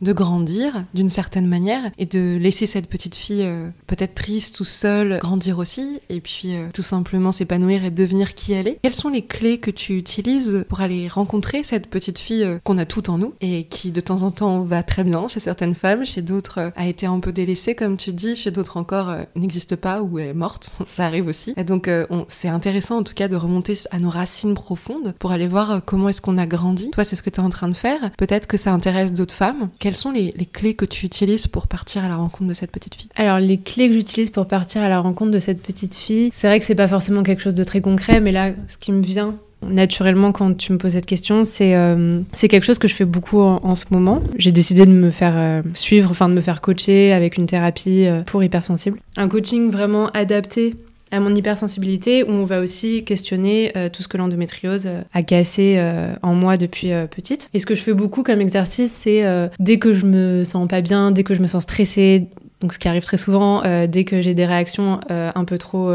de 0.00 0.12
grandir 0.12 0.84
d'une 0.94 1.10
certaine 1.10 1.46
manière 1.46 1.90
et 1.98 2.06
de 2.06 2.36
laisser 2.36 2.66
cette 2.66 2.88
petite 2.88 3.14
fille 3.14 3.44
euh, 3.44 3.68
peut-être 3.86 4.14
triste 4.14 4.60
ou 4.60 4.64
seule 4.64 5.18
grandir 5.18 5.58
aussi 5.58 6.00
et 6.08 6.20
puis 6.20 6.56
euh, 6.56 6.68
tout 6.72 6.82
simplement 6.82 7.32
s'épanouir 7.32 7.84
et 7.84 7.90
devenir 7.90 8.34
qui 8.34 8.52
elle 8.52 8.68
est. 8.68 8.78
Quelles 8.82 8.94
sont 8.94 9.10
les 9.10 9.22
clés 9.22 9.58
que 9.58 9.70
tu 9.70 9.96
utilises 9.96 10.64
pour 10.68 10.80
aller 10.80 11.08
rencontrer 11.08 11.62
cette 11.62 11.88
petite 11.88 12.18
fille 12.18 12.44
euh, 12.44 12.58
qu'on 12.64 12.78
a 12.78 12.86
tout 12.86 13.10
en 13.10 13.18
nous 13.18 13.34
et 13.40 13.64
qui 13.64 13.92
de 13.92 14.00
temps 14.00 14.22
en 14.22 14.30
temps 14.30 14.62
va 14.62 14.82
très 14.82 15.04
bien 15.04 15.28
chez 15.28 15.40
certaines 15.40 15.74
femmes, 15.74 16.04
chez 16.04 16.22
d'autres 16.22 16.72
a 16.74 16.86
été 16.86 17.06
un 17.06 17.20
peu 17.20 17.32
délaissée 17.32 17.74
comme 17.74 17.96
tu 17.96 18.12
dis, 18.12 18.36
chez 18.36 18.50
d'autres 18.50 18.76
encore 18.76 19.14
n'existe 19.36 19.76
pas 19.76 20.02
ou 20.02 20.18
est 20.18 20.34
morte, 20.34 20.72
ça 20.88 21.04
arrive 21.04 21.26
aussi. 21.26 21.54
Et 21.56 21.64
donc 21.64 21.90
c'est 22.28 22.48
intéressant 22.48 22.98
en 22.98 23.02
tout 23.02 23.14
cas 23.14 23.28
de 23.28 23.36
remonter 23.36 23.74
à 23.90 23.98
nos 23.98 24.10
racines 24.10 24.54
profondes 24.54 25.14
pour 25.18 25.32
aller 25.32 25.46
voir 25.46 25.82
comment 25.84 26.08
est-ce 26.08 26.20
qu'on 26.20 26.38
a 26.38 26.46
grandi. 26.46 26.90
Toi 26.90 27.04
c'est 27.04 27.16
ce 27.16 27.22
que 27.22 27.30
tu 27.30 27.40
es 27.40 27.44
en 27.44 27.50
train 27.50 27.68
de 27.68 27.74
faire. 27.74 28.10
Peut-être 28.16 28.46
que 28.46 28.56
ça 28.56 28.72
intéresse 28.72 29.12
d'autres 29.12 29.34
femmes. 29.34 29.68
Quelles 29.90 29.96
sont 29.96 30.12
les, 30.12 30.32
clés 30.52 30.74
que 30.74 30.84
tu 30.84 31.04
utilises 31.04 31.48
pour 31.48 31.66
partir 31.66 32.04
à 32.04 32.08
la 32.08 32.14
rencontre 32.14 32.46
de 32.46 32.54
cette 32.54 32.70
petite 32.70 32.94
fille? 32.94 33.08
Alors, 33.16 33.40
les 33.40 33.58
clés 33.58 33.88
que 33.88 33.94
j'utilise 33.94 34.30
pour 34.30 34.46
partir 34.46 34.82
à 34.82 34.88
la 34.88 35.00
rencontre 35.00 35.32
de 35.32 35.40
cette 35.40 35.60
petite 35.60 35.96
fille, 35.96 36.30
c'est 36.32 36.46
vrai 36.46 36.60
que 36.60 36.64
c'est 36.64 36.76
pas 36.76 36.86
forcément 36.86 37.24
quelque 37.24 37.42
chose 37.42 37.56
de 37.56 37.64
très 37.64 37.80
concret, 37.80 38.20
mais 38.20 38.30
là, 38.30 38.52
ce 38.68 38.76
qui 38.76 38.92
me 38.92 39.02
vient 39.02 39.34
naturellement 39.62 40.30
quand 40.30 40.56
tu 40.56 40.72
me 40.72 40.78
poses 40.78 40.92
cette 40.92 41.06
question, 41.06 41.42
c'est 41.44 41.74
euh, 41.74 42.20
quelque 42.40 42.62
chose 42.62 42.78
que 42.78 42.86
je 42.86 42.94
fais 42.94 43.04
beaucoup 43.04 43.40
en, 43.40 43.74
ce 43.74 43.86
moment. 43.90 44.22
J'ai 44.36 44.52
décidé 44.52 44.86
de 44.86 44.92
me 44.92 45.10
faire 45.10 45.34
euh, 45.34 45.62
suivre, 45.74 46.12
enfin 46.12 46.28
de 46.28 46.34
me 46.34 46.40
faire 46.40 46.60
coacher 46.60 47.12
avec 47.12 47.36
une 47.36 47.46
thérapie 47.46 48.06
euh, 48.06 48.22
pour 48.22 48.44
hypersensible. 48.44 49.00
Un 49.16 49.26
coaching 49.26 49.72
vraiment 49.72 50.06
adapté 50.10 50.76
à 51.10 51.20
mon 51.20 51.34
hypersensibilité 51.34 52.22
où 52.22 52.30
on 52.30 52.44
va 52.44 52.60
aussi 52.60 53.04
questionner 53.04 53.72
euh, 53.76 53.88
tout 53.88 54.02
ce 54.02 54.08
que 54.08 54.16
l'endométriose 54.16 54.86
euh, 54.86 55.02
a 55.12 55.22
cassé 55.22 55.76
euh, 55.78 56.14
en 56.22 56.34
moi 56.34 56.56
depuis 56.56 56.90
petite. 57.10 57.48
Et 57.54 57.58
ce 57.58 57.66
que 57.66 57.74
je 57.74 57.82
fais 57.82 57.94
beaucoup 57.94 58.22
comme 58.22 58.40
exercice, 58.40 58.92
c'est 58.92 59.24
dès 59.58 59.78
que 59.78 59.92
je 59.92 60.06
me 60.06 60.44
sens 60.44 60.68
pas 60.68 60.80
bien, 60.80 61.10
dès 61.10 61.24
que 61.24 61.34
je 61.34 61.40
me 61.40 61.46
sens 61.46 61.62
stressée, 61.64 62.28
donc 62.60 62.72
ce 62.72 62.78
qui 62.78 62.88
arrive 62.88 63.02
très 63.02 63.16
souvent, 63.16 63.62
dès 63.86 64.04
que 64.04 64.22
j'ai 64.22 64.34
des 64.34 64.44
réactions 64.44 65.00
un 65.08 65.44
peu 65.44 65.58
trop 65.58 65.92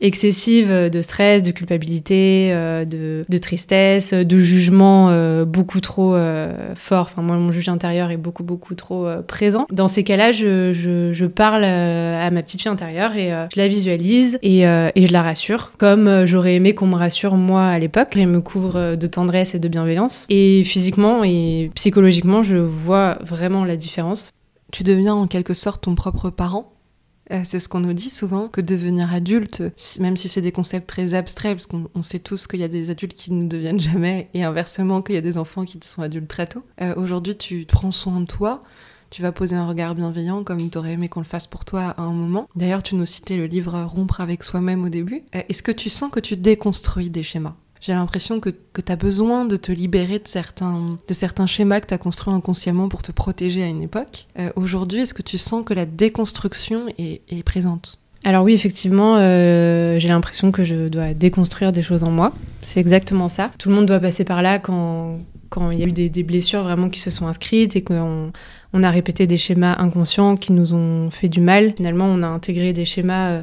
excessive 0.00 0.90
de 0.90 1.02
stress, 1.02 1.42
de 1.42 1.50
culpabilité, 1.50 2.50
euh, 2.52 2.84
de, 2.84 3.38
tristesse, 3.38 4.12
de 4.12 4.38
jugement 4.38 5.10
euh, 5.10 5.44
beaucoup 5.44 5.80
trop 5.80 6.14
euh, 6.14 6.74
fort. 6.74 7.08
Enfin, 7.10 7.22
moi, 7.22 7.36
mon 7.36 7.50
juge 7.50 7.68
intérieur 7.68 8.10
est 8.10 8.16
beaucoup, 8.16 8.44
beaucoup 8.44 8.74
trop 8.74 9.08
présent. 9.26 9.66
Dans 9.70 9.88
ces 9.88 10.04
cas-là, 10.04 10.32
je, 10.32 11.26
parle 11.26 11.64
à 11.64 12.30
ma 12.30 12.42
petite 12.42 12.62
fille 12.62 12.70
intérieure 12.70 13.16
et 13.16 13.30
je 13.52 13.60
la 13.60 13.68
visualise 13.68 14.38
et, 14.42 14.62
et 14.62 15.06
je 15.06 15.12
la 15.12 15.22
rassure, 15.22 15.72
comme 15.78 16.24
j'aurais 16.24 16.54
aimé 16.54 16.74
qu'on 16.74 16.86
me 16.86 16.94
rassure 16.94 17.36
moi 17.36 17.66
à 17.66 17.78
l'époque. 17.78 18.08
Elle 18.16 18.28
me 18.28 18.40
couvre 18.40 18.96
de 18.96 19.06
tendresse 19.06 19.54
et 19.54 19.58
de 19.58 19.68
bienveillance. 19.68 20.26
Et 20.30 20.64
physiquement 20.64 21.22
et 21.24 21.70
psychologiquement, 21.74 22.42
je 22.42 22.56
vois 22.56 23.18
vraiment 23.20 23.64
la 23.64 23.76
différence. 23.76 24.32
Tu 24.72 24.82
deviens 24.82 25.14
en 25.14 25.26
quelque 25.26 25.54
sorte 25.54 25.82
ton 25.82 25.94
propre 25.94 26.30
parent? 26.30 26.72
euh, 26.72 26.77
c'est 27.44 27.58
ce 27.58 27.68
qu'on 27.68 27.80
nous 27.80 27.92
dit 27.92 28.10
souvent, 28.10 28.48
que 28.48 28.60
devenir 28.60 29.12
adulte, 29.12 29.62
même 30.00 30.16
si 30.16 30.28
c'est 30.28 30.40
des 30.40 30.52
concepts 30.52 30.88
très 30.88 31.14
abstraits, 31.14 31.56
parce 31.56 31.66
qu'on 31.66 32.02
sait 32.02 32.18
tous 32.18 32.46
qu'il 32.46 32.60
y 32.60 32.64
a 32.64 32.68
des 32.68 32.90
adultes 32.90 33.14
qui 33.14 33.32
ne 33.32 33.48
deviennent 33.48 33.80
jamais, 33.80 34.28
et 34.34 34.44
inversement 34.44 35.02
qu'il 35.02 35.14
y 35.14 35.18
a 35.18 35.22
des 35.22 35.38
enfants 35.38 35.64
qui 35.64 35.78
sont 35.82 36.02
adultes 36.02 36.28
très 36.28 36.46
tôt. 36.46 36.62
Euh, 36.80 36.94
aujourd'hui, 36.96 37.36
tu 37.36 37.66
prends 37.66 37.92
soin 37.92 38.20
de 38.20 38.26
toi, 38.26 38.62
tu 39.10 39.22
vas 39.22 39.32
poser 39.32 39.56
un 39.56 39.66
regard 39.66 39.94
bienveillant 39.94 40.44
comme 40.44 40.70
tu 40.70 40.76
aurais 40.76 40.92
aimé 40.92 41.08
qu'on 41.08 41.20
le 41.20 41.26
fasse 41.26 41.46
pour 41.46 41.64
toi 41.64 41.94
à 41.96 42.02
un 42.02 42.12
moment. 42.12 42.48
D'ailleurs, 42.56 42.82
tu 42.82 42.94
nous 42.94 43.06
citais 43.06 43.36
le 43.36 43.46
livre 43.46 43.82
Rompre 43.84 44.20
avec 44.20 44.44
soi-même 44.44 44.84
au 44.84 44.90
début. 44.90 45.22
Euh, 45.34 45.40
est-ce 45.48 45.62
que 45.62 45.72
tu 45.72 45.88
sens 45.88 46.10
que 46.10 46.20
tu 46.20 46.36
déconstruis 46.36 47.08
des 47.08 47.22
schémas? 47.22 47.56
J'ai 47.80 47.92
l'impression 47.92 48.40
que, 48.40 48.50
que 48.72 48.80
tu 48.80 48.92
as 48.92 48.96
besoin 48.96 49.44
de 49.44 49.56
te 49.56 49.72
libérer 49.72 50.18
de 50.18 50.26
certains, 50.26 50.98
de 51.06 51.14
certains 51.14 51.46
schémas 51.46 51.80
que 51.80 51.86
tu 51.86 51.94
as 51.94 51.98
construits 51.98 52.34
inconsciemment 52.34 52.88
pour 52.88 53.02
te 53.02 53.12
protéger 53.12 53.62
à 53.62 53.66
une 53.66 53.82
époque. 53.82 54.26
Euh, 54.38 54.50
aujourd'hui, 54.56 55.00
est-ce 55.00 55.14
que 55.14 55.22
tu 55.22 55.38
sens 55.38 55.64
que 55.64 55.74
la 55.74 55.86
déconstruction 55.86 56.86
est, 56.98 57.42
présente? 57.44 57.98
Alors 58.24 58.44
oui, 58.44 58.52
effectivement, 58.52 59.16
euh, 59.16 59.98
j'ai 60.00 60.08
l'impression 60.08 60.50
que 60.50 60.64
je 60.64 60.88
dois 60.88 61.14
déconstruire 61.14 61.70
des 61.70 61.82
choses 61.82 62.02
en 62.02 62.10
moi. 62.10 62.32
C'est 62.60 62.80
exactement 62.80 63.28
ça. 63.28 63.50
Tout 63.58 63.68
le 63.68 63.76
monde 63.76 63.86
doit 63.86 64.00
passer 64.00 64.24
par 64.24 64.42
là 64.42 64.58
quand, 64.58 65.20
quand 65.50 65.70
il 65.70 65.78
y 65.78 65.84
a 65.84 65.86
eu 65.86 65.92
des, 65.92 66.22
blessures 66.24 66.64
vraiment 66.64 66.90
qui 66.90 66.98
se 66.98 67.10
sont 67.10 67.28
inscrites 67.28 67.76
et 67.76 67.82
qu'on 67.82 68.32
on 68.72 68.82
a 68.82 68.90
répété 68.90 69.28
des 69.28 69.38
schémas 69.38 69.76
inconscients 69.78 70.36
qui 70.36 70.52
nous 70.52 70.74
ont 70.74 71.10
fait 71.10 71.28
du 71.28 71.40
mal. 71.40 71.74
Finalement, 71.76 72.06
on 72.06 72.22
a 72.22 72.28
intégré 72.28 72.72
des 72.72 72.84
schémas... 72.84 73.28
Euh, 73.30 73.42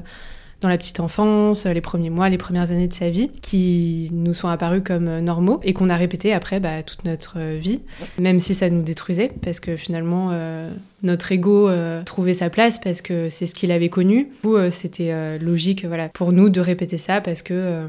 dans 0.62 0.70
la 0.70 0.78
petite 0.78 1.00
enfance, 1.00 1.66
les 1.66 1.82
premiers 1.82 2.10
mois, 2.10 2.30
les 2.30 2.38
premières 2.38 2.72
années 2.72 2.88
de 2.88 2.94
sa 2.94 3.10
vie, 3.10 3.30
qui 3.42 4.10
nous 4.14 4.34
sont 4.34 4.48
apparus 4.48 4.82
comme 4.84 5.08
euh, 5.08 5.22
normaux 5.22 5.60
et 5.64 5.74
qu'on 5.74 5.90
a 5.90 5.98
répété 5.98 6.34
après 6.34 6.60
bah, 6.60 6.82
toute 6.84 7.06
notre 7.06 7.36
euh, 7.38 7.58
vie, 7.58 7.82
même 8.18 8.40
si 8.40 8.56
ça 8.56 8.70
nous 8.70 8.82
détruisait, 8.82 9.32
parce 9.42 9.60
que 9.60 9.76
finalement 9.76 10.30
euh, 10.32 10.74
notre 11.04 11.32
ego 11.32 11.70
trouvait 12.06 12.34
sa 12.34 12.50
place 12.50 12.80
parce 12.80 13.02
que 13.02 13.30
c'est 13.30 13.46
ce 13.46 13.54
qu'il 13.54 13.72
avait 13.72 13.90
connu. 13.90 14.30
Ou 14.44 14.58
c'était 14.72 15.38
logique, 15.38 15.86
voilà, 15.86 16.10
pour 16.10 16.32
nous 16.32 16.50
de 16.50 16.60
répéter 16.60 16.98
ça 16.98 17.22
parce 17.22 17.44
que 17.44 17.88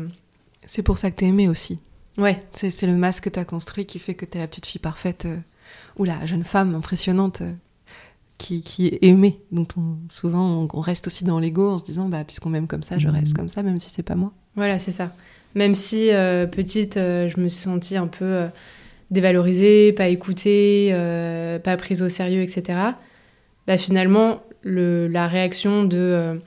c'est 0.67 0.83
pour 0.83 0.99
ça 0.99 1.11
que 1.11 1.17
t'es 1.17 1.27
aimé 1.27 1.49
aussi. 1.49 1.79
Ouais. 2.19 2.39
C'est 2.53 2.87
le 2.87 2.95
masque 2.95 3.25
que 3.25 3.31
t'as 3.31 3.45
construit 3.45 3.87
qui 3.87 3.99
fait 3.99 4.15
que 4.15 4.27
t'es 4.27 4.39
la 4.39 4.47
petite 4.47 4.67
fille 4.67 4.81
parfaite 4.81 5.27
ou 5.97 6.05
la 6.05 6.27
jeune 6.27 6.45
femme 6.45 6.75
impressionnante 6.75 7.43
qui, 8.39 8.63
qui 8.63 8.87
est 8.87 8.99
aimé, 9.03 9.41
dont 9.51 9.67
on, 9.77 9.97
souvent 10.11 10.69
on, 10.73 10.81
reste 10.81 11.07
aussi 11.07 11.25
dans 11.25 11.39
l'ego 11.39 11.71
en 11.71 11.79
se 11.79 11.85
disant 11.85 12.09
bah 12.09 12.25
puisqu'on 12.25 12.51
m'aime 12.51 12.67
comme 12.67 12.83
ça, 12.83 12.99
je 12.99 13.09
reste 13.09 13.29
mhm. 13.29 13.35
comme 13.35 13.49
ça, 13.49 13.63
même 13.63 13.79
si 13.79 13.91
c'est 13.91 14.03
pas 14.03 14.15
moi. 14.15 14.33
Voilà, 14.57 14.79
c'est 14.79 14.93
ça. 14.93 15.13
Même 15.55 15.75
si 15.75 16.11
euh, 16.13 16.47
petite, 16.47 16.97
euh, 16.99 17.29
je 17.29 17.41
me 17.41 17.49
suis 17.49 17.63
sentie 17.63 17.97
un 17.97 18.07
peu 18.07 18.25
euh, 18.25 18.49
dévalorisée, 19.11 19.93
pas 19.93 20.09
écoutée, 20.09 20.93
pas 21.65 21.77
prise 21.77 22.03
au 22.03 22.09
sérieux, 22.09 22.43
etc. 22.43 22.79
Bah, 23.67 23.79
finalement, 23.79 24.43
le, 24.63 25.09
la 25.09 25.29
réaction 25.29 25.85
de, 25.85 26.39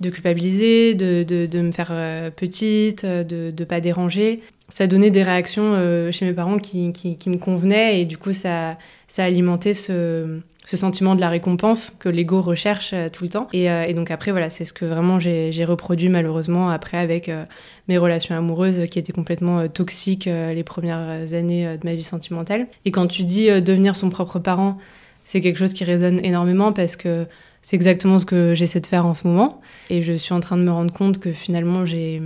de 0.00 0.10
culpabiliser, 0.10 0.94
de, 0.94 1.22
de, 1.22 1.46
de, 1.46 1.60
me 1.60 1.70
faire 1.70 1.92
petite, 2.34 3.04
de 3.04 3.52
ne 3.56 3.64
pas 3.64 3.80
déranger, 3.80 4.40
ça 4.68 4.86
donnait 4.86 5.10
des 5.10 5.22
réactions 5.22 6.10
chez 6.10 6.24
mes 6.24 6.32
parents 6.32 6.58
qui, 6.58 6.92
qui, 6.92 7.18
qui, 7.18 7.30
me 7.30 7.36
convenaient 7.36 8.00
et 8.00 8.04
du 8.04 8.16
coup 8.16 8.32
ça, 8.32 8.78
ça 9.08 9.24
alimentait 9.24 9.74
ce, 9.74 10.40
ce 10.70 10.76
sentiment 10.76 11.16
de 11.16 11.20
la 11.20 11.30
récompense 11.30 11.92
que 11.98 12.08
l'ego 12.08 12.40
recherche 12.40 12.92
euh, 12.92 13.08
tout 13.08 13.24
le 13.24 13.30
temps. 13.30 13.48
Euh, 13.56 13.82
et, 13.82 13.92
donc 13.92 14.12
après, 14.12 14.30
voilà, 14.30 14.50
c'est 14.50 14.64
ce 14.64 14.72
que 14.72 14.84
vraiment 14.84 15.18
j'ai 15.18 15.64
reproduit 15.64 16.08
malheureusement 16.08 16.70
après 16.70 16.96
avec 16.96 17.28
euh, 17.28 17.44
mes 17.88 17.98
relations 17.98 18.36
amoureuses 18.36 18.88
qui 18.88 19.00
étaient 19.00 19.12
complètement 19.12 19.66
toxiques 19.66 20.26
les 20.26 20.62
premières 20.62 21.34
années 21.34 21.76
de 21.76 21.84
ma 21.84 21.94
vie 21.94 22.04
sentimentale. 22.04 22.68
Et 22.84 22.92
quand 22.92 23.08
tu 23.08 23.24
dis 23.24 23.48
devenir 23.48 23.96
son 23.96 24.10
propre 24.10 24.38
parent, 24.38 24.78
c'est 25.24 25.40
quelque 25.40 25.56
chose 25.56 25.72
qui 25.72 25.82
résonne 25.82 26.24
énormément 26.24 26.72
parce 26.72 26.94
que 26.94 27.26
c'est 27.62 27.74
exactement 27.74 28.20
ce 28.20 28.26
que 28.26 28.54
j'essaie 28.54 28.80
de 28.80 28.86
faire 28.86 29.06
en 29.06 29.14
ce 29.14 29.26
moment. 29.26 29.60
Et 29.88 30.02
je 30.02 30.12
suis 30.12 30.34
en 30.34 30.40
train 30.40 30.56
de 30.56 30.62
me 30.62 30.70
rendre 30.70 30.92
compte 30.92 31.18
que 31.18 31.32
finalement, 31.32 31.84
j'ai 31.84 32.22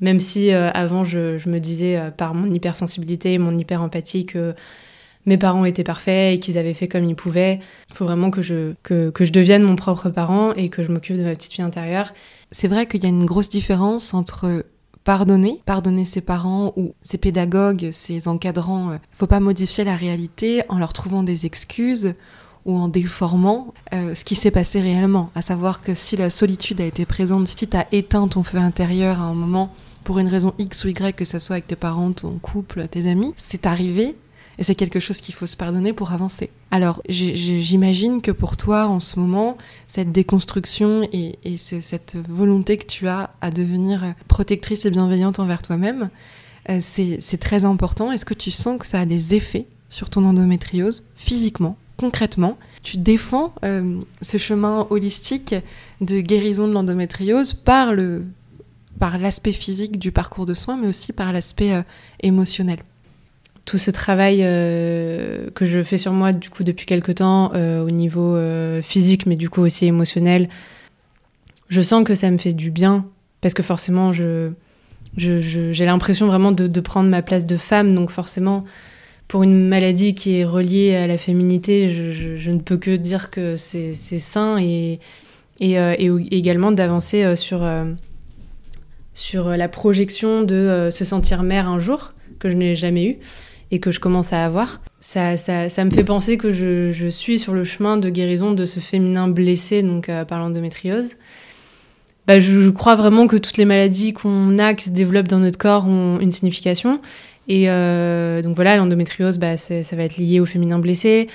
même 0.00 0.20
si 0.20 0.50
avant 0.50 1.04
je, 1.04 1.36
je, 1.36 1.50
me 1.50 1.58
disais 1.58 2.00
par 2.16 2.32
mon 2.32 2.46
hypersensibilité, 2.46 3.36
mon 3.36 3.58
hyper-empathie 3.58 4.24
que 4.24 4.54
mes 5.26 5.36
parents 5.36 5.64
étaient 5.64 5.84
parfaits 5.84 6.34
et 6.34 6.40
qu'ils 6.40 6.56
avaient 6.56 6.74
fait 6.74 6.88
comme 6.88 7.04
ils 7.04 7.16
pouvaient. 7.16 7.60
Il 7.90 7.96
faut 7.96 8.04
vraiment 8.04 8.30
que 8.30 8.42
je, 8.42 8.74
que, 8.82 9.10
que 9.10 9.24
je 9.24 9.32
devienne 9.32 9.62
mon 9.62 9.76
propre 9.76 10.08
parent 10.08 10.52
et 10.54 10.68
que 10.68 10.82
je 10.82 10.90
m'occupe 10.90 11.16
de 11.16 11.24
ma 11.24 11.34
petite 11.34 11.52
fille 11.52 11.64
intérieure. 11.64 12.12
C'est 12.52 12.68
vrai 12.68 12.86
qu'il 12.86 13.02
y 13.02 13.06
a 13.06 13.10
une 13.10 13.26
grosse 13.26 13.48
différence 13.48 14.14
entre 14.14 14.64
pardonner, 15.04 15.60
pardonner 15.66 16.04
ses 16.04 16.20
parents 16.20 16.72
ou 16.76 16.94
ses 17.02 17.18
pédagogues, 17.18 17.90
ses 17.92 18.28
encadrants. 18.28 18.92
Il 18.94 18.98
faut 19.12 19.26
pas 19.26 19.40
modifier 19.40 19.84
la 19.84 19.96
réalité 19.96 20.62
en 20.68 20.78
leur 20.78 20.92
trouvant 20.92 21.22
des 21.22 21.46
excuses 21.46 22.14
ou 22.64 22.76
en 22.76 22.88
déformant 22.88 23.72
euh, 23.94 24.14
ce 24.14 24.24
qui 24.24 24.34
s'est 24.34 24.50
passé 24.50 24.80
réellement. 24.80 25.30
À 25.34 25.42
savoir 25.42 25.80
que 25.80 25.94
si 25.94 26.16
la 26.16 26.28
solitude 26.28 26.80
a 26.80 26.84
été 26.84 27.06
présente, 27.06 27.46
si 27.46 27.68
tu 27.68 27.76
as 27.76 27.86
éteint 27.92 28.26
ton 28.26 28.42
feu 28.42 28.58
intérieur 28.58 29.20
à 29.20 29.24
un 29.24 29.34
moment 29.34 29.72
pour 30.02 30.18
une 30.18 30.28
raison 30.28 30.52
X 30.58 30.84
ou 30.84 30.88
Y, 30.88 31.14
que 31.14 31.24
ce 31.24 31.38
soit 31.38 31.54
avec 31.54 31.68
tes 31.68 31.76
parents, 31.76 32.12
ton 32.12 32.38
couple, 32.38 32.88
tes 32.88 33.08
amis, 33.08 33.32
c'est 33.36 33.66
arrivé, 33.66 34.16
et 34.58 34.62
c'est 34.62 34.74
quelque 34.74 35.00
chose 35.00 35.20
qu'il 35.20 35.34
faut 35.34 35.46
se 35.46 35.56
pardonner 35.56 35.92
pour 35.92 36.12
avancer. 36.12 36.50
Alors, 36.70 37.02
j'imagine 37.08 38.22
que 38.22 38.30
pour 38.30 38.56
toi, 38.56 38.86
en 38.86 39.00
ce 39.00 39.18
moment, 39.18 39.56
cette 39.88 40.12
déconstruction 40.12 41.06
et, 41.12 41.36
cette 41.56 42.16
volonté 42.28 42.78
que 42.78 42.86
tu 42.86 43.06
as 43.06 43.30
à 43.40 43.50
devenir 43.50 44.14
protectrice 44.28 44.84
et 44.86 44.90
bienveillante 44.90 45.38
envers 45.38 45.62
toi-même, 45.62 46.10
euh, 46.70 46.78
c'est 46.80 47.38
très 47.38 47.64
important. 47.64 48.10
Est-ce 48.12 48.24
que 48.24 48.34
tu 48.34 48.50
sens 48.50 48.78
que 48.78 48.86
ça 48.86 49.00
a 49.00 49.06
des 49.06 49.34
effets 49.34 49.66
sur 49.88 50.10
ton 50.10 50.24
endométriose, 50.24 51.04
physiquement, 51.14 51.76
concrètement? 51.96 52.56
Tu 52.82 52.96
défends 52.96 53.54
euh, 53.64 54.00
ce 54.22 54.38
chemin 54.38 54.86
holistique 54.90 55.54
de 56.00 56.20
guérison 56.20 56.66
de 56.66 56.72
l'endométriose 56.72 57.52
par 57.52 57.92
l'aspect 59.18 59.52
physique 59.52 59.98
du 59.98 60.12
parcours 60.12 60.46
de 60.46 60.54
soins, 60.54 60.76
mais 60.76 60.88
aussi 60.88 61.12
par 61.12 61.32
l'aspect 61.32 61.74
euh, 61.74 61.82
émotionnel? 62.22 62.78
Tout 63.66 63.78
ce 63.78 63.90
travail 63.90 64.40
euh, 64.42 65.50
que 65.50 65.66
je 65.66 65.82
fais 65.82 65.96
sur 65.98 66.12
moi 66.12 66.32
du 66.32 66.48
coup 66.48 66.62
depuis 66.62 66.86
quelque 66.86 67.12
temps 67.12 67.52
euh, 67.54 67.84
au 67.84 67.90
niveau 67.90 68.34
euh, 68.36 68.80
physique 68.80 69.26
mais 69.26 69.34
du 69.34 69.50
coup 69.50 69.60
aussi 69.60 69.86
émotionnel 69.86 70.48
je 71.68 71.82
sens 71.82 72.04
que 72.04 72.14
ça 72.14 72.30
me 72.30 72.38
fait 72.38 72.52
du 72.52 72.70
bien 72.70 73.06
parce 73.42 73.52
que 73.52 73.62
forcément 73.62 74.12
je 74.12 74.52
j'ai 75.16 75.86
l'impression 75.86 76.26
vraiment 76.26 76.52
de, 76.52 76.80
prendre 76.80 77.08
ma 77.08 77.22
place 77.22 77.46
de 77.46 77.56
femme. 77.56 77.94
Donc 77.94 78.10
forcément 78.10 78.64
pour 79.28 79.44
une 79.44 79.66
maladie 79.66 80.14
qui 80.14 80.36
est 80.36 80.44
reliée 80.44 80.94
à 80.94 81.06
la 81.06 81.16
féminité 81.16 81.88
je, 82.38 82.50
ne 82.50 82.58
peux 82.58 82.76
que 82.76 82.94
dire 82.94 83.30
que 83.30 83.56
c'est 83.56 83.94
sain 83.94 84.58
et, 84.60 85.00
et, 85.60 85.72
et 85.72 86.36
également 86.36 86.70
d'avancer 86.70 87.34
sur 87.34 87.66
sur 89.14 89.48
la 89.48 89.68
projection 89.68 90.42
de 90.42 90.90
se 90.92 91.04
sentir 91.06 91.42
mère 91.42 91.66
un 91.66 91.78
jour 91.78 92.12
que 92.38 92.50
je 92.50 92.56
n'ai 92.56 92.74
jamais 92.74 93.06
eu 93.06 93.16
et 93.70 93.80
que 93.80 93.90
je 93.90 94.00
commence 94.00 94.32
à 94.32 94.44
avoir. 94.44 94.80
Ça, 95.00 95.36
ça, 95.36 95.68
ça 95.68 95.84
me 95.84 95.90
fait 95.90 96.04
penser 96.04 96.36
que 96.36 96.52
je, 96.52 97.08
suis 97.08 97.38
sur 97.38 97.54
le 97.54 97.64
chemin 97.64 97.96
de 97.96 98.08
guérison 98.08 98.52
de 98.52 98.64
ce 98.64 98.80
féminin 98.80 99.28
blessé, 99.28 99.82
donc 99.82 100.08
euh, 100.08 100.24
par 100.24 100.38
l'endométriose. 100.38 101.16
Bah, 102.26 102.40
je, 102.40 102.70
crois 102.70 102.96
vraiment 102.96 103.28
que 103.28 103.36
toutes 103.36 103.56
les 103.56 103.64
maladies 103.64 104.12
qu'on 104.12 104.58
a, 104.58 104.74
qui 104.74 104.86
se 104.86 104.90
développent 104.90 105.28
dans 105.28 105.38
notre 105.38 105.58
corps, 105.58 105.86
ont 105.86 106.18
une 106.20 106.32
signification. 106.32 107.00
Et 107.48 107.70
euh, 107.70 108.42
donc 108.42 108.56
voilà, 108.56 108.76
l'endométriose, 108.76 109.38
bah, 109.38 109.56
ça 109.56 109.96
va 109.96 110.02
être 110.02 110.16
lié 110.16 110.40
au 110.40 110.46
féminin 110.46 110.78
blessé. 110.78 111.28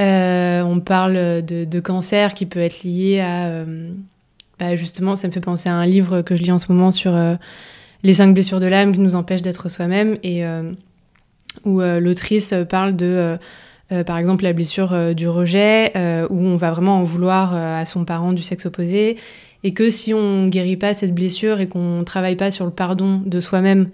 Euh, 0.00 0.62
on 0.62 0.80
parle 0.80 1.42
de, 1.42 1.80
cancer 1.80 2.34
qui 2.34 2.46
peut 2.46 2.60
être 2.60 2.82
lié 2.82 3.20
à... 3.20 3.48
Euh, 3.48 3.90
bah, 4.58 4.74
justement, 4.76 5.16
ça 5.16 5.28
me 5.28 5.32
fait 5.32 5.40
penser 5.40 5.68
à 5.68 5.74
un 5.74 5.86
livre 5.86 6.22
que 6.22 6.36
je 6.36 6.42
lis 6.42 6.52
en 6.52 6.58
ce 6.58 6.72
moment 6.72 6.90
sur 6.90 7.12
les 8.02 8.12
cinq 8.14 8.32
blessures 8.32 8.60
de 8.60 8.66
l'âme 8.66 8.92
qui 8.92 9.00
nous 9.00 9.16
empêchent 9.16 9.42
d'être 9.42 9.68
soi-même. 9.68 10.16
Et 10.22 10.42
où 11.64 11.80
euh, 11.80 12.00
l'autrice 12.00 12.54
parle 12.68 12.96
de, 12.96 13.06
euh, 13.06 13.36
euh, 13.92 14.04
par 14.04 14.18
exemple, 14.18 14.44
la 14.44 14.52
blessure 14.52 15.14
du 15.14 15.28
rejet, 15.28 15.92
où 16.30 16.38
on 16.38 16.56
va 16.56 16.70
vraiment 16.70 16.98
en 16.98 17.02
vouloir 17.02 17.54
à 17.54 17.84
son 17.84 18.04
parent 18.04 18.32
du 18.32 18.42
sexe 18.42 18.66
opposé, 18.66 19.16
et 19.64 19.74
que 19.74 19.90
si 19.90 20.14
on 20.14 20.48
guérit 20.48 20.76
pas 20.76 20.94
cette 20.94 21.14
blessure 21.14 21.60
et 21.60 21.68
qu'on 21.68 22.02
travaille 22.04 22.36
pas 22.36 22.50
sur 22.50 22.64
le 22.64 22.70
pardon 22.72 23.22
de 23.24 23.40
soi-même 23.40 23.90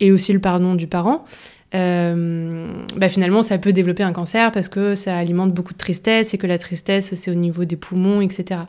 et 0.00 0.10
aussi 0.10 0.32
le 0.32 0.40
pardon 0.40 0.74
du 0.74 0.86
parent, 0.86 1.24
bah 1.72 3.08
finalement 3.08 3.42
ça 3.42 3.56
peut 3.58 3.72
développer 3.72 4.02
un 4.02 4.12
cancer 4.12 4.52
parce 4.52 4.68
que 4.68 4.94
ça 4.94 5.16
alimente 5.16 5.52
beaucoup 5.52 5.72
de 5.72 5.78
tristesse 5.78 6.34
et 6.34 6.38
que 6.38 6.46
la 6.46 6.58
tristesse 6.58 7.14
c'est 7.14 7.30
au 7.30 7.34
niveau 7.34 7.64
des 7.64 7.76
poumons, 7.76 8.20
etc. 8.20 8.62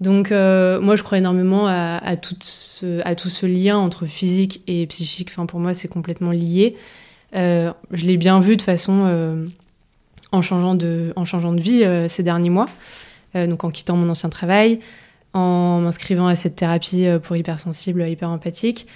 Donc 0.00 0.30
moi 0.30 0.96
je 0.96 1.02
crois 1.02 1.18
énormément 1.18 1.66
à, 1.68 1.98
à, 2.02 2.16
tout 2.16 2.36
ce, 2.40 3.00
à 3.04 3.14
tout 3.14 3.30
ce 3.30 3.44
lien 3.44 3.76
entre 3.76 4.06
physique 4.06 4.62
et 4.66 4.86
psychique. 4.86 5.28
Enfin 5.30 5.44
pour 5.44 5.60
moi 5.60 5.74
c'est 5.74 5.88
complètement 5.88 6.32
lié. 6.32 6.76
Euh, 7.34 7.72
je 7.90 8.06
l'ai 8.06 8.16
bien 8.16 8.40
vu 8.40 8.56
de 8.56 8.62
façon 8.62 9.04
euh, 9.06 9.46
en, 10.32 10.42
changeant 10.42 10.74
de, 10.74 11.12
en 11.16 11.24
changeant 11.24 11.52
de 11.52 11.60
vie 11.60 11.84
euh, 11.84 12.08
ces 12.08 12.22
derniers 12.22 12.50
mois, 12.50 12.68
donc 13.34 13.62
en 13.62 13.70
quittant 13.70 13.96
mon 13.96 14.08
ancien 14.08 14.30
travail, 14.30 14.80
en 15.32 15.80
m'inscrivant 15.80 16.26
à 16.26 16.34
cette 16.34 16.56
thérapie 16.56 17.06
pour 17.22 17.36
hypersensible, 17.36 18.08
hyper 18.08 18.30
empathique, 18.30 18.86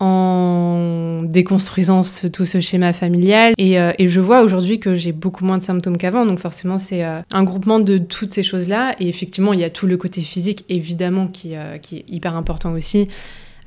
en 0.00 1.22
déconstruisant 1.24 2.00
tout 2.32 2.46
ce 2.46 2.60
schéma 2.60 2.92
familial. 2.92 3.52
Et, 3.58 3.76
je 4.08 4.20
vois 4.20 4.42
aujourd'hui 4.42 4.80
que 4.80 4.96
j'ai 4.96 5.12
beaucoup 5.12 5.44
moins 5.44 5.58
de 5.58 5.62
symptômes 5.62 5.98
qu'avant, 5.98 6.26
donc 6.26 6.40
forcément 6.40 6.78
c'est 6.78 7.04
un 7.04 7.44
groupement 7.44 7.78
de 7.78 7.98
toutes 7.98 8.32
ces 8.32 8.42
choses-là. 8.42 8.96
Et 8.98 9.08
effectivement, 9.08 9.52
il 9.52 9.60
y 9.60 9.64
a 9.64 9.70
tout 9.70 9.86
le 9.86 9.96
côté 9.96 10.22
physique, 10.22 10.64
évidemment, 10.68 11.28
qui, 11.28 11.54
qui 11.82 11.98
est 11.98 12.04
hyper 12.08 12.34
important 12.34 12.72
aussi, 12.72 13.06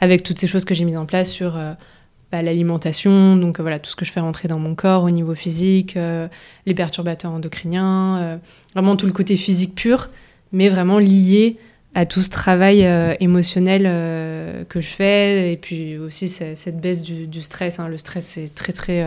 avec 0.01 0.23
toutes 0.23 0.39
ces 0.39 0.47
choses 0.47 0.65
que 0.65 0.73
j'ai 0.73 0.84
mises 0.86 0.97
en 0.97 1.05
place 1.05 1.29
sur 1.29 1.57
bah, 2.32 2.41
l'alimentation, 2.41 3.36
donc 3.36 3.59
voilà, 3.59 3.80
tout 3.80 3.89
ce 3.89 3.95
que 3.95 4.05
je 4.05 4.11
fais 4.11 4.19
rentrer 4.19 4.47
dans 4.47 4.59
mon 4.59 4.75
corps 4.75 5.03
au 5.03 5.09
niveau 5.09 5.36
physique, 5.36 5.97
les 6.65 6.73
perturbateurs 6.73 7.32
endocriniens, 7.32 8.39
vraiment 8.73 8.95
tout 8.95 9.07
le 9.07 9.13
côté 9.13 9.36
physique 9.36 9.75
pur, 9.75 10.09
mais 10.51 10.69
vraiment 10.69 10.99
lié 10.99 11.57
à 11.95 12.05
tout 12.05 12.21
ce 12.21 12.30
travail 12.30 12.88
émotionnel 13.19 13.84
que 14.69 14.80
je 14.80 14.88
fais, 14.88 15.53
et 15.53 15.57
puis 15.57 15.97
aussi 15.97 16.27
cette 16.27 16.80
baisse 16.80 17.01
du, 17.01 17.41
stress. 17.41 17.80
Hein. 17.80 17.88
Le 17.88 17.97
stress, 17.97 18.25
c'est 18.25 18.53
très, 18.53 18.73
très 18.73 19.03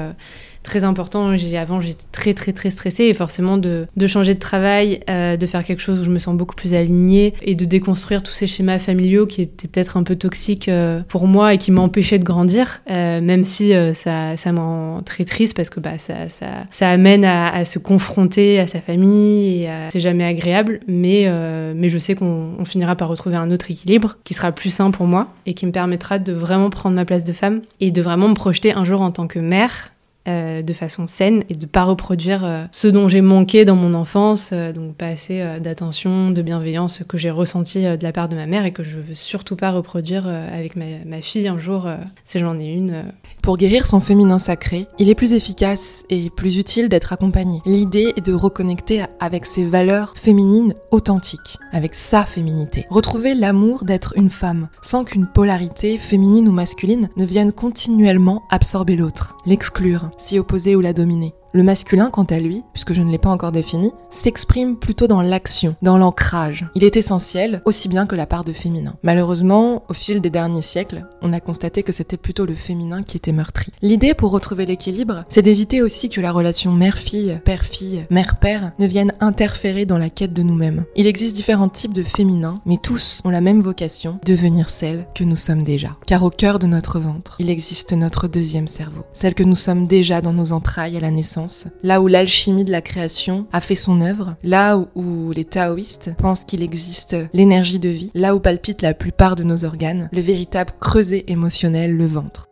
très 0.62 0.84
important. 0.84 1.34
Avant, 1.56 1.80
j'étais 1.80 2.04
très, 2.12 2.34
très, 2.34 2.52
très 2.52 2.70
stressée 2.70 3.04
et 3.04 3.14
forcément 3.14 3.58
de, 3.58 3.86
changer 4.06 4.34
de 4.34 4.38
travail, 4.38 5.00
euh, 5.10 5.36
de 5.36 5.46
faire 5.46 5.64
quelque 5.64 5.80
chose 5.80 6.00
où 6.00 6.04
je 6.04 6.10
me 6.10 6.18
sens 6.18 6.36
beaucoup 6.36 6.54
plus 6.54 6.74
alignée 6.74 7.34
et 7.42 7.54
de 7.54 7.64
déconstruire 7.64 8.22
tous 8.22 8.32
ces 8.32 8.46
schémas 8.46 8.78
familiaux 8.78 9.26
qui 9.26 9.42
étaient 9.42 9.68
peut-être 9.68 9.96
un 9.96 10.02
peu 10.02 10.16
toxiques 10.16 10.68
euh, 10.68 11.00
pour 11.08 11.26
moi 11.26 11.54
et 11.54 11.58
qui 11.58 11.70
m'empêchaient 11.70 12.18
de 12.18 12.24
grandir, 12.24 12.82
euh, 12.90 13.20
même 13.20 13.44
si 13.44 13.72
ça, 13.94 14.36
ça 14.36 14.52
rend 14.52 15.02
très 15.04 15.24
triste 15.24 15.56
parce 15.56 15.70
que 15.70 15.80
bah, 15.80 15.98
ça, 15.98 16.88
amène 16.88 17.24
à, 17.24 17.64
se 17.64 17.78
confronter 17.78 18.58
à 18.58 18.66
sa 18.66 18.80
famille 18.80 19.62
et 19.62 19.68
c'est 19.90 20.00
jamais 20.00 20.24
agréable, 20.24 20.80
mais 20.86 21.24
je 21.24 21.98
sais 21.98 22.14
qu'on 22.14 22.64
finira 22.64 22.96
par 22.96 23.08
retrouver 23.08 23.36
un 23.36 23.50
autre 23.50 23.70
équilibre 23.70 24.16
qui 24.24 24.34
sera 24.34 24.52
plus 24.52 24.70
sain 24.70 24.90
pour 24.90 25.06
moi 25.06 25.28
et 25.46 25.54
qui 25.54 25.66
me 25.66 25.72
permettra 25.72 26.18
de 26.18 26.32
vraiment 26.32 26.70
prendre 26.70 26.96
ma 26.96 27.04
place 27.04 27.24
de 27.24 27.32
femme 27.32 27.62
et 27.80 27.90
de 27.90 28.02
vraiment 28.02 28.28
me 28.28 28.34
projeter 28.34 28.72
un 28.72 28.84
jour 28.84 29.00
en 29.00 29.10
tant 29.10 29.26
que 29.26 29.38
mère 29.38 29.92
euh, 30.28 30.62
de 30.62 30.72
façon 30.72 31.08
saine 31.08 31.42
et 31.48 31.54
de 31.54 31.66
pas 31.66 31.82
reproduire 31.82 32.44
euh, 32.44 32.64
ce 32.70 32.86
dont 32.86 33.08
j'ai 33.08 33.22
manqué 33.22 33.64
dans 33.64 33.74
mon 33.74 33.92
enfance, 33.92 34.50
euh, 34.52 34.72
donc 34.72 34.94
pas 34.94 35.08
assez 35.08 35.42
d'attention, 35.58 36.30
de 36.30 36.42
bienveillance 36.42 37.02
que 37.08 37.18
j'ai 37.18 37.30
ressenti 37.30 37.82
de 37.82 38.02
la 38.04 38.12
part 38.12 38.28
de 38.28 38.36
ma 38.36 38.46
mère 38.46 38.64
et 38.64 38.70
que 38.70 38.84
je 38.84 38.98
veux 38.98 39.14
surtout 39.14 39.56
pas 39.56 39.72
reproduire 39.72 40.28
avec 40.28 40.76
ma, 40.76 41.22
fille 41.22 41.48
un 41.48 41.58
jour 41.58 41.88
si 42.24 42.38
j'en 42.38 42.60
ai 42.60 42.72
une. 42.72 43.02
Pour 43.42 43.56
guérir 43.56 43.86
son 43.86 43.98
féminin 43.98 44.38
sacré, 44.38 44.86
il 45.00 45.08
est 45.08 45.16
plus 45.16 45.32
efficace 45.32 46.04
et 46.10 46.30
plus 46.30 46.58
utile 46.58 46.88
d'être 46.88 47.12
accompagné. 47.12 47.60
L'idée 47.66 48.12
est 48.16 48.24
de 48.24 48.32
reconnecter 48.32 49.04
avec 49.18 49.46
ses 49.46 49.64
valeurs 49.64 50.14
féminines 50.16 50.74
authentiques, 50.92 51.58
avec 51.72 51.96
sa 51.96 52.24
féminité. 52.24 52.86
Retrouver 52.88 53.34
l'amour 53.34 53.84
d'être 53.84 54.16
une 54.16 54.30
femme, 54.30 54.68
sans 54.80 55.02
qu'une 55.02 55.26
polarité 55.26 55.98
féminine 55.98 56.48
ou 56.48 56.52
masculine 56.52 57.10
ne 57.16 57.24
vienne 57.24 57.50
continuellement 57.50 58.44
absorber 58.48 58.94
l'autre, 58.94 59.36
l'exclure, 59.44 60.10
s'y 60.18 60.38
opposer 60.38 60.76
ou 60.76 60.80
la 60.80 60.92
dominer. 60.92 61.34
Le 61.54 61.62
masculin, 61.62 62.08
quant 62.08 62.24
à 62.24 62.38
lui, 62.38 62.62
puisque 62.72 62.94
je 62.94 63.02
ne 63.02 63.10
l'ai 63.10 63.18
pas 63.18 63.28
encore 63.28 63.52
défini, 63.52 63.92
s'exprime 64.08 64.76
plutôt 64.76 65.06
dans 65.06 65.20
l'action, 65.20 65.76
dans 65.82 65.98
l'ancrage. 65.98 66.66
Il 66.74 66.82
est 66.82 66.96
essentiel, 66.96 67.60
aussi 67.66 67.90
bien 67.90 68.06
que 68.06 68.16
la 68.16 68.24
part 68.24 68.44
de 68.44 68.54
féminin. 68.54 68.94
Malheureusement, 69.02 69.82
au 69.90 69.92
fil 69.92 70.22
des 70.22 70.30
derniers 70.30 70.62
siècles, 70.62 71.04
on 71.20 71.34
a 71.34 71.40
constaté 71.40 71.82
que 71.82 71.92
c'était 71.92 72.16
plutôt 72.16 72.46
le 72.46 72.54
féminin 72.54 73.02
qui 73.02 73.18
était 73.18 73.32
meurtri. 73.32 73.70
L'idée 73.82 74.14
pour 74.14 74.30
retrouver 74.30 74.64
l'équilibre, 74.64 75.26
c'est 75.28 75.42
d'éviter 75.42 75.82
aussi 75.82 76.08
que 76.08 76.22
la 76.22 76.32
relation 76.32 76.72
mère-fille, 76.72 77.38
père-fille, 77.44 78.06
mère-père 78.08 78.72
ne 78.78 78.86
vienne 78.86 79.12
interférer 79.20 79.84
dans 79.84 79.98
la 79.98 80.08
quête 80.08 80.32
de 80.32 80.42
nous-mêmes. 80.42 80.84
Il 80.96 81.06
existe 81.06 81.36
différents 81.36 81.68
types 81.68 81.92
de 81.92 82.02
féminins, 82.02 82.62
mais 82.64 82.78
tous 82.78 83.20
ont 83.26 83.30
la 83.30 83.42
même 83.42 83.60
vocation, 83.60 84.18
devenir 84.24 84.70
celle 84.70 85.06
que 85.14 85.22
nous 85.22 85.36
sommes 85.36 85.64
déjà. 85.64 85.98
Car 86.06 86.22
au 86.22 86.30
cœur 86.30 86.58
de 86.58 86.66
notre 86.66 86.98
ventre, 86.98 87.36
il 87.40 87.50
existe 87.50 87.92
notre 87.92 88.26
deuxième 88.26 88.68
cerveau, 88.68 89.04
celle 89.12 89.34
que 89.34 89.42
nous 89.42 89.54
sommes 89.54 89.86
déjà 89.86 90.22
dans 90.22 90.32
nos 90.32 90.52
entrailles 90.52 90.96
à 90.96 91.00
la 91.00 91.10
naissance 91.10 91.41
là 91.82 92.00
où 92.00 92.06
l'alchimie 92.06 92.64
de 92.64 92.72
la 92.72 92.82
création 92.82 93.46
a 93.52 93.60
fait 93.60 93.74
son 93.74 94.00
œuvre, 94.00 94.36
là 94.42 94.78
où, 94.94 95.32
les 95.32 95.44
taoïstes 95.44 96.10
pensent 96.18 96.44
qu'il 96.44 96.62
existe 96.62 97.16
l'énergie 97.32 97.78
de 97.78 97.88
vie, 97.88 98.10
là 98.14 98.34
où 98.34 98.40
palpite 98.40 98.82
la 98.82 98.94
plupart 98.94 99.36
de 99.36 99.44
nos 99.44 99.64
organes, 99.64 100.08
le 100.12 100.20
véritable 100.20 100.72
creuset 100.80 101.24
émotionnel, 101.26 101.96
le 101.96 102.06
ventre. 102.06 102.48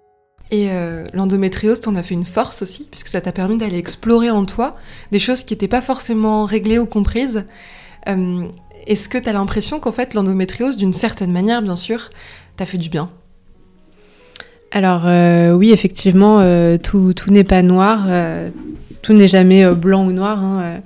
Et 0.51 0.71
euh, 0.71 1.05
l'endométriose 1.15 1.81
t'en 1.81 1.95
a 1.95 2.03
fait 2.03 2.15
une 2.15 2.27
force 2.27 2.63
aussi, 2.63 2.89
puisque 2.91 3.09
ça 3.09 3.21
t'a 3.21 3.33
permis 3.33 3.57
d'aller 3.57 3.79
explorer 3.79 4.31
en 4.31 4.45
toi 4.45 4.77
des 5.13 5.21
choses 5.21 5.45
qui 5.45 5.55
n'étaient 5.55 5.69
pas 5.69 5.81
forcément 5.81 6.45
réglées 6.45 6.79
ou 6.79 6.87
comprises. 6.87 7.45
Euh, 8.09 8.49
est-ce 8.87 9.09
que 9.09 9.19
t'as 9.19 9.33
l'impression 9.33 9.79
qu'en 9.79 9.93
fait 9.93 10.15
l'endométriose, 10.15 10.77
d'une 10.77 10.93
certaine 10.93 11.31
manière 11.31 11.63
bien 11.63 11.77
sûr, 11.77 12.11
t'a 12.57 12.67
fait 12.67 12.79
du 12.79 12.89
bien? 12.89 13.11
Alors 14.73 15.07
euh, 15.07 15.53
oui, 15.53 15.71
effectivement, 15.71 16.39
tout, 16.79 17.13
tout 17.13 17.31
n'est 17.31 17.45
pas 17.45 17.63
noir 17.63 18.07
tout 19.03 19.13
n'est 19.13 19.29
jamais 19.29 19.65
euh, 19.65 19.75
blanc 19.75 20.07
ou 20.07 20.13
noir. 20.13 20.43
Hein, 20.43 20.63
euh. 20.63 20.79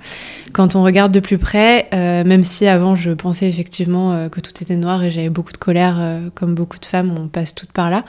Quand 0.53 0.75
on 0.75 0.83
regarde 0.83 1.11
de 1.11 1.19
plus 1.19 1.37
près, 1.37 1.87
euh, 1.93 2.23
même 2.23 2.43
si 2.43 2.65
avant 2.65 2.95
je 2.95 3.11
pensais 3.11 3.49
effectivement 3.49 4.29
que 4.29 4.39
tout 4.39 4.53
était 4.61 4.77
noir 4.77 5.03
et 5.03 5.11
j'avais 5.11 5.29
beaucoup 5.29 5.51
de 5.51 5.57
colère, 5.57 6.01
comme 6.33 6.55
beaucoup 6.55 6.79
de 6.79 6.85
femmes, 6.85 7.13
on 7.17 7.27
passe 7.27 7.53
toutes 7.53 7.73
par 7.73 7.89
là. 7.89 8.05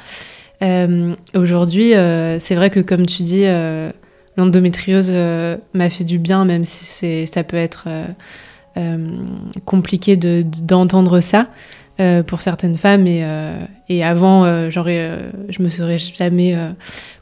Aujourd'hui, 1.35 1.91
c'est 2.39 2.55
vrai 2.55 2.71
que 2.71 2.79
comme 2.79 3.05
tu 3.05 3.25
dis, 3.25 3.47
l'endométriose 4.37 5.11
m'a 5.75 5.91
fait 5.91 6.05
du 6.05 6.21
bien, 6.21 6.45
même 6.45 6.65
si 6.65 7.27
ça 7.27 7.43
peut 7.43 7.57
être 7.57 7.89
compliqué 9.65 10.17
d'entendre 10.17 11.19
ça. 11.19 11.49
pour 12.29 12.43
certaines 12.43 12.77
femmes 12.77 13.09
et, 13.09 14.05
avant 14.05 14.71
j'aurais 14.71 15.19
je 15.49 15.63
me 15.65 15.69
serais 15.69 15.99
jamais 15.99 16.57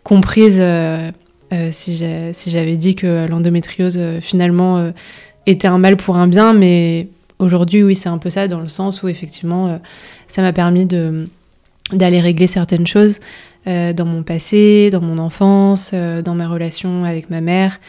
comprise 0.03 0.63
euh, 1.53 1.69
si 1.73 1.97
j'avais 2.51 2.77
dit 2.77 2.95
que 2.95 3.27
l'endométriose 3.27 3.97
euh, 3.99 4.21
finalement 4.21 4.79
euh, 4.79 4.91
était 5.47 5.69
un 5.69 5.79
mal 5.79 5.97
pour 5.97 6.17
un 6.17 6.27
bien, 6.27 6.53
mais 6.55 7.09
aujourd'hui 7.39 7.83
oui 7.83 7.95
c'est 7.95 8.09
un 8.09 8.19
peu 8.19 8.31
ça 8.31 8.49
dans 8.49 8.61
le 8.61 8.69
sens 8.69 9.03
où 9.03 9.09
effectivement 9.09 9.79
ça 10.29 10.41
m'a 10.41 10.53
permis 10.53 10.87
d'aller 11.93 12.21
régler 12.21 12.47
certaines 12.47 12.87
choses 12.87 13.19
dans 13.67 14.05
mon 14.07 14.23
passé, 14.23 14.91
dans 14.91 15.01
mon 15.01 15.19
enfance, 15.19 15.93
dans 15.93 16.35
mes 16.35 16.47
relations 16.47 17.05
avec 17.05 17.29
ma 17.29 17.41
mère. 17.41 17.81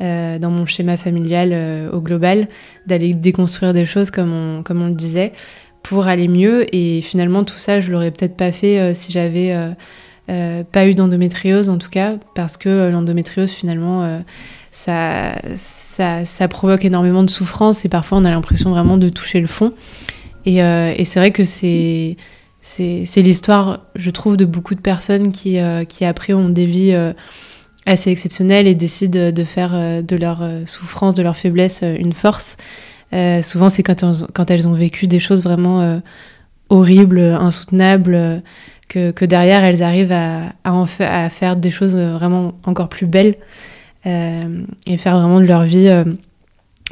dans 0.00 0.50
mon 0.50 0.66
schéma 0.66 0.96
familial 0.96 1.90
au 1.92 2.00
global, 2.00 2.48
d'aller 2.86 3.14
déconstruire 3.14 3.72
des 3.74 3.84
choses 3.84 4.10
comme 4.10 4.32
on, 4.32 4.62
comme 4.62 4.82
on 4.82 4.88
le 4.88 4.94
disait, 4.94 5.32
pour 5.82 6.06
aller 6.06 6.26
mieux. 6.26 6.66
Et 6.74 7.02
finalement, 7.02 7.44
tout 7.44 7.58
ça, 7.58 7.80
je 7.80 7.92
l'aurais 7.92 8.10
peut-être 8.10 8.36
pas 8.36 8.50
fait 8.52 8.94
si 8.94 9.12
j'avais 9.12 9.54
euh, 10.30 10.64
pas 10.64 10.86
eu 10.86 10.94
d'endométriose 10.94 11.68
en 11.68 11.76
tout 11.76 11.90
cas, 11.90 12.16
parce 12.34 12.56
que 12.56 12.70
euh, 12.70 12.90
l'endométriose 12.90 13.52
finalement, 13.52 14.02
euh, 14.04 14.20
ça, 14.72 15.34
ça, 15.54 16.48
provoque 16.48 16.86
énormément 16.86 17.22
de 17.22 17.30
souffrance 17.30 17.84
et 17.84 17.90
parfois 17.90 18.18
on 18.18 18.24
a 18.24 18.30
l'impression 18.30 18.70
vraiment 18.70 18.96
de 18.96 19.10
toucher 19.10 19.40
le 19.40 19.46
fond. 19.46 19.74
Et, 20.46 20.56
c'est 21.04 21.20
vrai 21.20 21.30
que 21.30 21.44
c'est 21.44 22.16
c'est 22.62 23.22
l'histoire, 23.22 23.82
je 23.94 24.08
trouve, 24.08 24.38
de 24.38 24.46
beaucoup 24.46 24.74
de 24.74 24.80
personnes 24.80 25.30
qui, 25.30 25.58
qui 25.88 26.04
après 26.04 26.32
ont 26.32 26.48
des 26.48 26.64
vies 26.64 26.96
assez 27.86 28.10
exceptionnelles 28.10 28.66
et 28.66 28.74
décident 28.74 29.30
de 29.30 29.44
faire 29.44 30.02
de 30.02 30.16
leur 30.16 30.42
souffrance, 30.66 31.14
de 31.14 31.22
leur 31.22 31.36
faiblesse 31.36 31.82
une 31.82 32.12
force. 32.12 32.56
souvent, 33.42 33.68
c'est 33.68 33.82
quand, 33.82 34.04
quand, 34.34 34.50
elles 34.50 34.66
ont 34.66 34.72
vécu 34.72 35.06
des 35.06 35.20
choses 35.20 35.42
vraiment 35.42 36.00
horribles, 36.68 37.20
insoutenables 37.20 38.42
que, 38.94 39.24
derrière 39.24 39.64
elles 39.64 39.82
arrivent 39.82 40.12
à, 40.12 41.28
faire 41.30 41.56
des 41.56 41.70
choses 41.70 41.96
vraiment 41.96 42.52
encore 42.64 42.88
plus 42.88 43.06
belles 43.06 43.36
euh, 44.06 44.62
et 44.86 44.96
faire 44.96 45.18
vraiment 45.18 45.40
de 45.40 45.46
leur 45.46 45.62
vie 45.62 45.88
euh, 45.88 46.04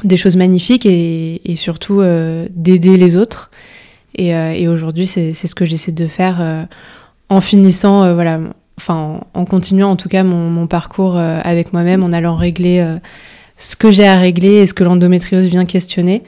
des 0.03 0.17
choses 0.17 0.37
magnifiques 0.37 0.87
et, 0.87 1.41
surtout 1.57 2.01
euh, 2.01 2.49
d'aider 2.51 2.97
les 2.97 3.17
autres. 3.17 3.51
Et, 4.17 4.69
aujourd'hui, 4.69 5.07
c'est 5.07 5.33
ce 5.33 5.55
que 5.55 5.65
j'essaie 5.65 5.93
de 5.93 6.07
faire 6.07 6.67
en 7.31 7.41
finissant, 7.41 8.13
voilà, 8.13 8.41
enfin 8.77 9.21
en, 9.33 9.45
continuant 9.47 9.91
en 9.91 9.97
tout 9.97 10.11
cas 10.11 10.23
mon 10.23 10.67
parcours 10.67 11.17
avec 11.17 11.73
moi-même, 11.73 12.03
en 12.03 12.13
allant 12.13 12.37
régler 12.37 12.87
ce 13.57 13.75
que 13.75 13.91
j'ai 13.91 14.07
à 14.07 14.19
régler 14.19 14.57
et 14.57 14.67
ce 14.67 14.75
que 14.75 14.85
l'endométriose 14.85 15.47
vient 15.47 15.65
questionner. 15.65 16.25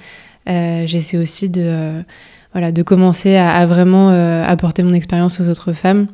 j'essaie 0.47 1.19
aussi 1.19 1.51
de 1.51 2.03
voilà, 2.55 2.71
de 2.71 2.83
commencer 2.85 3.35
à, 3.35 3.67
vraiment 3.67 4.11
euh, 4.11 4.45
apporter 4.47 4.85
mon 4.85 4.95
expérience 4.95 5.41
aux 5.41 5.49
autres 5.49 5.73
femmes. 5.73 6.07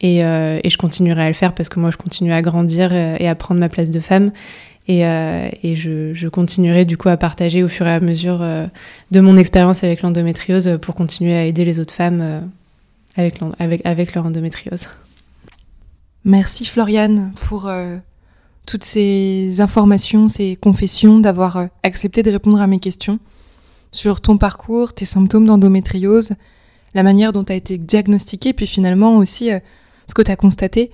Et, 0.00 0.24
euh, 0.24 0.58
et, 0.64 0.68
je 0.68 0.76
continuerai 0.76 1.22
à 1.22 1.28
le 1.28 1.34
faire 1.34 1.54
parce 1.54 1.68
que 1.68 1.78
moi, 1.78 1.92
je 1.92 1.96
continue 1.96 2.32
à 2.32 2.42
grandir 2.42 2.90
euh, 2.92 3.16
et 3.20 3.28
à 3.28 3.34
prendre 3.36 3.60
ma 3.60 3.68
place 3.68 3.92
de 3.92 4.00
femme. 4.00 4.32
Et, 4.88 5.02
je, 5.02 6.28
continuerai 6.28 6.84
du 6.84 6.96
coup 6.96 7.08
à 7.08 7.16
partager 7.16 7.62
au 7.62 7.68
fur 7.68 7.86
et 7.86 7.92
à 7.92 8.00
mesure 8.00 8.40
de 8.40 9.20
mon 9.20 9.36
expérience 9.36 9.82
avec 9.84 10.02
l'endométriose 10.02 10.78
pour 10.82 10.94
continuer 10.96 11.34
à 11.34 11.44
aider 11.44 11.64
les 11.64 11.78
autres 11.78 11.94
femmes 11.94 12.50
avec 13.16 14.14
leur 14.14 14.26
endométriose. 14.26 14.88
Merci 16.26 16.66
Floriane 16.66 17.32
pour 17.48 17.70
toutes 18.66 18.84
ces 18.84 19.58
informations, 19.60 20.28
ces 20.28 20.56
confessions, 20.56 21.18
d'avoir 21.18 21.68
accepté 21.82 22.22
de 22.22 22.30
répondre 22.30 22.60
à 22.60 22.66
mes 22.66 22.78
questions 22.78 23.18
sur 23.94 24.20
ton 24.20 24.38
parcours, 24.38 24.92
tes 24.92 25.04
symptômes 25.04 25.46
d'endométriose, 25.46 26.34
la 26.94 27.02
manière 27.02 27.32
dont 27.32 27.44
tu 27.44 27.52
as 27.52 27.56
été 27.56 27.78
diagnostiqué, 27.78 28.52
puis 28.52 28.66
finalement 28.66 29.16
aussi 29.16 29.52
euh, 29.52 29.60
ce 30.06 30.14
que 30.14 30.22
tu 30.22 30.30
as 30.30 30.36
constaté, 30.36 30.90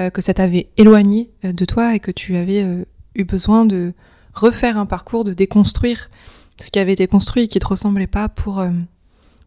euh, 0.00 0.10
que 0.10 0.20
ça 0.20 0.34
t'avait 0.34 0.68
éloigné 0.76 1.30
euh, 1.44 1.52
de 1.52 1.64
toi 1.64 1.94
et 1.94 2.00
que 2.00 2.10
tu 2.10 2.36
avais 2.36 2.66
eu 3.14 3.24
besoin 3.24 3.64
de 3.64 3.92
refaire 4.34 4.78
un 4.78 4.86
parcours, 4.86 5.24
de 5.24 5.32
déconstruire 5.32 6.10
ce 6.60 6.70
qui 6.70 6.78
avait 6.78 6.92
été 6.92 7.06
construit 7.06 7.44
et 7.44 7.48
qui 7.48 7.58
ne 7.58 7.60
te 7.60 7.68
ressemblait 7.68 8.06
pas 8.06 8.28
pour, 8.28 8.64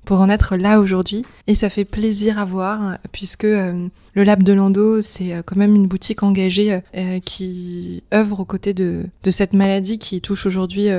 pour 0.06 0.22
en 0.22 0.30
être 0.30 0.56
là 0.56 0.80
aujourd'hui. 0.80 1.24
Et 1.47 1.56
ça 1.56 1.70
fait 1.70 1.86
plaisir 1.86 2.39
à 2.39 2.45
voir, 2.45 2.97
puisque 3.12 3.45
euh, 3.45 3.88
le 4.14 4.24
Lab 4.24 4.43
de 4.43 4.54
Lando, 4.54 5.01
c'est 5.01 5.34
euh, 5.34 5.41
quand 5.45 5.56
même 5.56 5.76
une 5.76 5.88
boutique 5.88 6.24
engagée 6.24 6.82
euh, 6.95 7.20
qui 7.20 8.04
œuvre 8.14 8.41
aux 8.41 8.45
côtés 8.45 8.74
de, 8.74 9.06
de, 9.24 9.32
cette 9.32 9.54
maladie 9.54 9.97
qui 9.97 10.22
touche 10.22 10.45
aujourd'hui 10.45 10.89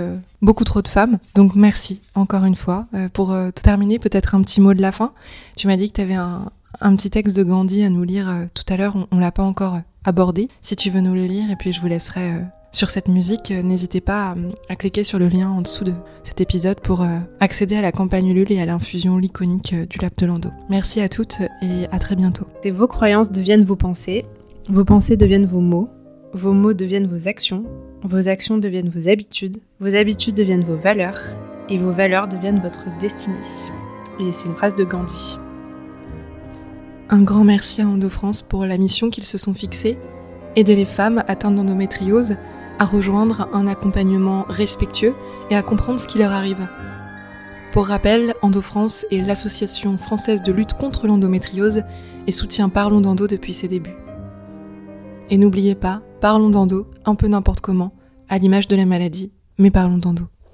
beaucoup 0.43 0.65
trop 0.65 0.83
de 0.83 0.89
femmes. 0.89 1.19
Donc 1.35 1.55
merci 1.55 2.01
encore 2.15 2.45
une 2.45 2.55
fois. 2.55 2.87
pour 3.13 3.35
terminer, 3.55 3.99
peut-être 3.99 4.35
un 4.35 4.43
petit 4.43 4.61
mot 4.61 4.75
de 4.75 4.83
la 4.83 4.93
fin. 4.93 5.13
Tu 5.57 5.67
m'as 5.67 5.77
dit 5.77 5.91
que 5.91 5.97
tu 5.97 6.01
avais 6.01 6.15
un, 6.15 6.51
un, 6.81 6.97
petit 6.97 7.11
texte 7.11 7.37
de 7.37 7.43
Gandhi 7.43 7.85
à 7.85 7.91
nous 7.91 8.05
lire 8.05 8.29
tout 8.55 8.65
à 8.69 8.77
l'heure. 8.77 8.97
On, 8.97 9.07
on 9.13 9.19
l'a 9.19 9.33
pas 9.33 9.43
encore 9.45 9.81
abordé. 10.05 10.49
Si 10.61 10.77
tu 10.77 10.91
veux 10.91 11.01
nous 11.01 11.15
le 11.15 11.25
lire, 11.25 11.51
et 11.51 11.57
puis 11.57 11.73
je 11.73 11.81
vous 11.81 11.87
laisserai 11.87 12.33
sur 12.75 12.91
cette 12.91 13.07
musique, 13.07 13.53
euh, 13.53 13.63
n'hésitez 13.63 14.01
pas 14.01 14.35
à, 14.69 14.77
cliquer 14.77 15.05
sur 15.05 15.21
le 15.21 15.29
lien 15.29 15.49
en 15.49 15.63
dessous 15.63 15.85
de 15.85 15.93
cet 16.25 16.41
épisode 16.41 16.81
pour 16.81 17.03
euh, 17.03 17.19
accéder 17.39 17.77
à 17.77 17.81
la 17.81 17.93
campagne 17.93 18.29
Ulule 18.29 18.51
et 18.51 18.61
à 18.61 18.67
l'infusion 18.67 19.19
iconique 19.21 19.73
euh, 19.73 19.87
du 19.87 19.99
Lab 19.99 20.11
de 20.19 20.27
Lando. 20.27 20.51
Merci 20.69 21.01
à 21.01 21.09
toutes 21.09 21.41
et 21.63 21.87
à 21.93 21.99
très 22.01 22.17
bientôt. 22.17 22.47
vos 22.73 22.89
croyances 22.89 23.31
deviennent 23.31 23.65
vos 23.65 23.77
pensées, 23.77 24.25
vos 24.69 24.85
pensées 24.85 25.17
deviennent 25.17 25.47
vos 25.47 25.61
mots, 25.61 25.89
vos 26.33 26.53
mots 26.53 26.75
deviennent 26.75 27.07
vos 27.07 27.29
actions, 27.29 27.65
vos 28.03 28.29
actions 28.29 28.59
deviennent 28.59 28.91
vos 28.91 29.09
habitudes, 29.09 29.59
vos 29.79 29.95
habitudes 29.95 30.35
deviennent 30.35 30.65
vos 30.65 30.77
valeurs 30.77 31.21
et 31.69 31.79
vos 31.79 31.93
valeurs 31.93 32.27
deviennent 32.27 32.61
votre 32.61 32.85
destinée. 32.99 33.37
Et 34.19 34.33
c'est 34.33 34.49
une 34.49 34.57
phrase 34.57 34.75
de 34.75 34.85
Gandhi. 34.85 35.39
Un 37.09 37.23
grand 37.23 37.45
merci 37.45 37.83
à 37.83 37.87
Endo 37.87 38.09
France 38.09 38.43
pour 38.43 38.67
la 38.67 38.79
mission 38.79 39.11
qu'ils 39.11 39.27
se 39.27 39.39
sont 39.39 39.55
fixée, 39.55 39.97
aider 40.57 40.75
les 40.75 40.85
femmes 40.85 41.23
atteintes 41.29 41.55
d'endométriose 41.55 42.35
à 42.79 42.85
rejoindre 42.85 43.49
un 43.53 43.67
accompagnement 43.67 44.45
respectueux 44.49 45.15
et 45.51 45.57
à 45.57 45.63
comprendre 45.63 46.01
ce 46.01 46.07
qui 46.07 46.19
leur 46.19 46.33
arrive. 46.33 46.69
Pour 47.73 47.87
rappel, 47.87 48.35
EndoFrance 48.43 49.05
est 49.11 49.21
l'association 49.21 49.99
française 49.99 50.43
de 50.43 50.53
lutte 50.53 50.75
contre 50.75 51.07
l'endométriose 51.07 51.83
et 52.27 52.33
soutient 52.33 52.69
Parlons 52.69 53.01
d'Endo 53.01 53.27
depuis 53.27 53.53
ses 53.53 53.69
débuts. 53.69 53.97
Et 55.31 55.39
n'oubliez 55.39 55.75
pas, 55.75 56.03
parlons 56.21 56.51
d'endo 56.51 56.89
un 57.05 57.15
peu 57.15 57.27
n'importe 57.27 57.61
comment, 57.61 57.93
à 58.29 58.39
l'image 58.39 58.69
de 58.69 58.77
la 58.77 58.87
maladie, 58.87 59.33
mais 59.59 59.71
parlons 59.71 59.99
d'endo. 59.99 60.29